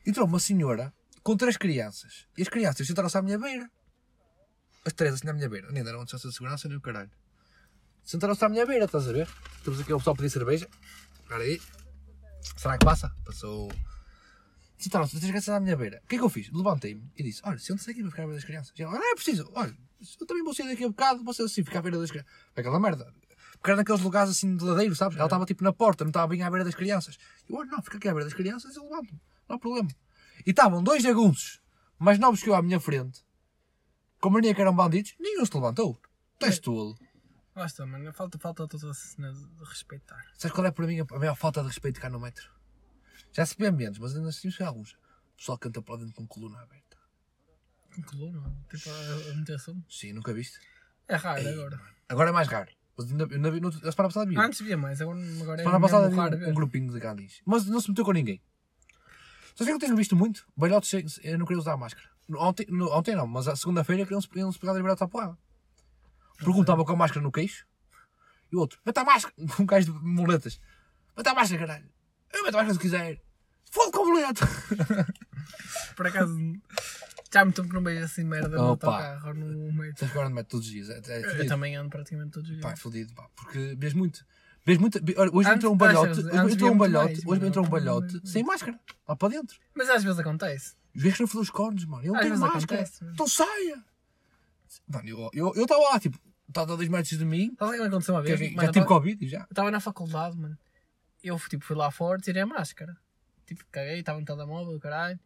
[0.06, 0.92] Entrou uma senhora
[1.22, 2.26] com três crianças.
[2.36, 3.70] E as crianças sentaram-se à minha beira.
[4.84, 5.70] As três assim à minha beira.
[5.70, 7.10] Nem deram licença de segurança, nem o caralho.
[8.04, 9.28] Sentaram-se à minha beira, estás a ver?
[9.56, 10.68] Estamos aqui ao pessoal pedir cerveja.
[11.20, 11.60] Espera aí.
[12.56, 13.14] Será que passa?
[13.24, 13.70] Passou.
[14.78, 16.00] Sentaram-se as três crianças à minha beira.
[16.04, 16.50] O que é que eu fiz?
[16.50, 18.72] Levantei-me e disse: Olha, senta-se aqui para ficar à beira das crianças.
[18.78, 19.50] E ela, é preciso.
[19.54, 19.76] Olha,
[20.20, 22.32] eu também vou sair daqui a bocado, você assim, ficar à beira das crianças.
[22.56, 23.12] Aquela merda.
[23.52, 25.16] Porque era naqueles lugares assim de ladeiro, sabes?
[25.16, 27.18] Ela estava tipo na porta, não estava bem à beira das crianças.
[27.48, 29.12] Eu, olha, não, fica aqui à beira das crianças e eu levanto.
[29.48, 29.88] Não há problema.
[30.46, 31.60] E estavam dois jagunços
[31.98, 33.22] mais novos que eu à minha frente,
[34.20, 36.00] com mania que eram bandidos, nenhum se levantou.
[36.38, 36.96] Tu és tolo.
[37.56, 38.10] Está, mano.
[38.14, 40.24] Falta, falta toda a cena de respeitar.
[40.34, 42.50] Sabes qual é para mim a maior falta de respeito cá no metro?
[43.32, 44.92] Já se vê menos, mas ainda assim alguns.
[44.92, 46.89] O pessoal canta para dentro com coluna aberta.
[48.06, 49.76] Coluna, tipo a, a meter som.
[49.88, 50.58] Sim, nunca viste?
[51.08, 51.80] É raro Ei, agora.
[52.08, 52.70] Agora é mais raro.
[52.98, 54.36] Ainda, ainda vi, no, a semana passada vi.
[54.36, 54.40] um.
[54.40, 57.40] Antes via mais, agora, agora é semana passada vi raro um, um grupinho de gandis.
[57.46, 58.40] Mas não se meteu com ninguém.
[59.54, 60.46] Só que eu tenho visto muito.
[61.22, 62.08] Eu não queria usar máscara.
[62.38, 65.36] Ontem, no- ontem não, mas a segunda-feira queriam-se queriam pegar porrada.
[66.38, 67.66] Porque um estava com a máscara no queixo
[68.52, 70.60] e o outro, mete a máscara, com um gajo de muletas.
[71.16, 71.90] Mete a máscara, caralho.
[72.32, 73.20] Eu meto a máscara se quiser.
[73.70, 74.46] Foda com a muleta.
[75.96, 76.34] Por acaso,
[77.32, 79.94] Já muito tempo não vejo assim merda no autocarro no meio.
[79.94, 80.90] Que agora mete todos os dias.
[80.90, 82.62] É, é Eu também ando praticamente todos os dias.
[82.64, 83.28] Pá, é fodido, pá.
[83.36, 84.26] Porque vês muito.
[84.66, 84.98] Vês muito.
[84.98, 86.20] Hoje Antes- entrou um balhote.
[86.20, 87.22] Hoje entrou um balhote.
[87.24, 88.78] Hoje entrou um balhote sem máscara.
[89.08, 89.58] Lá para dentro.
[89.74, 90.74] Mas às vezes acontece.
[90.92, 92.02] Vês que não fodeu os cornos, mano.
[92.02, 92.84] Ele não tem máscara.
[93.12, 93.82] Então saia.
[94.88, 96.18] Mano, eu- eu eu estava lá, tipo,
[96.48, 97.54] estava a dois metros de mim.
[97.58, 98.38] Sabe o que me aconteceu uma vez?
[98.38, 99.38] Já tive Covid já.
[99.40, 100.58] Eu estava na faculdade, mano.
[101.22, 102.96] Eu tipo, fui lá fora, tirei a máscara.
[103.46, 105.18] Tipo, caguei, estava no telemóvel, caralho.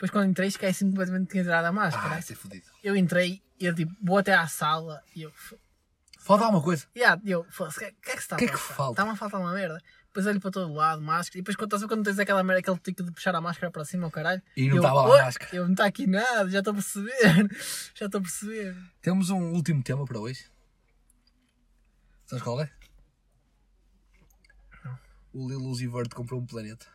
[0.00, 2.14] Depois quando entrei, esqueci completamente que tinha tirado a máscara.
[2.14, 2.64] Ah, isso é fodido.
[2.82, 5.32] Eu entrei e eu tipo, vou até à sala e eu.
[6.18, 6.86] Falta alguma coisa.
[6.96, 8.92] Yeah, eu, foda-se, o que, que é que se está Que é a que falta?
[8.92, 9.78] Está-me a faltar uma merda.
[10.06, 11.36] Depois olho para todo lado, máscara.
[11.38, 13.84] E depois quando, a quando tens aquela merda, aquele tique de puxar a máscara para
[13.84, 14.40] cima, o caralho.
[14.56, 16.74] E não estava lá a "Oi, máscara." Eu não está aqui nada, já estou a
[16.76, 17.12] perceber.
[17.94, 18.74] já estou a perceber.
[19.02, 20.46] Temos um último tema para hoje.
[22.24, 22.70] Sabes qual é?
[25.34, 26.86] O Lil Uzi Vert comprou um planeta.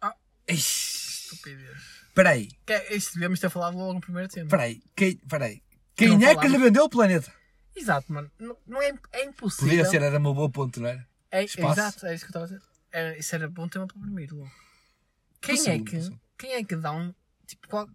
[0.00, 0.14] Ah.
[0.48, 1.24] Ixi.
[1.24, 2.03] Estupidez.
[2.14, 4.46] Espera aí, Que é- Isto devíamos ter falado logo no primeiro tempo.
[4.46, 4.80] espera aí.
[4.94, 5.56] Quem, espera aí.
[5.56, 7.32] não Quem é que lhe vendeu o planeta?
[7.74, 8.30] Exato, mano.
[8.38, 9.68] Não, não é, é impossível.
[9.68, 11.04] Podia ser, era uma boa ponte, não era?
[11.28, 11.80] É, espaço.
[11.80, 12.62] exato, é isso que eu estava a dizer.
[12.92, 14.52] Era, isso era bom tema para o primeiro logo.
[15.40, 16.20] Quem Passou, é que, passou.
[16.38, 17.12] quem é que dá um,
[17.48, 17.88] tipo, qual-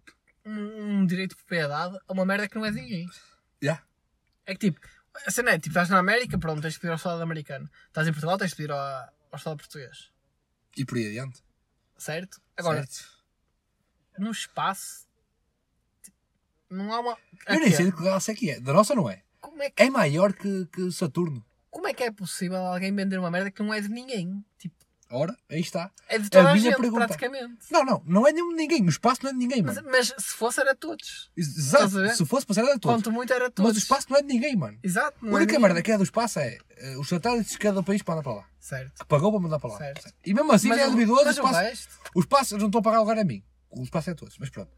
[0.44, 3.08] um, um direito de propriedade a uma merda que não é de ninguém?
[3.62, 3.82] Já.
[4.44, 4.80] É que tipo,
[5.26, 7.70] a cena é, tipo, estás na América, pronto, tens de pedir ao Estado americano.
[7.88, 10.10] Estás em Portugal, tens de pedir ao, ao Estado português.
[10.76, 11.42] E por aí adiante.
[11.96, 12.38] Certo?
[12.56, 13.19] Agora, Certo.
[14.20, 15.06] No espaço,
[16.70, 17.16] não há uma.
[17.46, 18.60] Eu nem Aqui, sei de que galáxia é que é.
[18.60, 19.22] Da nossa não é.
[19.40, 21.44] Como é, que, É maior que, que Saturno.
[21.70, 24.44] como é que é possível alguém vender uma merda que não é de ninguém?
[24.58, 24.74] Tipo,
[25.12, 25.90] Ora, aí está.
[26.08, 27.08] é de toda a, minha gente, pergunta.
[27.08, 27.66] praticamente.
[27.72, 28.84] Não, não, não é de ninguém.
[28.84, 29.88] O espaço não é de ninguém, Mas, mano.
[29.90, 31.32] mas se fosse, era todos.
[31.36, 31.98] Exato.
[31.98, 32.14] a?
[32.14, 32.82] Se fosse era todos.
[32.96, 33.70] Quanto muito, era todos.
[33.72, 34.78] Mas o espaço não é de ninguém, mano.
[34.84, 37.58] Exato, A não única é merda que é do espaço é eh, os satélites de
[37.58, 38.48] cada país para mandar para lá.
[38.60, 39.00] Certo.
[39.00, 39.78] Que pagou para mandar para lá.
[39.78, 40.12] Certo.
[40.24, 41.22] E mesmo assim já é duvidoso.
[41.22, 43.42] O mas o espaço, o espaço, não estou a pagar lugar a mim.
[43.70, 44.36] O espaço é todos.
[44.38, 44.70] Mas pronto.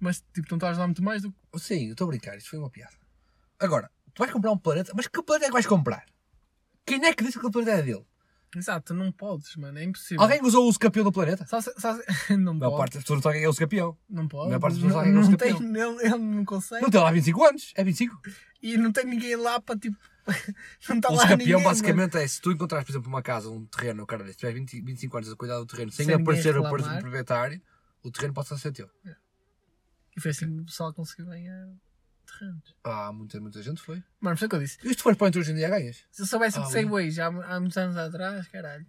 [0.00, 1.58] mas tipo, não estás a dar muito mais do que.
[1.58, 2.36] Sim, eu estou a brincar.
[2.36, 2.96] Isto foi uma piada.
[3.58, 4.92] Agora, tu vais comprar um planeta.
[4.94, 6.04] Mas que planeta é que vais comprar?
[6.84, 8.04] Quem é que disse que aquele planeta é dele?
[8.54, 10.20] Exato, não podes, mano, é impossível.
[10.22, 11.46] Alguém usou o uso campeão do planeta?
[11.46, 12.04] Só, se- só, se-
[12.36, 12.80] não A maior pode.
[12.80, 13.96] parte das pessoas não sabem quem é o uso campeão.
[14.10, 14.48] Não pode.
[14.48, 16.00] Maior parte das não, pessoas sabem que é não o tem, campeão.
[16.00, 16.82] ele, ele não consegue.
[16.82, 17.72] Não tem lá 25 anos.
[17.74, 18.20] É 25.
[18.62, 19.96] E não tem ninguém lá para tipo.
[20.88, 21.52] não está O lá campeão ninguém.
[21.54, 21.64] mano.
[21.64, 24.82] basicamente é se tu encontrares, por exemplo, uma casa, um terreno, cara, se tiver 20,
[24.82, 27.00] 25 anos a cuidar do terreno sem, Sem ninguém aparecer o reclamar.
[27.00, 27.62] proprietário,
[28.02, 28.90] o terreno pode ser teu.
[30.16, 31.68] E foi assim que o pessoal conseguiu ganhar
[32.26, 32.74] terrenos.
[32.84, 34.02] Ah, muita, muita gente foi.
[34.20, 34.78] Mano, foi o que eu disse.
[34.84, 36.04] E se tu fores para hoje em dia ganhas?
[36.10, 38.86] Se eu soubesse Ah, de já há, há muitos anos atrás, caralho.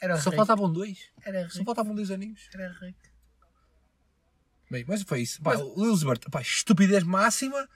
[0.00, 0.36] Era Só rico.
[0.44, 1.10] faltavam dois.
[1.24, 1.64] Era Só rico.
[1.66, 2.48] faltavam dois aninhos.
[2.52, 2.98] Era rico.
[4.70, 5.40] Bem, mas foi isso.
[5.42, 7.68] Pá, Mas- o Lewis Bert, pá, estupidez máxima.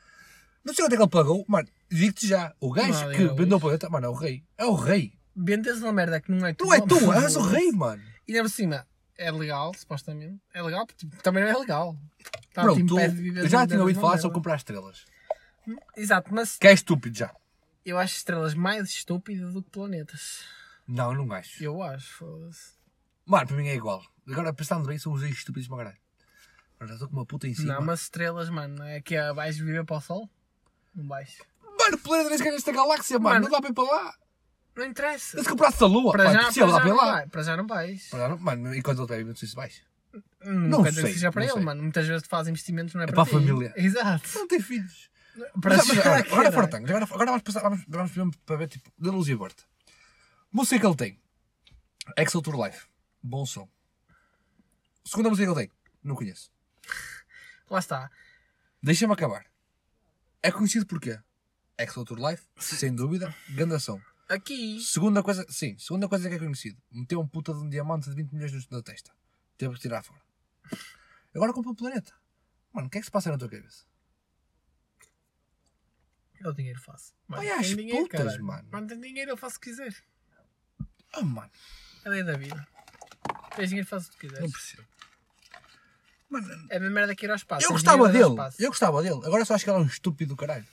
[0.64, 1.44] Não sei quanto é que ele pagou.
[1.48, 2.54] Mano, digo-te já.
[2.60, 4.44] O gajo Não, que é o vendeu o planeta, mano, é o rei.
[4.56, 5.12] É o rei.
[5.36, 8.02] Vendes uma merda que não é Não é tu, és o rei, mano.
[8.26, 8.86] E ainda por cima,
[9.18, 10.40] é legal, supostamente.
[10.54, 11.98] É legal, porque tipo, também não é legal.
[12.54, 15.04] Tá, Bro, te tu, eu já tinha ouvido falar sobre comprar estrelas.
[15.96, 17.34] Exato, mas Que é estúpido já.
[17.84, 20.44] eu acho estrelas mais estúpidas do que planetas.
[20.86, 21.62] Não, não acho.
[21.62, 22.72] Eu acho, foda-se.
[23.26, 24.02] Mano, para mim é igual.
[24.26, 25.98] Agora, pensando bem, são os estúpidos para caralho.
[26.76, 27.74] Agora já estou com uma puta em cima.
[27.74, 30.30] Não, mas estrelas, mano, é que é, vais viver para o Sol?
[30.94, 31.36] Não vais.
[31.78, 33.34] Mano, o planeta nem sequer é nesta galáxia, mano.
[33.34, 33.44] Mano.
[33.44, 34.14] Não dá para ir para lá.
[34.78, 35.42] Não interessa.
[35.42, 37.12] Se comprasse a lua, Para já, possível, para, dá já para ir não lá.
[37.12, 38.08] vai, para já não vais.
[38.08, 39.82] Para já não- Mano, e quando ele tiver, não sei se vais.
[40.44, 41.62] Não, dizer sei, que seja para não ele, sei.
[41.64, 41.82] mano.
[41.82, 43.32] Muitas vezes tu fazes investimentos, não é, É para, a ti.
[43.32, 43.72] família.
[43.76, 44.28] Exato.
[44.38, 45.10] Não tem filhos.
[45.60, 46.86] Para Mas, mas, já, agora, agora caralho.
[46.88, 49.64] Agora, agora vamos, passar, vamos, vamos mesmo para ver, tipo, da luz e aborto.
[50.52, 51.20] Música que ele tem.
[52.16, 52.86] Excel Tour Life.
[53.22, 53.68] Bom som.
[55.04, 55.76] Segunda música que ele tem.
[56.02, 56.50] Não conheço.
[57.70, 58.10] Lá está.
[58.82, 59.44] Deixa-me acabar.
[60.42, 61.18] É conhecido por quê?
[61.78, 64.00] Excel Tour Life, sem dúvida, grande som.
[64.28, 64.80] Aqui.
[64.80, 66.80] Segunda coisa, sim, segunda coisa que é conhecido.
[66.90, 69.10] Meteu um puta de um diamante de 20 milhões na testa.
[69.56, 70.20] Teve que tirar fora.
[71.34, 72.12] Agora compra o planeta.
[72.72, 73.84] Mano, o que é que se passa na tua cabeça?
[76.40, 77.14] É o dinheiro fácil.
[77.26, 78.44] Mano, às tem dinheiro, putas, caralho.
[78.44, 78.68] mano.
[78.70, 79.94] Mano, tem dinheiro, eu faço o que quiser.
[81.12, 81.50] Ah, mano,
[82.04, 82.66] É a lei da vida.
[83.56, 84.52] Tens dinheiro, faz o que não quiseres.
[84.52, 84.88] percebo.
[86.28, 87.66] Mano, É a mesma merda que ir ao espaço.
[87.66, 88.24] eu gostava dele.
[88.58, 89.20] Eu gostava dele.
[89.24, 90.66] Agora só acho que ele é um estúpido do caralho.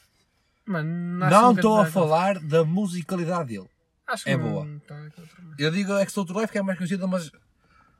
[0.65, 3.69] Mano, Não estou a falar da musicalidade dele.
[4.07, 4.81] Acho que é não- boa.
[4.87, 4.95] tá.
[5.57, 7.31] Eu digo Excel Tour Life que é mais conhecida, mas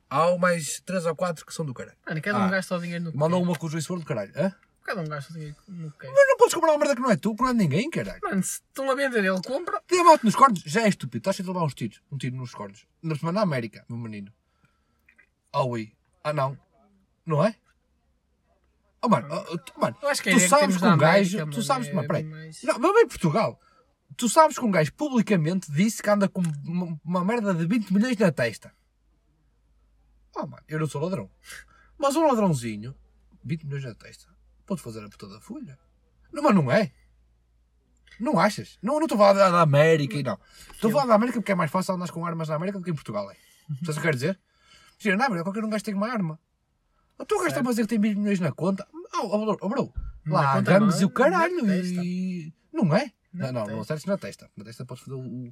[0.09, 1.97] há mais 3 ou 4 que são do caralho.
[2.07, 2.49] Mano, cada um Ah.
[2.49, 3.47] gasta o dinheiro no que Mandou quer.
[3.47, 4.32] uma com o juiz for do caralho.
[4.36, 4.53] Hã?
[4.84, 6.11] Cada um gasta o dinheiro no que quer.
[6.11, 7.89] Mas não podes comprar uma merda que não é tu, que não é de ninguém,
[7.89, 8.20] caralho.
[8.24, 9.82] Mano, se estão a vender, ele compra.
[9.89, 11.18] Diamante nos cornos já é estúpido.
[11.28, 12.01] Estás a levar uns tiros.
[12.11, 12.86] Um tiro nos cornos.
[13.01, 14.32] Na semana na América, meu menino.
[15.51, 15.91] Ah, ui.
[16.24, 16.57] Ah, não.
[17.26, 17.55] Não é?
[19.06, 20.88] Oh, mano, oh, oh, tu- mano Eu acho que tu que sabes temos que um
[20.89, 21.51] América, gajo.
[21.51, 22.24] Tu sabes, é mas peraí.
[22.24, 23.60] mais- Não, mas bem Portugal.
[24.18, 27.91] Tu sabes que um gajo publicamente disse que anda com uma, uma merda de 20
[27.93, 28.74] milhões na testa.
[30.36, 31.30] Oh, mano, eu não sou ladrão.
[31.99, 32.95] Mas um ladrãozinho
[33.43, 34.28] 20 milhões na testa.
[34.66, 35.78] Pode fazer a puta da folha.
[36.34, 36.91] Não, mas não é.
[38.20, 38.80] Não achas?
[38.82, 40.39] Não, não estou a falar da, América e não.
[40.72, 42.84] Estou a falar da América porque é mais fácil andar com armas na América do
[42.84, 43.30] que em Portugal.
[43.30, 43.36] É.
[43.80, 44.39] Sabes o que quero dizer?
[44.97, 46.39] Gira, na América qualquer um gajo tem uma arma.
[47.24, 48.86] Tu está a dizer que tem 20 milhões na conta.
[49.13, 49.93] Oh, oh, oh, bro.
[50.28, 51.63] Lá conta gangues e o caralho.
[51.63, 52.01] na testa.
[52.03, 52.53] E...
[52.74, 53.11] Não é?
[53.34, 54.49] Não, não, não acertes na testa.
[54.55, 55.51] Na testa podes fazer o,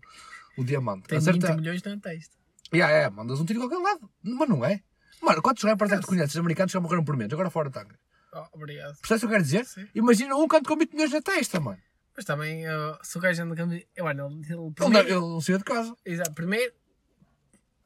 [0.57, 1.07] o, diamante.
[1.07, 1.47] Tem Acerta...
[1.47, 2.36] 20 milhões na testa.
[2.74, 4.09] Yeah, yeah, mandas um tiro de qualquer lado.
[4.24, 4.82] Mas não é.
[5.22, 7.34] Mano, quantos rappers é que tu conheces americanos que já morreram por menos?
[7.34, 7.97] Agora fora tanga.
[8.34, 8.97] Oh, obrigado.
[8.97, 9.66] Percebes o que eu quero dizer?
[9.66, 9.88] Sim.
[9.93, 11.80] Imagina um canto com 20 milhões na testa, mano.
[12.16, 13.66] Mas também, uh, se o gajo anda com.
[13.66, 15.95] Mano, ele, ele Ele, primeiro, ele não saiu de casa.
[16.05, 16.74] Exato, primeiro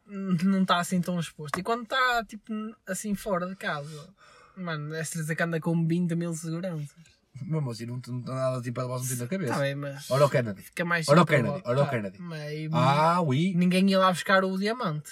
[0.08, 1.60] não está assim tão exposto.
[1.60, 2.54] E quando está tipo
[2.86, 4.10] assim fora de casa,
[4.56, 6.96] mano, é certeza que anda com 20 mil seguranças.
[7.42, 9.52] Mesmo assim, não não dá nada tipo a levar um tiro na cabeça.
[9.52, 10.62] Está bem, mas Olha o Kennedy.
[10.64, 12.18] fica mais Ora o Kennedy, ora o pá, Kennedy.
[12.20, 13.54] mas- Ah, oui.
[13.56, 15.12] Ninguém ia lá buscar o diamante.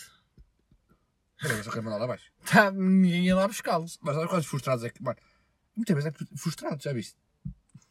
[1.39, 2.31] Peraí, só quero mandar lá abaixo.
[2.51, 3.85] Tá, ninguém ia lá buscá-lo.
[4.01, 5.03] Mas olha quantos frustrados é que.
[5.03, 5.17] Mano,
[5.75, 7.15] muitas vezes é frustrado, já viste?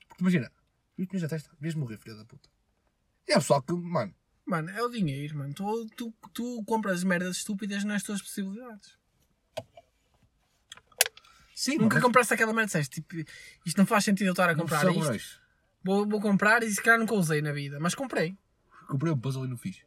[0.09, 0.50] Porque imagina,
[0.96, 2.48] 20 milhões na testa, devias morrer, filha da puta.
[3.28, 4.12] E é pessoal que, mano,
[4.47, 5.55] Mano, é o dinheiro, mano.
[5.55, 8.99] Tu, tu, tu compras merdas estúpidas nas tuas possibilidades.
[11.55, 13.30] sim, Nunca compraste aquela merda, disseste, tipo,
[13.64, 15.40] isto não faz sentido eu estar a comprar isto.
[15.82, 18.36] Vou, vou comprar e se calhar nunca usei na vida, mas comprei.
[18.86, 19.84] Comprei um puzzle e não fiz.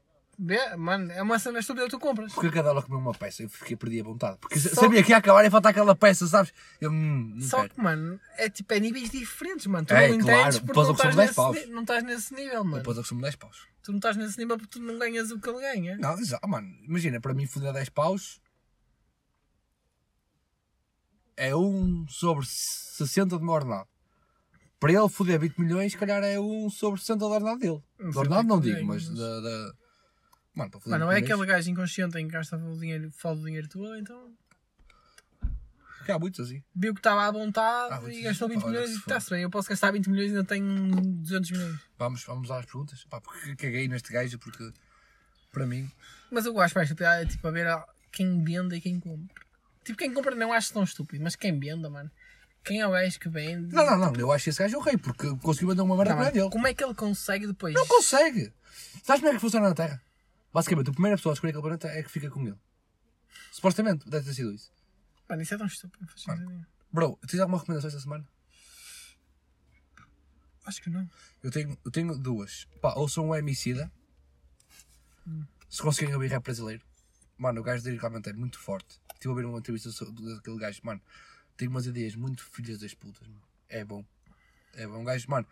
[0.78, 2.32] Mano, é uma cena estúpida que tu compras.
[2.32, 4.38] Porque cada hora comeu uma peça, eu fiquei perdi a vontade.
[4.40, 6.54] Porque Só- sabia que ia acabar e faltar aquela peça, sabes?
[6.80, 7.74] Eu hum, não Só quero.
[7.74, 9.88] que, mano, é tipo, é níveis diferentes, mano.
[9.88, 11.56] Tu É, não claro, entendes porque puzzle não que estás, 10 nesse, paus.
[11.58, 12.78] ni- não estás nesse nível, mano.
[12.78, 13.68] Depois eu costumo 10 paus.
[13.82, 15.98] Tu não estás nesse nível porque tu não ganhas o que ele ganha.
[15.98, 18.40] Não, já, mano, imagina, para mim foder 10 paus
[21.36, 23.88] é um sobre 60 do meu ordenado.
[24.80, 27.82] Para ele foder 20 milhões, se calhar é um sobre 60 do ordenado dele.
[28.00, 29.40] Do sei ordenado que é não que digo, mas da.
[29.42, 29.74] da...
[30.58, 33.12] Mano, para foder Mano, não é 20 aquele gajo inconsciente em que gasta o dinheiro,
[33.12, 34.34] fala do dinheiro todo, então
[36.06, 36.64] que há muitos assim.
[36.74, 39.10] viu que estava à vontade vou e dizer, gastou 20 olha, milhões se e for.
[39.10, 39.42] está-se bem.
[39.42, 41.80] Eu posso gastar 20 milhões e ainda tenho 200 milhões.
[42.00, 43.04] Vamos, vamos às perguntas.
[43.10, 44.72] Pá, porque caguei neste gajo, porque
[45.52, 45.92] para mim.
[46.32, 47.68] Mas eu gosto mais estúpido, é tipo a ver
[48.12, 49.44] quem vende e quem compra.
[49.84, 52.10] Tipo, quem compra não acho tão estúpido, mas quem vende, mano.
[52.64, 53.76] Quem é o gajo que vende?
[53.76, 56.16] Não, não, não, eu acho esse gajo o rei, porque conseguiu mandar uma merda Tá
[56.18, 56.34] para bem.
[56.42, 56.50] dele.
[56.52, 57.74] Como é que ele consegue depois?
[57.74, 58.54] Não consegue!
[59.04, 60.02] Sabes como é que funciona na Terra?
[60.58, 62.58] Basicamente, a primeira pessoa a escolher aquele planeta é que fica com ele.
[63.52, 64.72] Supostamente, deve ter sido isso.
[65.30, 66.02] Mano, isso é tão estúpido.
[66.02, 66.66] não faz sentido nenhum.
[66.92, 68.28] Bro, tens alguma recomendação esta semana?
[70.66, 71.08] Acho que não.
[71.44, 72.66] Eu tenho, eu tenho duas.
[72.82, 73.92] Pá, ouçam o Emicida.
[75.70, 76.84] Se conseguirem ouvir rap brasileiro.
[77.38, 79.00] Mano, o gajo dele realmente é muito forte.
[79.14, 80.82] Estive a ver uma entrevista sobre daquele gajo.
[80.82, 81.00] Mano,
[81.56, 83.44] tem umas ideias muito filhas das putas, mano.
[83.70, 84.04] É bom.
[84.74, 85.02] É bom.
[85.02, 85.46] Um gajo, mano.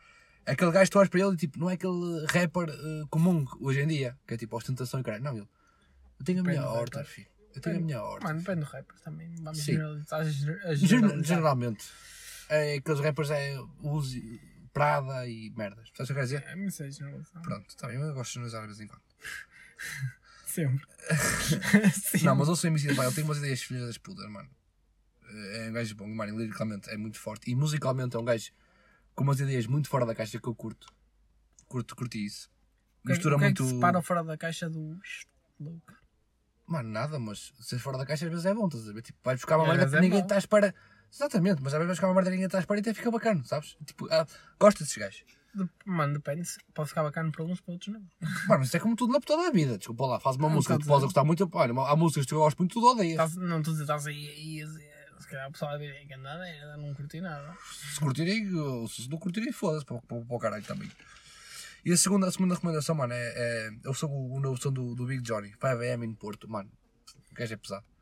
[0.46, 3.04] É aquele gajo que tu olhas para ele e tipo, não é aquele rapper eh,
[3.10, 4.18] comum hoje em dia.
[4.28, 5.24] Que é tipo ostentação e caralho.
[5.24, 5.48] Não, ele.
[6.20, 7.28] Eu tenho a minha horta, filho.
[7.56, 8.28] Eu tenho a minha horta.
[8.28, 9.34] Mano, depende do rapper também.
[9.42, 9.74] Vamos Sim.
[9.74, 10.24] generalizar.
[10.26, 11.24] Gen- generalizar.
[11.38, 11.86] Geralmente.
[12.50, 14.40] É, aqueles rappers é Uzi,
[14.72, 15.90] Prada e merdas.
[15.96, 16.44] Sabes o que eu quero dizer?
[16.48, 17.42] É, não sei generalizar.
[17.42, 19.02] Pronto, tá bem, eu gosto de generalizar de vez em quando.
[20.46, 20.86] Sempre.
[22.24, 24.50] Não, mas eu sou MC, ele tem umas ideias filhas das putas, mano.
[25.54, 27.50] É um gajo bom, mano, e liricamente é muito forte.
[27.52, 28.52] E musicalmente é um gajo
[29.16, 30.88] com umas ideias muito fora da caixa que eu curto.
[31.68, 32.50] Curto, curti isso.
[33.04, 33.64] O que é- Mistura o que é muito.
[33.64, 35.00] que separa fora da caixa do
[35.60, 35.94] louco?
[36.68, 39.02] Mano, nada, mas se és fora da caixa às vezes é bom, estás a ver?
[39.04, 40.26] Tipo, vais buscar uma E às merda vezes que é ninguém mau.
[40.26, 40.76] está à espera.
[41.14, 42.94] Exatamente, mas às vezes vais buscar uma merda que ninguém está à espera e até
[42.94, 43.78] fica bacana, sabes?
[43.86, 44.26] Tipo, ah,
[44.60, 45.24] gosto desses gajos.
[45.54, 46.50] De- Mano, depende.
[46.74, 48.04] Pode ficar bacana para uns, para outros não.
[48.50, 49.78] Mano, isso é como tudo na puta da vida.
[49.78, 51.50] Desculpa lá, faz uma música que tu bocado podes gostar muito.
[51.54, 53.12] Olha, há músicas que tu gostas muito, tu odeias.
[53.12, 56.06] Estás- não estou a dizer, estás aí, aí, aí, se calhar o pessoal vai ver
[56.08, 57.56] que andada, eu não curti nada.
[57.94, 58.48] Se curtirem,
[58.88, 60.92] se não curtirem, foda-se para, para, para o caralho também.
[61.84, 64.72] E a segunda, a segunda recomendação, mano, é, é eu sou o, o novo som
[64.72, 66.72] do, do Big Johnny, 5am em Porto, mano.
[67.32, 67.86] O gajo é pesado.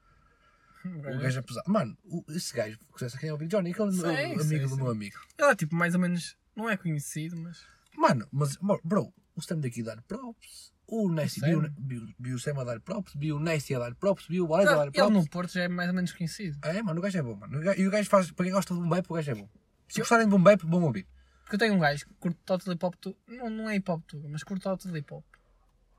[0.85, 1.71] O gajo é pesado.
[1.71, 3.71] Mano, o- esse gajo, sabe quem é o Big Johnny?
[3.71, 4.83] Aquele Sei, meu- sei, amigo do sei.
[4.83, 5.17] meu amigo.
[5.37, 7.65] Ele é tipo, mais ou menos, não é conhecido, mas.
[7.95, 10.72] Mano, mas, bro, o Sam daqui dar props.
[10.85, 13.95] O Nessie, viu, viu, viu o Sam a dar props, viu o Nessie a dar
[13.95, 15.13] props, viu o Boyd a dar ele props.
[15.13, 16.57] no Porto já é mais ou menos conhecido.
[16.61, 17.63] É, mano, o gajo é bom, mano.
[17.73, 19.49] E o gajo faz, para quem gosta de boom bap, o gajo é bom.
[19.87, 21.07] Se gostarem de boom bap, bom ouvir.
[21.43, 23.17] Porque eu tenho um gajo que curte total hip hop, tu...
[23.27, 25.23] não, não é hip hop tudo, mas curte total hip hop.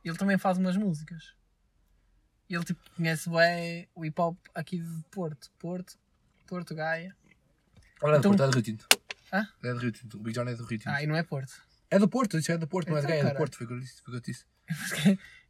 [0.05, 1.35] Ele também faz umas músicas.
[2.49, 5.51] Ele tipo conhece bem o hip hop aqui de Porto.
[5.59, 5.99] Porto,
[6.47, 7.17] Porto, Gaia.
[8.03, 8.87] Olha, Então- Porto, é do Rio Tinto.
[9.33, 9.49] Hã?
[9.63, 10.19] É do Rio Tinto.
[10.19, 10.91] O Big John é do Rio Tinto.
[10.91, 11.53] Ah, e não é Porto.
[11.91, 13.39] É do Porto, isso é do Porto, não é de Então, Gaia, é do.
[13.39, 14.45] Porto, foi o que eu disse.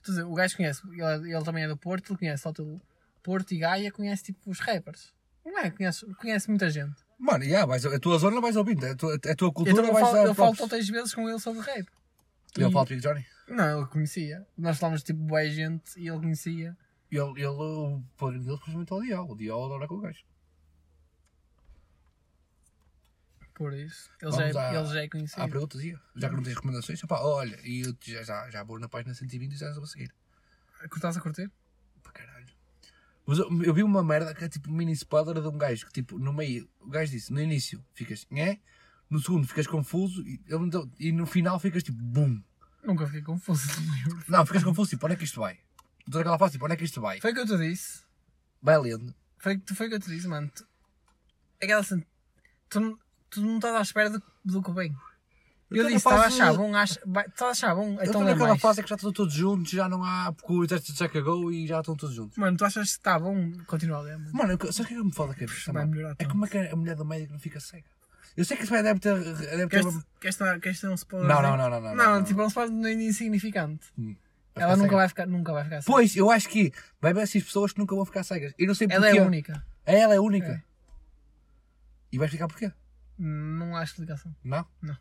[0.05, 2.81] Dizer, o gajo conhece, ele, ele também é do Porto, ele conhece total
[3.23, 5.13] Porto e Gaia, conhece tipo os rappers.
[5.45, 5.71] Não é?
[5.71, 6.95] Conhece, conhece muita gente.
[7.19, 10.13] Mano, yeah, vais, a tua zona vais ouvindo, a tua, a tua cultura Então vais
[10.13, 10.71] dar eu falo props.
[10.71, 11.87] tantas vezes com ele sobre rap.
[12.57, 13.25] E ele fala Big Johnny.
[13.49, 14.47] Não, ele conhecia.
[14.57, 16.77] Nós falamos tipo boa gente e ele conhecia.
[17.11, 19.29] Ele, ele o padrinho dele, principalmente ao Dial.
[19.31, 20.25] O Dial adora com o gajo.
[23.55, 24.11] Por isso.
[24.21, 25.49] Ele já, à- é, ele já é Há conhecido.
[25.49, 25.97] perguntas aí?
[26.17, 29.15] Já que não tens recomendações, opá, olha, e eu já, já, já vou na página
[29.15, 30.13] 120 e já vou seguir.
[30.95, 31.51] Estás a curtir?
[32.03, 32.47] Para caralho.
[33.27, 35.87] Mas eu, eu vi uma merda que é tipo um mini spoiler de um gajo
[35.87, 38.59] que tipo no meio, o gajo disse, no início ficas, né?
[39.09, 42.43] No segundo ficas confuso e, ele e no final ficas tipo, bum.
[42.83, 43.67] Nunca fiquei confuso.
[44.29, 45.59] Não, ficas confuso, tipo, onde é que isto vai?
[46.05, 47.21] Toda aquela fase, tipo, onde é que isto vai?
[47.21, 48.03] Foi o que eu te disse.
[48.61, 49.15] Vai lendo.
[49.39, 50.51] Foi, foi o que eu te disse, mano.
[50.55, 50.67] Tu,
[51.63, 52.05] aquela assim,
[52.69, 52.99] tu, não-
[53.35, 54.95] tu não estás à espera do, do que vem.
[55.71, 56.99] Eu, na disse, estava a achar bom, estás
[57.43, 58.61] a achar bom, Eu então lê naquela mais.
[58.61, 61.67] fase que já estão todos juntos, já não há, porque o exército já cagou e
[61.67, 62.37] já estão todos juntos.
[62.39, 64.31] Mano, tu achas que está bom, continua a ler, mano.
[64.33, 65.73] Mano, eu- sabe o que é que me foda a cabeça?
[65.73, 65.97] Vai mano?
[65.97, 67.85] melhorar É como é que a mulher do médico não fica cega.
[68.37, 69.15] Eu sei que isso vai deve ter.
[69.19, 69.83] Deve ter
[70.21, 71.29] Queres, ter- queres ter um spoiler?
[71.29, 72.25] Não, não, não, não, não, Não, não.
[72.25, 73.87] tipo, é um spoiler insignificante.
[73.99, 74.15] Hum,
[74.55, 74.97] vai Ela nunca cega.
[74.97, 75.87] vai, ficar, nunca vai ficar assim.
[75.91, 78.53] Pois, eu acho que vai haver essas pessoas que nunca vão ficar cegas.
[78.59, 79.07] Eu não sei porquê.
[79.07, 79.67] Ela é única.
[79.87, 80.47] Ela é única.
[80.53, 80.63] É.
[82.13, 82.71] E vais ficar porquê?
[83.19, 84.35] Não há explicação.
[84.43, 84.67] Não?
[84.83, 84.97] Não.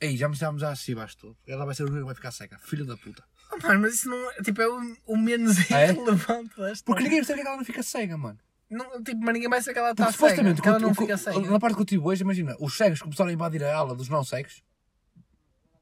[0.00, 1.36] Ei, já me já, me- já chivaste tudo.
[1.46, 2.58] Ela vai ser a única que vai ficar cega.
[2.58, 3.22] Filho da puta.
[3.52, 5.92] Oh, mano, mas isso não é, tipo, é o, o menos Ah, é?
[5.92, 6.84] relevante desta.
[6.84, 8.38] Porque ninguém percebe que ela não fica cega, mano.
[8.68, 10.30] Não, tipo, mas ninguém vai saber que ela está Porque cega.
[10.30, 11.40] supostamente, Que ela o- não o- fica o- cega.
[11.50, 14.08] na parte que eu tive hoje, imagina, os cegos começaram a invadir a ala dos
[14.08, 14.64] não cegos.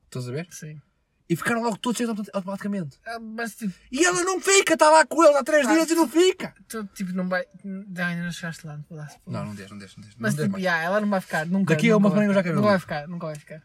[0.07, 0.49] Estás a ver?
[0.51, 0.83] Sim.
[1.31, 2.99] E ficaram logo todos autom- automaticamente.
[3.07, 5.73] Ah, Mas tipo, E ela não fica, está lá com eles há três Ah.
[5.73, 6.53] dias e não fica.
[6.67, 7.45] tu tipo, não vai.
[7.65, 9.09] Ainda não chegaste lá, não vou dar.
[9.27, 10.17] Não, não deixa, não deixa, não deixa.
[10.19, 11.47] Mas não tipo, yeah, ela não vai ficar.
[11.47, 12.71] Nunca, Daqui a uma semana eu já quero Nunca ver.
[12.73, 13.63] vai ficar, nunca vai ficar.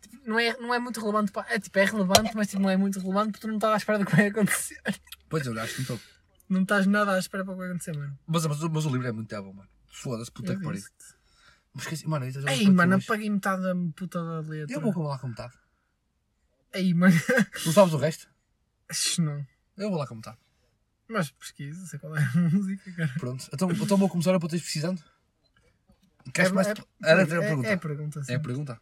[0.00, 1.32] Tipo, não, é, não é muito relevante.
[1.32, 3.74] Para, é tipo, é relevante, mas tipo, não é muito relevante porque tu não estás
[3.74, 4.80] à espera do que vai acontecer.
[5.28, 6.00] Pois eu acho que não estou.
[6.48, 8.16] Não estás nada à espera para o que vai acontecer, mano.
[8.26, 9.68] Mas, mas, mas o livro é muito bom, mano.
[9.90, 10.82] Foda-se, puta Eu que pariu.
[11.74, 14.74] Mas esqueci, mano, isso já Ei, mano, apaguei metade da puta da letra.
[14.76, 15.52] Eu vou lá com metade.
[16.78, 17.14] Ei, mano.
[17.66, 18.28] Não sabes o resto?
[19.18, 19.44] Não.
[19.76, 20.38] Eu vou lá com metade.
[21.08, 23.12] Mas pesquisa, sei qual é a música, cara.
[23.18, 23.48] Pronto.
[23.52, 25.02] Então, então vou começar a pôr precisando?
[26.32, 26.68] Queres é, mais?
[26.68, 27.68] é, Era a é, pergunta.
[27.68, 28.32] é a pergunta, sim.
[28.32, 28.80] É a pergunta?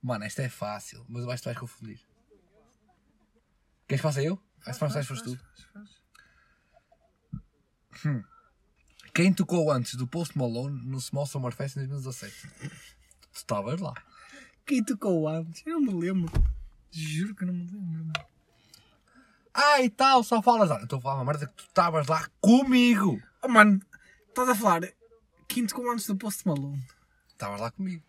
[0.00, 2.00] Mano, esta é fácil, mas eu acho que tu vais confundir.
[3.86, 4.40] Queres que faça eu?
[4.64, 5.38] Acho que faz, foste tu.
[9.12, 12.48] Quem tocou antes do Post Malone no Small Summer Fest em 2017?
[13.32, 13.92] Tu estavas lá.
[14.64, 15.62] Quem tocou antes?
[15.66, 16.32] Eu não me lembro.
[16.92, 18.12] Juro que eu não me lembro.
[19.54, 20.76] Ah, e tal, só falas lá.
[20.78, 23.20] Eu estou a falar uma merda que tu estavas lá comigo.
[23.42, 23.80] Oh, mano,
[24.28, 24.82] estás a falar
[25.48, 26.82] quinto com antes do Post Malone.
[27.28, 28.02] Estavas lá comigo.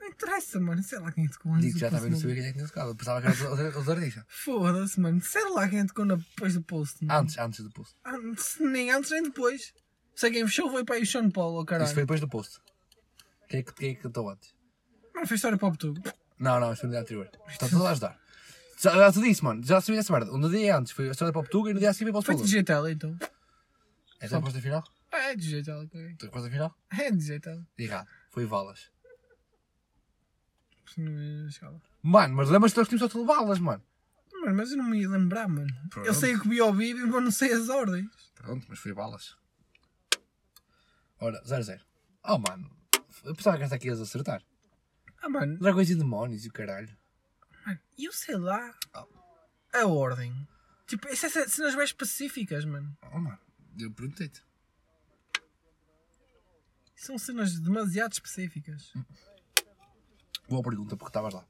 [0.00, 0.82] Não interessa, mano.
[0.82, 2.42] Sei lá quem tocou antes Digo que já estava a Post saber Malone.
[2.42, 2.90] quem é que tinha tocado.
[2.90, 4.24] Eu pensava que era os artistas.
[4.26, 5.20] Foda-se, mano.
[5.20, 7.04] Sei lá quem tocou na- depois do Post.
[7.04, 7.20] mano.
[7.20, 7.94] Antes, antes do Post.
[8.04, 9.72] Antes, nem antes nem depois.
[10.16, 11.84] Sei quem fechou foi para aí o Sean Paul, oh, caralho.
[11.86, 12.58] Isso foi depois do Post.
[13.48, 14.52] Quem é que, quem é que cantou antes?
[15.14, 16.02] Mano, foi história pop tudo.
[16.38, 17.30] Não, não, isso foi no dia anterior.
[17.48, 18.19] Está tudo a ajudar.
[18.82, 19.62] Já, te disse, mano.
[19.62, 20.32] Já sabia essa merda.
[20.36, 22.14] No dia antes foi a história para o Portugal e no dia a seguir veio
[22.14, 22.46] para o Foi Portugal.
[22.50, 23.18] digital, então.
[24.20, 24.84] É a resposta final?
[25.12, 26.04] É digital, ok.
[26.04, 26.74] A resposta final?
[26.90, 27.62] É digital.
[27.78, 28.08] Errado.
[28.30, 28.90] Foi Valas.
[30.94, 31.80] Se não ia chegar lá.
[32.02, 33.82] Mano, mas lembras-te que nós tínhamos só de Valas, mano.
[34.32, 35.70] Mano, mas eu não me ia lembrar, mano.
[35.90, 36.06] Pronto.
[36.06, 38.08] Eu sei o que vi ao vivo, mas não sei as ordens.
[38.34, 39.36] Pronto, mas foi Valas.
[41.20, 41.80] Ora, 0-0.
[42.24, 42.70] Oh, mano.
[43.24, 44.42] Eu pensava que esta aqui ias acertar.
[45.22, 46.96] Ah, mano, Dragões e demónios e o caralho.
[47.70, 49.06] Mano, eu sei lá Oh.
[49.72, 50.46] a ordem.
[50.86, 52.96] Tipo, isso é cenas bem específicas, mano.
[53.12, 53.38] Oh, mano.
[53.78, 54.42] Eu perguntei-te.
[56.96, 58.92] São cenas demasiado específicas.
[60.48, 61.44] Boa pergunta, porque estavas lá.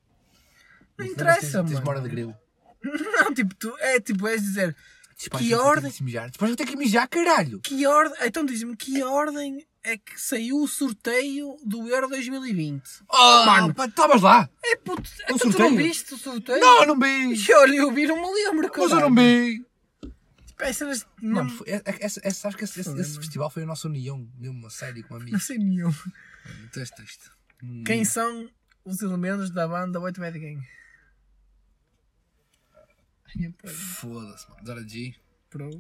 [0.99, 1.79] Não interessa, tens, tens mano.
[1.81, 2.37] memória de grilo.
[2.85, 4.77] Não, tipo, tu, é tipo, és dizer
[5.23, 5.91] Depois Que eu ordem?
[5.91, 6.31] que mijar.
[6.31, 7.61] Depois eu tenho que mijar, caralho.
[7.61, 8.17] que ordem.
[8.27, 12.83] Então diz-me que ordem é que saiu o sorteio do Euro 2020.
[13.09, 13.75] Oh, mano.
[13.75, 14.49] pá, Estavas lá.
[14.65, 16.61] É puto, é Um tu, tu não viste o sorteio?
[16.61, 17.35] Não, eu não vi.
[17.51, 18.71] E olha, eu vi, não me lembro.
[18.77, 19.65] Mas eu não vi.
[21.23, 24.67] Mano, Não, essa- essa- sabes que esse, esse- esse festival foi a nossa união, mesmo
[24.67, 25.45] a sério, com não amigos.
[25.47, 25.91] sei nenhum.
[26.59, 27.31] Muito és triste.
[27.63, 27.83] Hum.
[27.85, 28.47] Quem são
[28.85, 30.61] os elementos da banda White Bad Gang?
[33.65, 34.67] Foda-se, mano.
[34.67, 35.15] Zara G,
[35.49, 35.71] Pro,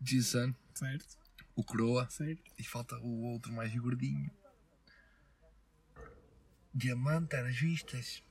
[0.00, 1.16] G-Sun, certo,
[1.54, 2.42] o Croa certo.
[2.58, 4.30] e falta o outro mais gordinho.
[6.74, 8.22] Diamante às vistas.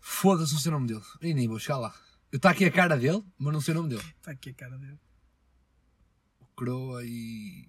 [0.00, 1.02] Foda-se, não sei o nome dele.
[1.20, 1.94] E nem vou chegar lá.
[2.32, 4.02] Está aqui a cara dele, mas não sei o nome dele.
[4.16, 4.98] Está aqui a cara dele.
[6.40, 7.68] O Croa e.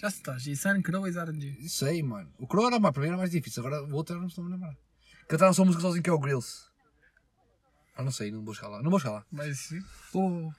[0.00, 1.68] Já se está, G-Sun, Crow e Zaranji.
[1.68, 2.32] Sei, mano.
[2.38, 4.44] O Croa era mais, para mim era mais difícil, agora o outro eu não estou
[4.44, 4.76] a lembrar.
[5.28, 6.68] Cantaram só música sozinho que é o Grills.
[7.96, 8.82] Ah, não sei, não vou chegar lá.
[8.82, 9.26] Não vou chegar lá.
[9.30, 9.80] Mas sim.
[10.12, 10.52] Vou-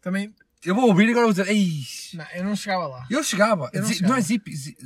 [0.00, 0.34] Também.
[0.64, 1.48] Eu vou ouvir e agora vou dizer.
[1.48, 1.84] Ei!
[2.14, 3.06] Não, eu não chegava lá.
[3.10, 3.70] Eu chegava.
[3.72, 4.12] Eu não chegava.
[4.12, 4.54] não é Zip.
[4.56, 4.76] Z-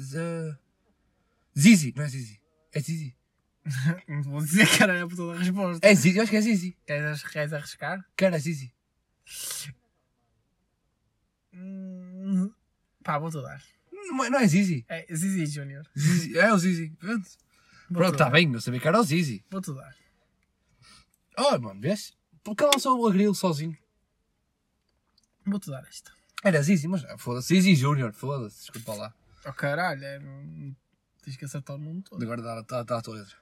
[1.59, 1.93] Zizi.
[1.97, 2.41] Não é Zizi.
[2.73, 3.17] É Zizi.
[4.09, 5.87] Não vou dizer que era por toda a resposta.
[5.87, 6.17] É Zizi.
[6.19, 6.77] Eu acho que é Zizi.
[6.87, 8.05] Queres, queres arriscar?
[8.17, 8.73] Cara, Zizi.
[11.53, 12.51] Hum,
[13.03, 13.63] Pá, vou-te dar.
[13.93, 14.85] Não é, não é Zizi.
[14.89, 15.85] É Zizi Junior.
[15.97, 16.39] Zizi.
[16.39, 16.91] É o Zizi.
[16.99, 18.31] Pronto, Vou-te Pronto está dar.
[18.31, 19.45] bem, eu sabia que era o Zizi.
[19.51, 19.95] Vou-te dar.
[21.39, 22.13] Oh, mano, vês?
[22.43, 23.77] Porque lançou o Agrilo sozinho.
[25.47, 26.13] Vou-te dar esta.
[26.43, 27.49] Era Zizi, mas foda-se.
[27.55, 29.15] Zizi Júnior, foda-se, desculpa lá.
[29.47, 30.75] Oh caralho, é, não-
[31.23, 32.23] tens que acertar o nome todo.
[32.23, 33.37] Agora dá, dá, dá a tua letra.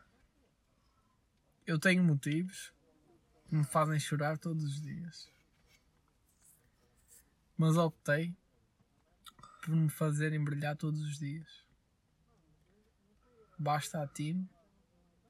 [1.66, 2.73] Eu tenho motivos
[3.49, 5.29] que me fazem chorar todos os dias.
[7.57, 8.35] Mas optei
[9.65, 11.65] por me fazerem brilhar todos os dias.
[13.59, 14.37] Basta a ti,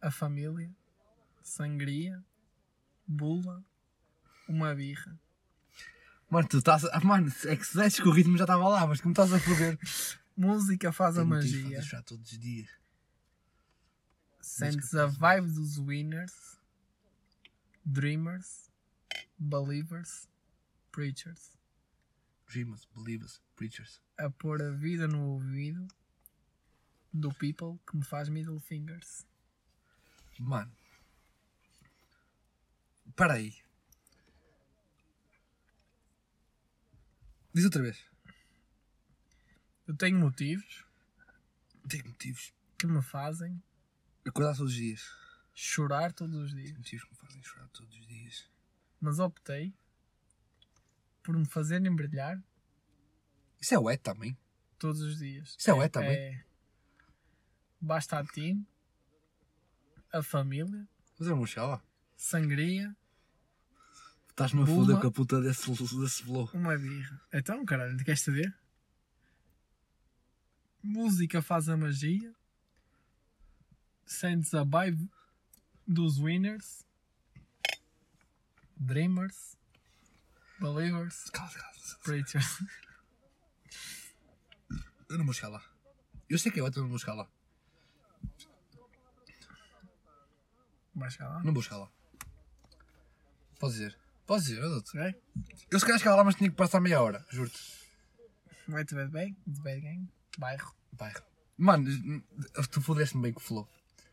[0.01, 0.71] a família,
[1.43, 2.25] sangria,
[3.07, 3.63] bula,
[4.49, 5.19] uma birra.
[6.33, 6.83] Mano, tu estás.
[6.87, 9.31] a- Mano, é que se desses com o ritmo já estava lá, mas como estás
[9.35, 9.79] a foder.
[10.35, 11.69] Música faz a magia.
[11.69, 12.71] deixar todos os dias.
[14.41, 16.59] Sentes a vibe dos winners,
[17.85, 18.71] dreamers,
[19.39, 20.27] believers,
[20.91, 21.53] preachers.
[22.49, 24.01] Dreamers, believers, preachers.
[24.19, 25.87] a pôr a vida no ouvido
[27.13, 29.27] do people que me faz middle fingers.
[30.39, 30.73] Mano.
[33.15, 33.55] Para aí.
[37.55, 38.05] Diz outra vez.
[39.87, 40.85] Eu tenho motivos
[41.89, 42.53] Tenho motivos.
[42.79, 43.63] que me fazem
[44.25, 45.03] Acordar todos os dias.
[45.55, 48.49] chorar todos os Tenho dias, motivos que me fazem chorar todos os dias.
[49.01, 49.75] mas optei
[51.23, 52.43] por me fazerem brilhar
[53.61, 54.37] Isso é o E também.
[54.79, 55.55] todos os dias.
[55.59, 56.17] Isso é o E também.
[56.17, 56.45] É,
[57.81, 58.65] basta a ti,
[60.13, 61.83] a família, Fazer uma lá.
[62.17, 62.97] sangria,
[64.33, 66.49] Estás-me a foder com a puta desse, desse flow.
[66.55, 67.21] uma birra.
[67.33, 68.53] Então, caralho, queres saber?
[70.83, 72.35] Música faz a magia.
[74.07, 75.09] Sentes a vibe
[75.87, 76.85] dos winners,
[78.77, 79.57] dreamers,
[80.59, 81.73] believers, Cala, cala.
[82.03, 82.59] preachers.
[85.09, 85.63] Eu não vou chegar lá.
[86.29, 87.29] Eu sei que é o E, mas não vou chegar lá.
[90.95, 91.43] Vais chegar lá?
[91.43, 91.91] Não vou chegar lá.
[93.59, 94.02] Podes dizer.
[94.29, 94.99] Dizer, eu dou-te.
[94.99, 95.15] Ok?
[95.71, 97.59] Eu se calhar chegava lá, mas tinha que passar meia hora, juro-te.
[98.87, 99.37] Te ver bem?
[99.47, 100.09] De bad gang?
[100.39, 100.73] Bairro.
[100.93, 101.23] Bairro.
[101.59, 101.91] Mano,
[102.71, 103.69] tu fodeste-me bem com o flow.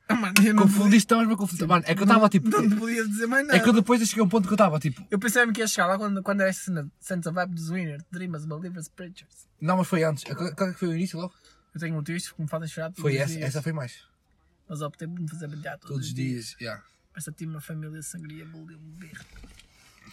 [0.09, 1.67] Mano, eu não, Confundiste, estavas me a confundir.
[1.67, 2.49] Mano, é que eu estava tipo.
[2.49, 3.57] não te podia dizer mais nada.
[3.57, 5.05] É que eu depois cheguei a um ponto que eu estava tipo.
[5.09, 6.91] Eu pensava que ia chegar lá quando, quando era essa cena.
[6.99, 9.47] Sentes a vibe dos winners, dreamers, believers, preachers.
[9.61, 10.23] Não, mas foi antes.
[10.23, 11.33] Qual qual é que foi o início logo?
[11.73, 13.45] Eu tenho motivos que me fazem chorar todos Foi os essa, dias.
[13.49, 14.03] essa foi mais.
[14.67, 16.81] Mas optei por me fazer brilhar todos, Todos os dias, já.
[17.15, 19.23] Esta tinha uma família de sangria, bullying, um berro.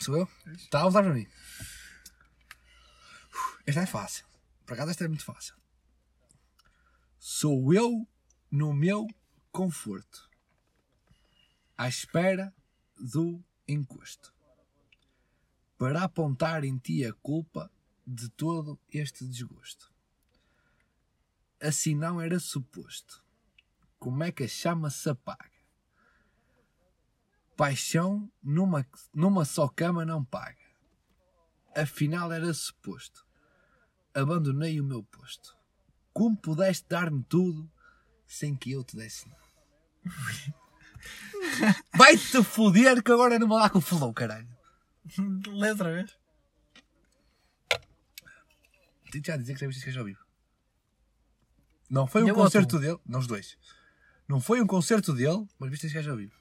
[0.01, 0.29] Sou eu?
[0.55, 1.27] Está a usar para mim.
[3.67, 4.25] Esta é fácil.
[4.65, 5.55] Por acaso esta é muito fácil.
[7.19, 8.07] Sou eu
[8.51, 9.07] no meu
[9.51, 10.31] conforto.
[11.77, 12.55] À espera
[12.99, 14.33] do encosto.
[15.77, 17.71] Para apontar em ti a culpa
[18.07, 19.93] de todo este desgosto.
[21.61, 23.25] Assim não era suposto.
[23.99, 25.56] Como é que a chama se apaga?
[27.57, 30.59] Paixão numa, numa só cama não paga.
[31.75, 33.27] Afinal era suposto.
[34.15, 35.57] Abandonei o meu posto.
[36.13, 37.71] Como pudeste dar-me tudo
[38.27, 39.43] sem que eu te desse nada?
[41.97, 44.49] Vai-te foder que agora não me dá com o flow, caralho.
[45.49, 46.17] Lê outra vez.
[49.11, 50.25] Tenho já a dizer que já viste gajo ao vivo.
[51.89, 52.79] Não foi um o concerto outro?
[52.81, 53.01] dele.
[53.07, 53.57] Não, os dois.
[54.29, 56.35] Não foi um concerto dele, mas viste este gajo ao vivo.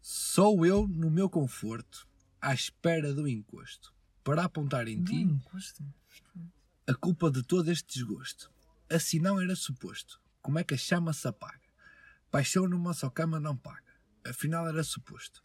[0.00, 2.06] Sou eu no meu conforto,
[2.40, 5.26] à espera do encosto, para apontar em ti
[6.86, 8.52] a culpa de todo este desgosto.
[8.90, 10.20] Assim não era suposto.
[10.42, 11.64] Como é que a chama se apaga?
[12.30, 13.94] Paixão numa só cama não paga.
[14.26, 15.42] Afinal era suposto.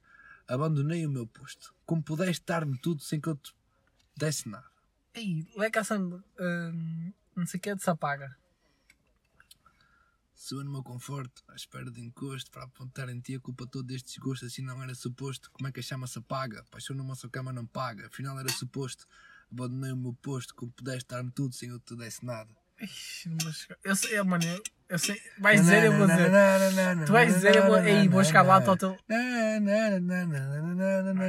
[0.48, 1.74] Abandonei o meu posto.
[1.86, 3.54] Como pudeste dar-me tudo sem que eu te
[4.18, 4.70] desse nada.
[5.14, 5.48] Ei,
[5.84, 6.24] samba.
[6.40, 8.36] hum, não sei o que é de se apaga.
[10.42, 13.92] Sou no meu conforto, à espera de encosto, para apontar em ti a culpa todo
[13.92, 15.52] este desgosto, assim não era suposto.
[15.52, 16.64] Como é que a chama se apaga?
[16.72, 18.08] Paixão numa só cama não paga.
[18.08, 19.06] Afinal era suposto.
[19.52, 22.50] Abandonei o meu posto, como pudeste dar-me tudo sem eu te desse nada.
[22.82, 23.30] Ixi.
[23.84, 25.22] Eu sei, mano, eu, eu sei.
[25.40, 26.32] Vais dizer, eu vou dizer.
[27.06, 27.80] Tu vais dizer, eu vou.
[27.80, 28.98] Ei, vou chegar lá, estou teu.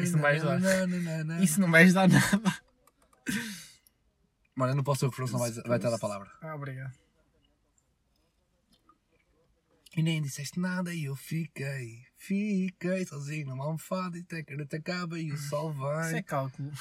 [0.04, 1.42] isso não vai ajudar.
[1.42, 2.62] Isso não vai ajudar nada.
[4.54, 6.30] Mano, eu não posso ser o que não vai, vai ter a palavra.
[6.40, 6.99] Ah, obrigado.
[10.00, 14.56] E nem disseste nada e eu fiquei, fiquei sozinho numa almofada e até que a
[14.56, 16.22] noite acaba e o sol Isso é vem.
[16.22, 16.72] cálculo.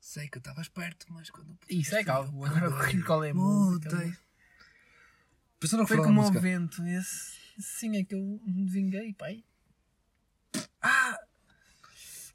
[0.00, 1.54] Sei que eu estava esperto, mas quando...
[1.68, 2.46] Isso é cálculo.
[2.46, 3.90] Agora Mudei, qual é a música?
[5.76, 6.02] no Foi o
[6.40, 6.82] vento.
[6.86, 9.44] Esse, sim é que eu me vinguei, pai.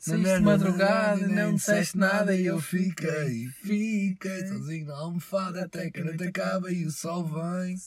[0.04, 3.48] Saíste de madrugada, não disseste nada e eu fiquei.
[3.62, 7.78] Fiquei sozinho na almofada até que a noite acaba e o sol vem.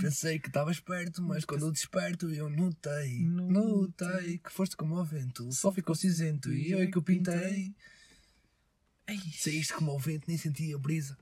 [0.00, 5.04] Pensei que estavas perto, mas quando eu desperto eu notei, notei que foste como o
[5.04, 5.46] vento.
[5.46, 7.72] O sol ficou cinzento e eu é que o pintei.
[9.06, 11.16] Ei, Saíste como o vento, nem sentia a brisa.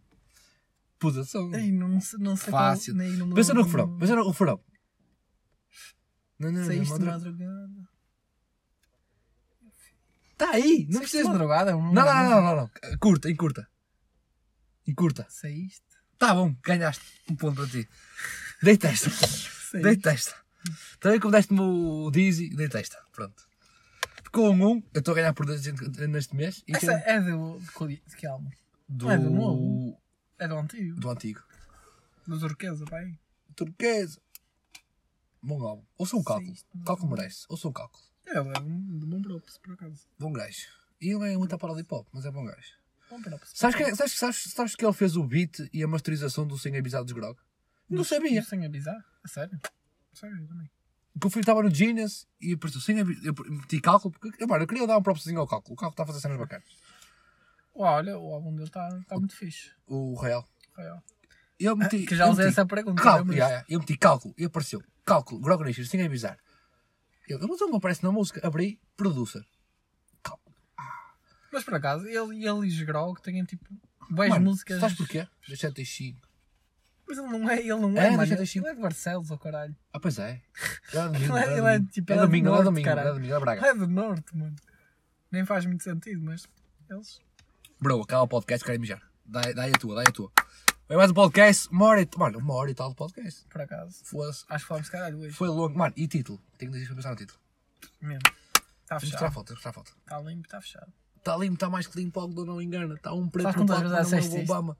[0.98, 1.54] Pus a som.
[1.54, 2.94] ei, não, não sei Fácil.
[2.94, 3.06] qual...
[3.06, 4.60] nem não Pensa no refrão, pensa no refrão.
[6.38, 7.89] Não, não, Saíste de madrugada.
[10.40, 11.26] Está aí, não de precisas.
[11.26, 11.72] Não, madrugada?
[11.72, 12.70] não, não, não, não, não.
[12.98, 13.68] Curta, encurta.
[14.86, 15.26] Encurta.
[15.28, 15.84] Saíste?
[16.18, 17.86] Tá bom, ganhaste um ponto para ti.
[18.62, 19.10] Deita esta.
[19.12, 19.82] Saíste.
[19.82, 20.34] Deita esta.
[20.98, 22.96] Também como deste-me o Dizzy, deita esta.
[23.12, 23.46] Pronto.
[24.24, 24.82] Ficou um 1.
[24.94, 25.62] Eu estou a ganhar por 2
[26.08, 26.64] neste mês.
[26.66, 27.58] E Essa é do...
[27.58, 28.50] De, que álbum?
[28.88, 30.00] do, não é do novo.
[30.38, 30.98] É do antigo.
[30.98, 31.42] do antigo.
[32.26, 33.18] Do Turquesa, pai.
[33.54, 34.18] Turquesa.
[35.42, 35.84] Bom álbum.
[35.98, 36.54] Ouça um cálculo.
[36.86, 37.44] Cálculo merece.
[37.48, 38.09] Ouça um cálculo.
[38.30, 40.06] É, é um bom props, por acaso.
[40.18, 40.66] Bom gajo.
[41.00, 42.72] E ele é muito a para de hip hop, mas é bom gajo.
[43.10, 43.52] Bom props.
[43.54, 46.76] Sabes que, sabes, sabes, sabes que ele fez o beat e a masterização do Sem
[46.76, 47.38] Avisado dos Grog?
[47.88, 48.42] Não sabia.
[48.42, 48.96] Sem avisar?
[49.24, 49.58] A sério?
[49.64, 50.70] A sério, também.
[51.12, 54.66] Porque eu fui- estava no Genius e apareceu avi- eu meti cálculo, porque mano, eu
[54.68, 55.74] queria dar um propósito ao cálculo.
[55.74, 56.68] O cálculo está a fazer cenas bacanas.
[57.74, 59.70] Olha, o álbum dele está tá muito fixe.
[59.86, 60.48] O Real.
[60.76, 61.02] Real.
[61.58, 62.04] Eu meti.
[62.06, 63.02] Que já usei meti essa pergunta.
[63.02, 63.66] Cálculo, yeah, yeah.
[63.68, 64.82] eu meti cálculo e apareceu.
[65.04, 66.38] Cálculo, Grog Nation, sem avisar.
[67.28, 68.44] Eu, mas não aparece na música.
[68.46, 69.44] Abri, producer.
[70.22, 70.54] Cálculo.
[71.52, 73.64] Mas por acaso, ele, ele e Grog têm tipo
[74.10, 74.80] boas músicas.
[74.80, 75.26] Sabes porquê?
[75.74, 76.20] Ter chico.
[77.06, 78.22] Mas ele não é, ele não É, é, mano.
[78.32, 79.74] Ele é de Barcelos, ou caralho.
[79.92, 80.40] Ah, pois é.
[80.92, 81.36] É domingo.
[81.36, 81.92] Ele é- ele é domingo.
[81.92, 83.66] tipo, é é do domingo, é domingo, é domingo, é Braga.
[83.66, 84.56] É do norte, mano.
[85.30, 86.46] Nem faz muito sentido, mas
[86.88, 87.20] eles.
[87.80, 89.02] Bro, acaba o podcast, quero mijar.
[89.24, 90.30] Dá, dá aí a tua, dá aí a tua.
[90.90, 92.08] Vai mais um podcast, uma hora e...
[92.16, 93.46] Mano, uma hora e tal de podcast.
[93.48, 94.00] Por acaso.
[94.02, 94.44] Foda-se.
[94.48, 95.36] Acho que falamos caralho hoje.
[95.36, 95.78] Foi longo.
[95.78, 96.42] Mano, e título?
[96.58, 97.38] Tenho que dizer para pensar no título.
[98.00, 98.20] Mesmo.
[98.82, 99.32] Está fechado.
[99.32, 99.96] foto, tens de mostrar foto.
[100.00, 100.92] Está limpo, está fechado.
[101.16, 102.94] Está limpo, está mais que limpo, algo não engana.
[102.96, 104.42] Está um preto no palco, não é disseste o?
[104.42, 104.76] Obama.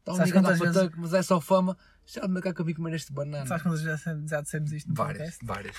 [0.00, 1.78] Está um quantas a pataco, mas é só fama.
[2.04, 3.46] Já de macaco a mim comer neste banana.
[3.46, 5.46] Sabes quantas vezes já dissemos isto no Várias, podcast?
[5.46, 5.76] várias.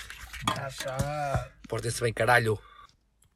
[0.48, 1.52] Está fechado.
[1.68, 2.58] Portem-se bem, caralho.